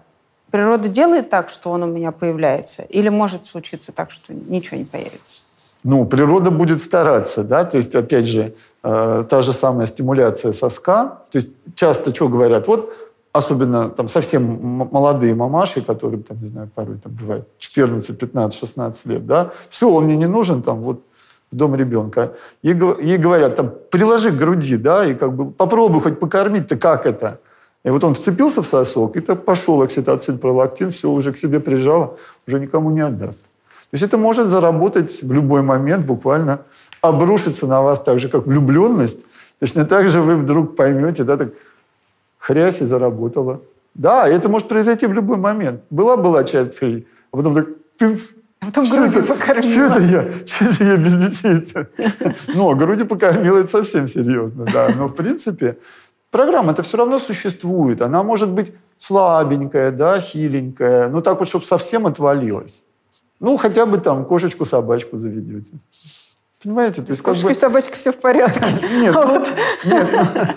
[0.51, 2.81] природа делает так, что он у меня появляется?
[2.83, 5.43] Или может случиться так, что ничего не появится?
[5.83, 11.19] ну, природа будет стараться, да, то есть, опять же, э, та же самая стимуляция соска,
[11.29, 12.93] то есть часто что говорят, вот
[13.33, 14.43] особенно там совсем
[14.91, 19.89] молодые мамаши, которые, там, не знаю, порой там бывает 14, 15, 16 лет, да, все,
[19.89, 21.01] он мне не нужен, там, вот,
[21.53, 22.33] в дом ребенка.
[22.63, 27.05] Ей, ей говорят, там, приложи к груди, да, и как бы попробуй хоть покормить-то, как
[27.05, 27.39] это?
[27.85, 31.59] И вот он вцепился в сосок, и так пошел окситоцин, пролактин, все уже к себе
[31.59, 32.17] прижало,
[32.47, 33.39] уже никому не отдаст.
[33.39, 36.59] То есть это может заработать в любой момент, буквально
[37.01, 39.25] обрушиться на вас так же, как влюбленность.
[39.59, 41.49] Точно так же вы вдруг поймете, да, так
[42.39, 43.59] хрясь и заработала.
[43.93, 45.83] Да, это может произойти в любой момент.
[45.91, 47.67] Была-была child free, а потом так
[47.97, 48.31] тынц,
[48.63, 49.61] а потом грудью покормила.
[49.61, 50.45] Что это я?
[50.45, 51.87] Что это я без детей-то?
[52.55, 54.89] Ну, а грудью покормила, это совсем серьезно, да.
[54.95, 55.77] Но, в принципе,
[56.31, 58.01] программа это все равно существует.
[58.01, 61.09] Она может быть слабенькая, да, хиленькая.
[61.09, 62.85] Ну, так вот, чтобы совсем отвалилась.
[63.39, 65.73] Ну, хотя бы там кошечку-собачку заведете.
[66.63, 67.01] Понимаете?
[67.01, 67.59] То есть, С кошечкой как бы...
[67.59, 68.63] собачкой все в порядке.
[69.01, 69.49] Нет, а вот
[69.83, 70.07] нет.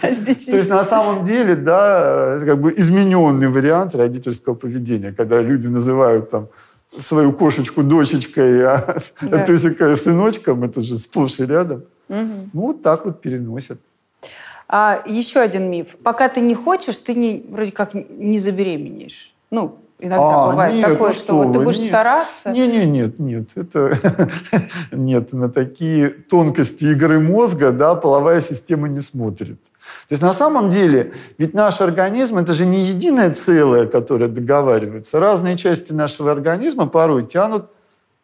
[0.02, 0.52] Ну, с детьми.
[0.52, 5.66] То есть на самом деле, да, это как бы измененный вариант родительского поведения, когда люди
[5.66, 6.48] называют там
[6.96, 9.44] свою кошечку дочечкой, а да.
[9.44, 11.84] песика сыночком, это же сплошь и рядом.
[12.08, 12.50] Угу.
[12.52, 13.80] Ну, вот так вот переносят.
[14.68, 15.96] А еще один миф.
[16.02, 19.34] Пока ты не хочешь, ты не, вроде как не забеременеешь.
[19.50, 21.88] Ну, Иногда а, бывает нет, такое, ну что, что вот ты будешь нет.
[21.88, 22.50] стараться.
[22.50, 23.98] Не, не, нет, нет, это
[24.92, 29.58] нет на такие тонкости игры мозга, да, половая система не смотрит.
[30.08, 35.18] То есть на самом деле, ведь наш организм это же не единое целое, которое договаривается.
[35.20, 37.70] Разные части нашего организма порой тянут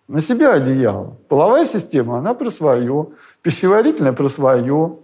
[0.09, 1.16] на себя одеяло.
[1.28, 3.09] Половая система, она про свое,
[3.43, 4.98] пищеварительная про свое,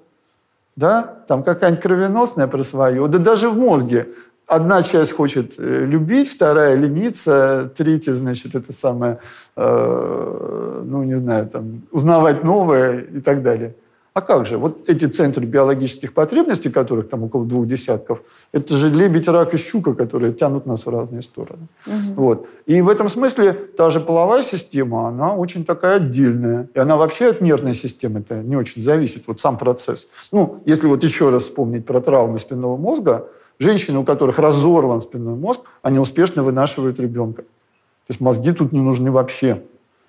[0.77, 4.09] да, там какая-нибудь кровеносная про свое, да даже в мозге
[4.49, 9.19] одна часть хочет э, любить, вторая лениться, третья, значит, это самое,
[9.57, 13.75] э, ну, не знаю, там, узнавать новое и так далее.
[14.19, 14.59] А как же?
[14.59, 18.19] Вот эти центры биологических потребностей, которых там около двух десятков,
[18.51, 21.69] это же лебедь, рак и щука, которые тянут нас в разные стороны.
[21.87, 22.15] Угу.
[22.17, 22.49] Вот.
[22.67, 26.69] И в этом смысле та же половая система, она очень такая отдельная.
[26.75, 30.09] И она вообще от нервной системы это не очень зависит, вот сам процесс.
[30.33, 33.29] Ну, если вот еще раз вспомнить про травмы спинного мозга,
[33.61, 37.43] Женщины, у которых разорван спинной мозг, они успешно вынашивают ребенка.
[37.43, 39.63] То есть мозги тут не нужны вообще.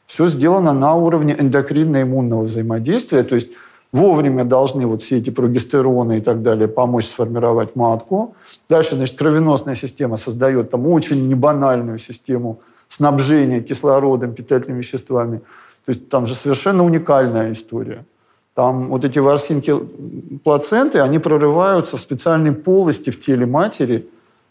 [0.06, 3.50] Все сделано на уровне эндокринно-иммунного взаимодействия, то есть
[3.92, 8.36] вовремя должны вот все эти прогестероны и так далее помочь сформировать матку.
[8.70, 15.40] Дальше, значит, кровеносная система создает там очень небанальную систему снабжения кислородом, питательными веществами.
[15.86, 18.06] То есть там же совершенно уникальная история.
[18.54, 19.74] Там вот эти ворсинки
[20.44, 24.08] плаценты, они прорываются в специальной полости в теле матери,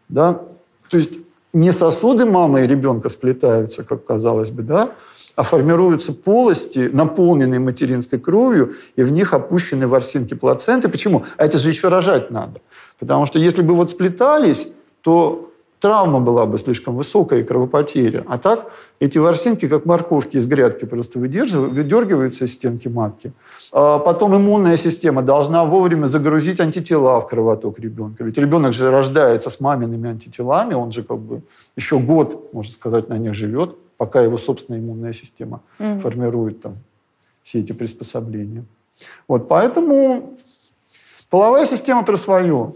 [0.08, 0.40] да,
[0.88, 1.18] то есть
[1.52, 4.90] не сосуды мамы и ребенка сплетаются, как казалось бы, да,
[5.38, 10.88] а формируются полости, наполненные материнской кровью, и в них опущены ворсинки плаценты.
[10.88, 11.22] Почему?
[11.36, 12.60] А это же еще рожать надо.
[12.98, 14.66] Потому что если бы вот сплетались,
[15.00, 15.48] то
[15.78, 18.24] травма была бы слишком высокая и кровопотеря.
[18.26, 23.32] А так эти ворсинки, как морковки из грядки, просто выдергиваются из стенки матки.
[23.70, 28.24] А потом иммунная система должна вовремя загрузить антитела в кровоток ребенка.
[28.24, 31.42] Ведь ребенок же рождается с мамиными антителами, он же как бы
[31.76, 36.78] еще год, можно сказать, на них живет, пока его собственная иммунная система mm формирует там
[37.42, 38.64] все эти приспособления.
[39.26, 40.38] Вот, поэтому
[41.30, 42.74] половая система про свое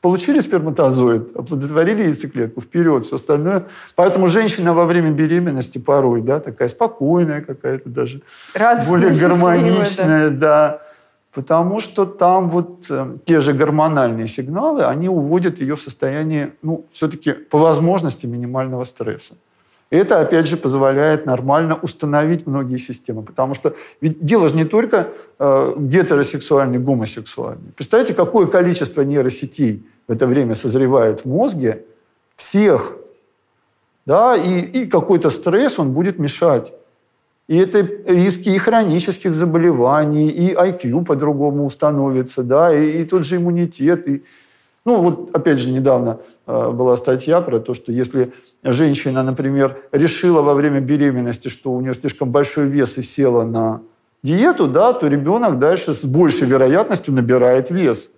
[0.00, 3.66] получили сперматозоид, оплодотворили яйцеклетку, вперед, все остальное.
[3.96, 8.22] Поэтому женщина во время беременности порой, да, такая спокойная какая-то даже,
[8.54, 10.36] Радостная, более гармоничная, да.
[10.36, 10.82] да.
[11.32, 16.86] Потому что там вот э, те же гормональные сигналы, они уводят ее в состояние, ну,
[16.92, 19.34] все-таки по возможности минимального стресса.
[19.90, 23.22] Это, опять же, позволяет нормально установить многие системы.
[23.22, 25.08] Потому что ведь дело же не только
[25.38, 27.72] э, гетеросексуальный, гомосексуальный.
[27.76, 31.84] Представляете, какое количество нейросетей в это время созревает в мозге
[32.34, 32.96] всех.
[34.06, 36.72] Да, и, и какой-то стресс, он будет мешать.
[37.48, 43.36] И это риски и хронических заболеваний, и IQ по-другому установится, да, и, и тот же
[43.36, 44.24] иммунитет, и,
[44.86, 48.32] ну, вот, опять же, недавно э, была статья про то, что если
[48.62, 53.82] женщина, например, решила во время беременности, что у нее слишком большой вес и села на
[54.22, 58.12] диету, да, то ребенок дальше с большей вероятностью набирает вес.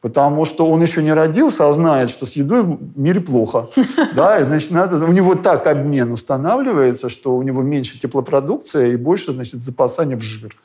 [0.00, 3.68] Потому что он еще не родился, а знает, что с едой в мире плохо.
[4.16, 8.96] Да, и, значит, надо, у него так обмен устанавливается, что у него меньше теплопродукция и
[8.96, 10.56] больше, значит, запасания в жир.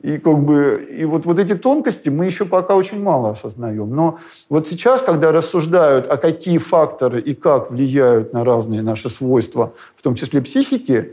[0.00, 3.94] И как бы и вот, вот эти тонкости мы еще пока очень мало осознаем.
[3.94, 4.18] Но
[4.48, 10.02] вот сейчас, когда рассуждают, а какие факторы и как влияют на разные наши свойства, в
[10.02, 11.12] том числе психики,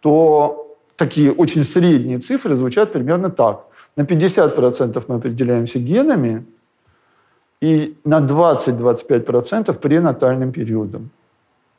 [0.00, 3.64] то такие очень средние цифры звучат примерно так.
[3.96, 6.44] На 50% мы определяемся генами,
[7.62, 11.10] и на 20-25% пренатальным периодом.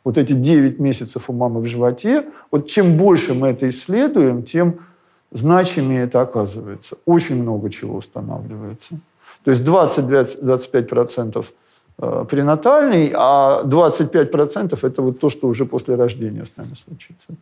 [0.05, 4.79] Вот эти 9 месяцев у мамы в животе, вот чем больше мы это исследуем, тем
[5.33, 6.97] значимее это оказывается.
[7.05, 8.99] Очень много чего устанавливается.
[9.43, 11.45] То есть 20-25%
[11.97, 17.33] э, пренатальный, а 25% это вот то, что уже после рождения с нами случится.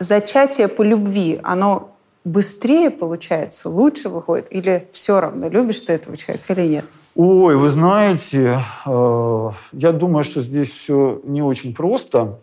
[0.00, 1.94] Зачатие по любви, оно
[2.24, 4.46] быстрее получается, лучше выходит?
[4.50, 6.84] Или все равно, любишь ты этого человека или нет?
[7.14, 12.40] Ой, вы знаете, э, я думаю, что здесь все не очень просто.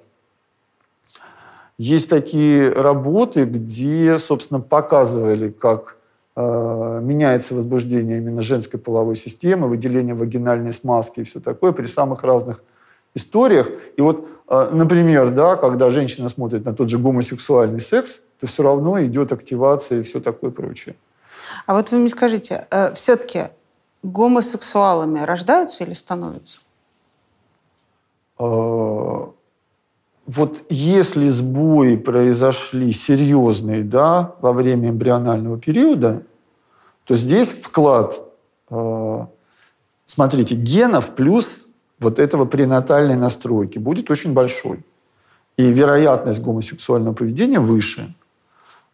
[1.82, 5.98] Есть такие работы, где, собственно, показывали, как
[6.36, 12.22] э, меняется возбуждение именно женской половой системы, выделение вагинальной смазки и все такое при самых
[12.22, 12.62] разных
[13.16, 13.68] историях.
[13.98, 18.62] И вот, э, например, да, когда женщина смотрит на тот же гомосексуальный секс, то все
[18.62, 20.94] равно идет активация и все такое прочее.
[21.66, 23.46] А вот вы мне скажите, э, все-таки
[24.04, 26.60] гомосексуалами рождаются или становятся?
[30.28, 36.24] Вот если сбои произошли серьезные да, во время эмбрионального периода,
[37.06, 38.22] то здесь вклад,
[38.70, 39.26] э,
[40.06, 41.64] смотрите, генов плюс
[42.00, 44.86] вот этого пренатальной настройки будет очень большой.
[45.58, 48.16] И вероятность гомосексуального поведения выше.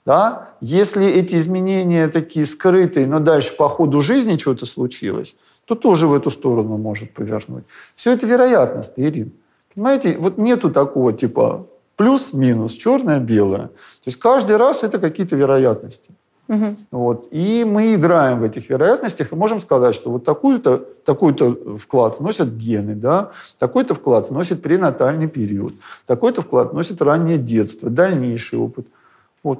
[0.05, 0.51] Да?
[0.61, 5.35] Если эти изменения такие скрытые, но дальше по ходу жизни что-то случилось,
[5.65, 7.65] то тоже в эту сторону может повернуть.
[7.93, 9.31] Все это вероятность, Ирина.
[9.77, 11.67] Понимаете, вот нету такого типа
[11.97, 13.67] плюс-минус, черное-белое.
[13.67, 16.15] То есть каждый раз это какие-то вероятности.
[16.47, 16.77] Угу.
[16.89, 17.27] Вот.
[17.29, 21.35] И мы играем в этих вероятностях и можем сказать, что вот такой-то такой
[21.77, 23.29] вклад вносят гены, да?
[23.59, 25.75] такой-то вклад вносит пренатальный период,
[26.07, 28.87] такой-то вклад вносит раннее детство, дальнейший опыт.
[29.43, 29.59] Вот.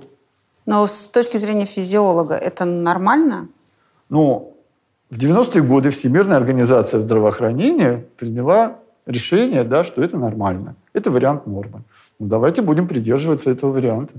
[0.66, 3.50] Но с точки зрения физиолога это нормально?
[4.10, 4.56] Ну,
[5.12, 10.76] в 90-е годы Всемирная организация здравоохранения приняла решение, да, что это нормально.
[10.94, 11.84] Это вариант нормы.
[12.20, 14.14] Ну, давайте будем придерживаться этого варианта.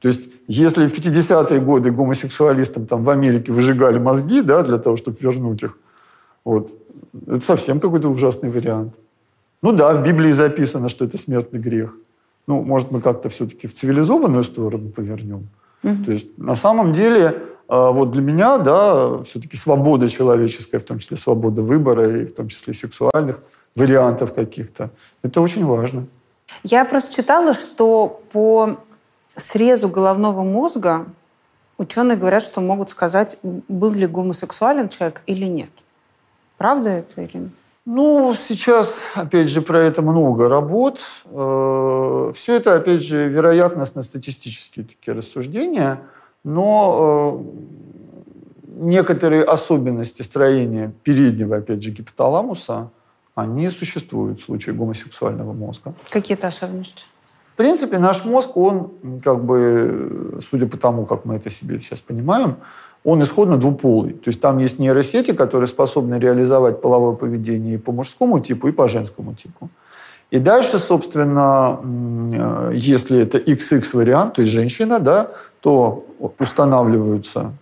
[0.00, 4.96] То есть, если в 50-е годы гомосексуалистам там в Америке выжигали мозги, да, для того,
[4.96, 5.78] чтобы вернуть их,
[6.44, 6.74] вот,
[7.26, 8.94] это совсем какой-то ужасный вариант.
[9.62, 11.94] Ну да, в Библии записано, что это смертный грех.
[12.46, 15.48] Ну, может, мы как-то все-таки в цивилизованную сторону повернем.
[15.82, 16.04] Mm-hmm.
[16.04, 20.98] То есть, на самом деле, а, вот для меня, да, все-таки свобода человеческая, в том
[20.98, 23.42] числе свобода выбора, и в том числе сексуальных–
[23.74, 24.90] вариантов каких-то.
[25.22, 26.06] Это очень важно.
[26.62, 28.78] Я просто читала, что по
[29.36, 31.06] срезу головного мозга
[31.78, 35.70] ученые говорят, что могут сказать, был ли гомосексуален человек или нет.
[36.58, 37.52] Правда это или нет?
[37.86, 41.00] Ну, сейчас, опять же, про это много работ.
[41.24, 46.00] Э, Все это, опять же, вероятностно-статистические такие рассуждения,
[46.44, 52.90] но э, некоторые особенности строения переднего, опять же, гипоталамуса–
[53.34, 55.94] они существуют в случае гомосексуального мозга.
[56.10, 57.04] Какие-то особенности?
[57.54, 58.90] В принципе, наш мозг, он,
[59.22, 62.56] как бы, судя по тому, как мы это себе сейчас понимаем,
[63.04, 64.12] он исходно двуполый.
[64.12, 68.72] То есть там есть нейросети, которые способны реализовать половое поведение и по мужскому типу, и
[68.72, 69.70] по женскому типу.
[70.30, 75.30] И дальше, собственно, э, если это XX вариант, то есть женщина, да,
[75.60, 76.04] то
[76.38, 77.52] устанавливаются,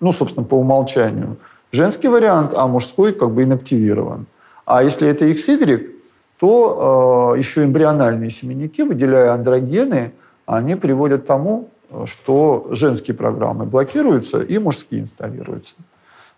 [0.00, 1.36] ну, собственно, по умолчанию
[1.72, 4.26] женский вариант, а мужской как бы инактивирован.
[4.66, 5.92] А если это XY,
[6.38, 10.12] то э, еще эмбриональные семенники, выделяя андрогены,
[10.44, 11.70] они приводят к тому,
[12.04, 15.76] что женские программы блокируются и мужские инсталируются.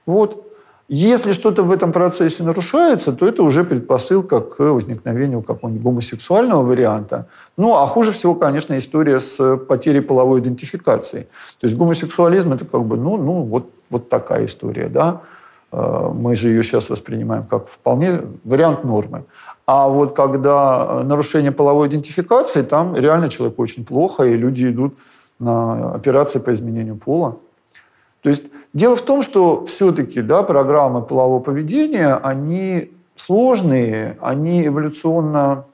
[0.06, 0.44] Вот.
[0.90, 7.26] Если что-то в этом процессе нарушается, то это уже предпосылка к возникновению какого-нибудь гомосексуального варианта.
[7.58, 11.28] Ну, а хуже всего, конечно, история с потерей половой идентификации.
[11.60, 15.20] То есть гомосексуализм– это как бы, ну, ну вот, вот такая история, да.
[15.72, 19.24] Э, мы же ее сейчас воспринимаем как вполне вариант нормы.
[19.66, 24.94] А вот когда нарушение половой идентификации, там реально человеку очень плохо, и люди идут
[25.38, 27.36] на операции по изменению пола.
[28.22, 35.64] То есть дело в том, что все-таки да, программы полового поведения, они сложные, они эволюционно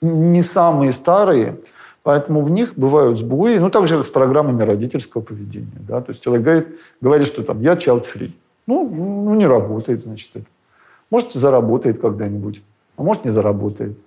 [0.00, 1.60] не самые старые,
[2.02, 5.80] поэтому в них бывают сбои, ну, так же, как с программами родительского поведения.
[5.80, 6.00] Да?
[6.00, 6.68] То есть человек говорит,
[7.00, 8.32] говорит, что там я child-free.
[8.66, 10.46] Ну, ну, не работает, значит, это.
[11.10, 12.62] Может, заработает когда-нибудь,
[12.96, 13.98] а может, не заработает.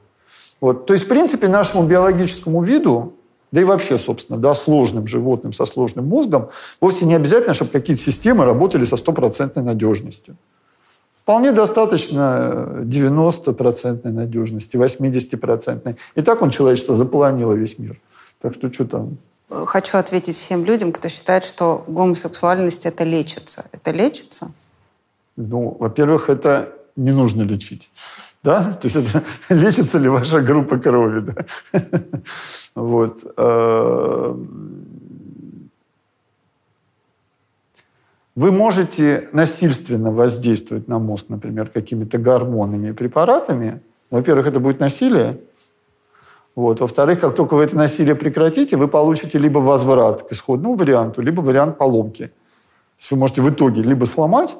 [0.62, 0.86] Вот.
[0.86, 3.14] То есть, в принципе, нашему биологическому виду
[3.54, 6.50] да и вообще, собственно, да, сложным животным со сложным мозгом,
[6.82, 10.36] вовсе не обязательно, чтобы какие-то системы работали со стопроцентной надежностью.
[11.24, 15.98] Вполне достаточно 90% надежности, 80%.
[16.16, 17.98] И так он человечество заполонило весь мир.
[18.42, 19.18] Так что что там?
[19.50, 23.66] Хочу ответить всем людям, кто считает, что гомосексуальность это лечится.
[23.72, 24.52] Это лечится?
[25.38, 27.90] Ну, во-первых, это не нужно лечить.
[28.44, 28.74] Да?
[28.82, 29.24] То есть это
[29.54, 31.22] лечится ли ваша группа крови.
[31.22, 31.80] Да?
[32.76, 33.20] Вот.
[33.38, 34.36] Э,
[38.36, 43.82] вы можете насильственно воздействовать на мозг, например, какими-то гормонами и препаратами.
[44.10, 45.38] Во-первых, это будет насилие.
[46.56, 46.82] Вот.
[46.82, 51.42] Во-вторых, как только вы это насилие прекратите, вы получите либо возврат к исходному варианту, либо
[51.42, 52.26] вариант поломки.
[52.26, 54.56] То есть вы можете в итоге либо сломать,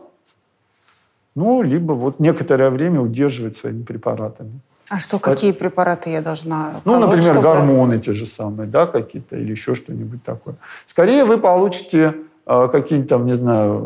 [1.36, 4.60] ну, либо вот некоторое время удерживать своими препаратами.
[4.90, 5.54] А что, какие а...
[5.54, 7.42] препараты я должна Ну, колоть, например, чтобы...
[7.42, 10.56] гормоны те же самые, да, какие-то, или еще что-нибудь такое.
[10.86, 13.80] Скорее вы получите какие-нибудь там, не знаю,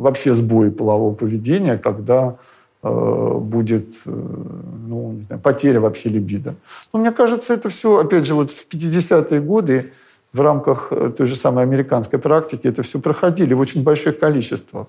[0.00, 2.36] вообще сбои полового поведения, когда
[2.82, 6.54] э, будет, э, ну, не знаю, потеря вообще либидо.
[6.92, 9.92] Но мне кажется, это все, опять же, вот в 50-е годы
[10.32, 14.86] в рамках э, той же самой американской практики это все проходили в очень больших количествах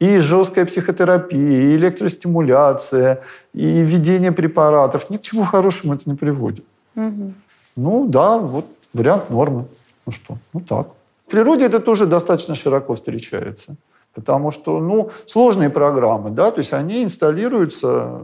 [0.00, 3.22] и жесткая психотерапия, и электростимуляция,
[3.52, 5.10] и введение препаратов.
[5.10, 6.64] Ни к чему хорошему это не приводит.
[6.94, 7.32] Угу.
[7.76, 9.64] Ну да, вот вариант нормы.
[10.06, 10.88] Ну что, ну так.
[11.28, 13.76] В природе это тоже достаточно широко встречается.
[14.14, 18.22] Потому что, ну, сложные программы, да, то есть они инсталируются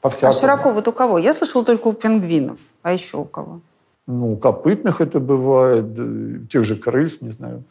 [0.00, 0.30] по всякому.
[0.30, 1.18] А широко вот у кого?
[1.18, 2.58] Я слышала только у пингвинов.
[2.80, 3.60] А еще у кого?
[4.06, 7.64] Ну, у копытных это бывает, тех же крыс, не знаю.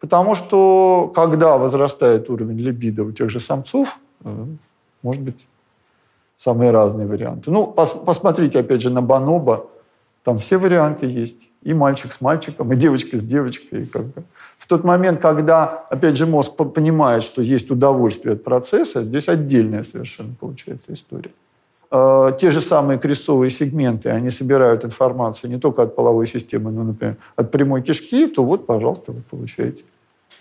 [0.00, 4.46] Потому что когда возрастает уровень либидо у тех же самцов, э,
[5.02, 5.46] может быть,
[6.36, 7.52] самые разные варианты.
[7.52, 9.66] Ну, пос посмотрите, опять же, на бонобо.
[10.28, 11.48] Там все варианты есть.
[11.62, 13.86] И мальчик с мальчиком, и девочка с девочкой.
[13.86, 14.24] Как бы.
[14.58, 19.84] В тот момент, когда, опять же, мозг понимает, что есть удовольствие от процесса, здесь отдельная
[19.84, 21.30] совершенно получается история.
[21.90, 26.82] Э, те же самые крестовые сегменты, они собирают информацию не только от половой системы, но,
[26.82, 29.84] например, от прямой кишки, то вот, пожалуйста, вы получаете.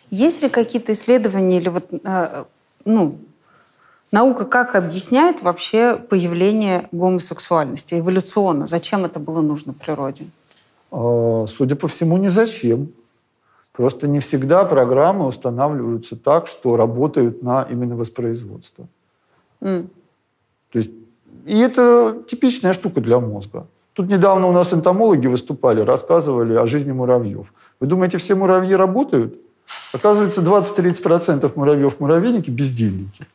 [0.09, 2.43] Есть ли какие-то исследования или вот, э,
[2.83, 3.19] ну,
[4.11, 8.67] наука как объясняет вообще появление гомосексуальности эволюционно?
[8.67, 10.27] Зачем это было нужно природе?
[10.91, 12.91] Э, судя по всему, ни зачем.
[13.71, 18.87] Просто не всегда программы устанавливаются так, что работают на именно воспроизводство.
[19.61, 19.87] Mm.
[20.71, 20.91] То есть
[21.45, 23.67] и это типичная штука для мозга.
[23.93, 27.53] Тут недавно у нас энтомологи выступали, рассказывали о жизни муравьев.
[27.79, 29.39] Вы думаете, все муравьи работают?
[29.93, 33.25] Оказывается, 20-30% муравьев-муравейники бездельники.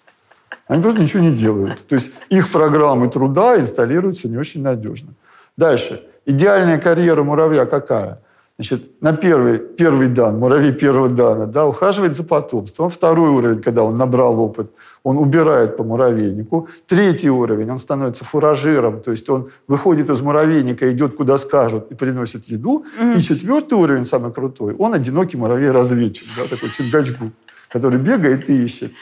[0.67, 1.87] Они просто ничего не делают.
[1.87, 5.15] То есть их программы труда инсталируются не очень надежно.
[5.57, 6.03] Дальше.
[6.25, 8.21] Идеальная карьера муравья какая?
[8.59, 12.91] Значит, на первый, первый дан, муравей первого дана, да, ухаживает за потомством.
[12.91, 14.71] Второй уровень, когда он набрал опыт,
[15.03, 16.69] он убирает по муравейнику.
[16.87, 21.95] Третий уровень, он становится фуражиром, то есть он выходит из муравейника, идет куда скажут и
[21.95, 22.85] приносит еду.
[23.01, 23.17] Mm-hmm.
[23.17, 27.33] И четвертый уровень, самый крутой, он одинокий муравей-разведчик, да, такой чингачгу,
[27.69, 28.93] который бегает и ищет.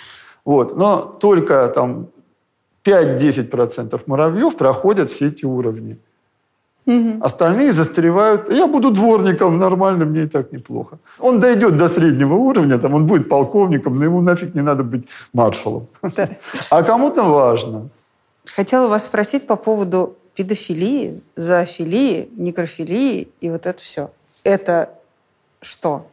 [0.45, 0.77] Вот.
[0.77, 2.09] Но только там
[2.85, 5.99] 5-10% муравьев проходят все эти уровни.
[6.87, 7.19] Угу.
[7.21, 8.51] Остальные застревают.
[8.51, 10.99] Я буду дворником, нормально, мне и так неплохо.
[11.19, 15.07] Он дойдет до среднего уровня, там он будет полковником, но ему нафиг не надо быть
[15.33, 15.87] маршалом.
[16.71, 17.89] А кому-то важно.
[18.47, 24.11] Хотела вас спросить по поводу педофилии, зоофилии, некрофилии и вот это все.
[24.43, 24.89] Это
[25.61, 26.07] что?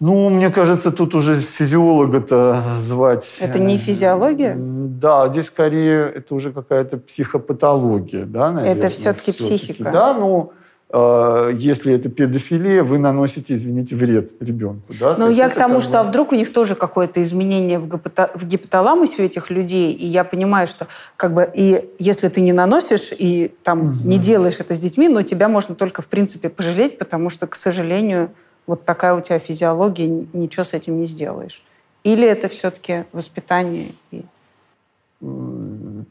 [0.00, 3.38] Ну, мне кажется, тут уже физиолога-то звать.
[3.40, 4.54] Это не физиология?
[4.56, 8.78] Да, здесь скорее это уже какая-то психопатология, да, наверное.
[8.78, 9.90] Это все-таки, все психика.
[9.90, 10.52] Да, ну,
[10.90, 14.94] э, если это педофилия, вы наносите, извините, вред ребенку.
[15.00, 15.16] Да?
[15.18, 18.46] Но я к тому, что а вдруг у них тоже какое-то изменение в, гипота- в
[18.46, 23.12] гипоталамусе у этих людей, и я понимаю, что как бы и если ты не наносишь
[23.18, 24.08] и там угу.
[24.08, 27.56] не делаешь это с детьми, но тебя можно только в принципе пожалеть, потому что, к
[27.56, 28.30] сожалению,
[28.68, 31.64] вот такая у тебя физиология, ничего с этим не сделаешь.
[32.04, 34.24] Или это все-таки воспитание и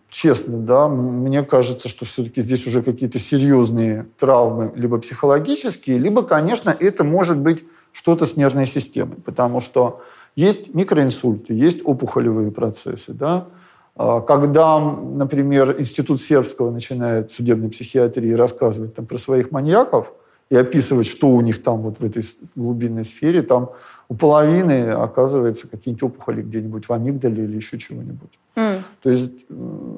[0.10, 6.76] честно, да, мне кажется, что все-таки здесь уже какие-то серьезные травмы, либо психологические, либо, конечно,
[6.78, 7.64] это может быть
[7.94, 10.02] что-то с нервной системой, потому что
[10.36, 13.48] есть микроинсульты, есть опухолевые процессы, да.
[13.96, 20.12] А, когда, например, Институт сербского начинает судебной психиатрии рассказывать там, про своих маньяков
[20.50, 22.24] и описывать, что у них там вот в этой
[22.56, 23.72] глубинной сфере, там
[24.10, 28.40] у половины оказывается какие-нибудь опухоли где-нибудь в амигдале или еще чего-нибудь.
[28.56, 28.82] Mm.
[29.04, 29.46] То есть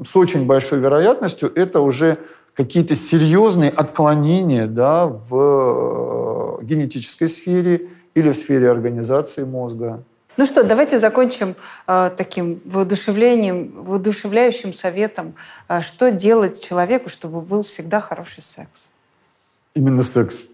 [0.06, 2.18] с очень большой вероятностью это уже
[2.56, 10.04] какие-то серьезные отклонения да, в э, генетической сфере или в сфере организации мозга.
[10.36, 11.56] Ну что, давайте закончим
[11.88, 15.36] э, таким воодушевлением, воодушевляющим советом,
[15.68, 18.90] э, что делать человеку, чтобы был всегда хороший секс.
[19.80, 20.48] Именно секс.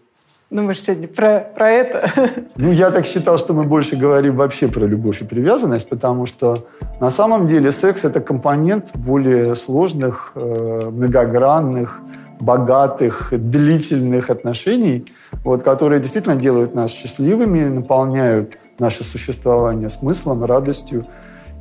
[0.51, 2.11] Ну, мы же сегодня про, про это.
[2.57, 6.67] Ну, я так считал, что мы больше говорим вообще про любовь и привязанность, потому что
[7.01, 11.99] на самом деле секс– это компонент более сложных, э, многогранных,
[12.39, 15.05] богатых, длительных отношений,
[15.43, 21.07] вот, которые действительно делают нас счастливыми, наполняют наше существование смыслом, радостью.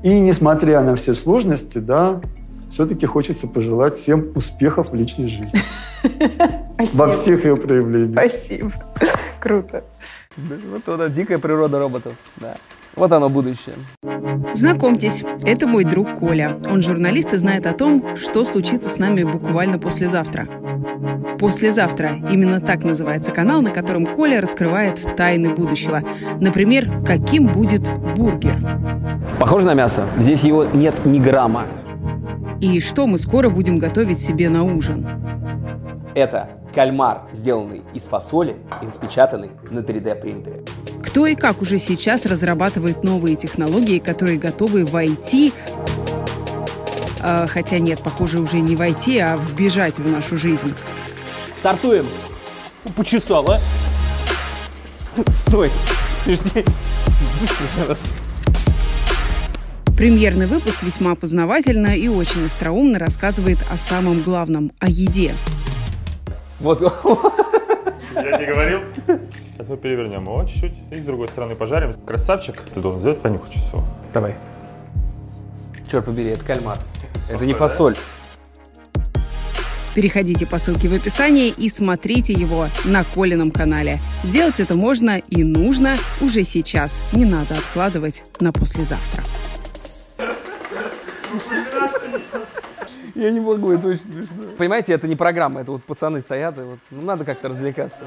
[0.03, 2.21] И несмотря на все сложности, да,
[2.69, 5.59] все-таки хочется пожелать всем успехов в личной жизни.
[6.75, 7.03] Спасибо.
[7.03, 8.13] Во всех ее проявлениях.
[8.13, 8.71] Спасибо.
[9.41, 9.85] Круто.
[10.37, 12.15] Вот она, дикая природа роботов.
[12.37, 12.57] Да.
[12.97, 13.75] Вот оно будущее.
[14.55, 16.59] Знакомьтесь, это мой друг Коля.
[16.67, 20.47] Он журналист и знает о том, что случится с нами буквально послезавтра.
[21.39, 22.21] Послезавтра.
[22.31, 26.03] Именно так называется канал, на котором Коля раскрывает тайны будущего.
[26.41, 28.59] Например, каким будет бургер.
[29.41, 30.07] Похоже на мясо.
[30.19, 31.65] Здесь его нет ни грамма.
[32.61, 35.07] И что мы скоро будем готовить себе на ужин.
[36.15, 40.63] Это кальмар, сделанный из фасоли и распечатанный на 3D принтере.
[41.05, 45.53] Кто и как уже сейчас разрабатывает новые технологии, которые готовы войти,
[47.21, 50.73] а, хотя нет, похоже, уже не войти, а вбежать в нашу жизнь.
[51.59, 52.07] Стартуем.
[52.97, 53.61] Почесал, а?
[55.29, 55.71] Стой.
[56.25, 56.65] Подожди.
[59.97, 65.33] Премьерный выпуск весьма познавательно и очень остроумно рассказывает о самом главном– о еде.
[66.65, 66.81] Вот.
[68.15, 68.81] Я не говорил.
[69.53, 71.93] Сейчас мы перевернем его чуть-чуть и с другой стороны пожарим.
[72.07, 72.57] Красавчик.
[72.73, 73.85] Ты должен сделать понюхать сейчас его.
[74.15, 74.35] Давай.
[75.91, 76.79] Черт побери, это кальмар.
[77.29, 77.97] Это не фасоль.
[79.95, 84.01] Переходите по ссылке в описании и смотрите его на Колином канале.
[84.23, 86.99] Сделать это можно и нужно уже сейчас.
[87.13, 89.23] Не надо откладывать на послезавтра.
[93.15, 94.45] Я не могу, это очень смешно.
[94.59, 98.05] Понимаете, это не программа, это вот пацаны стоят, и вот, ну, надо как-то развлекаться.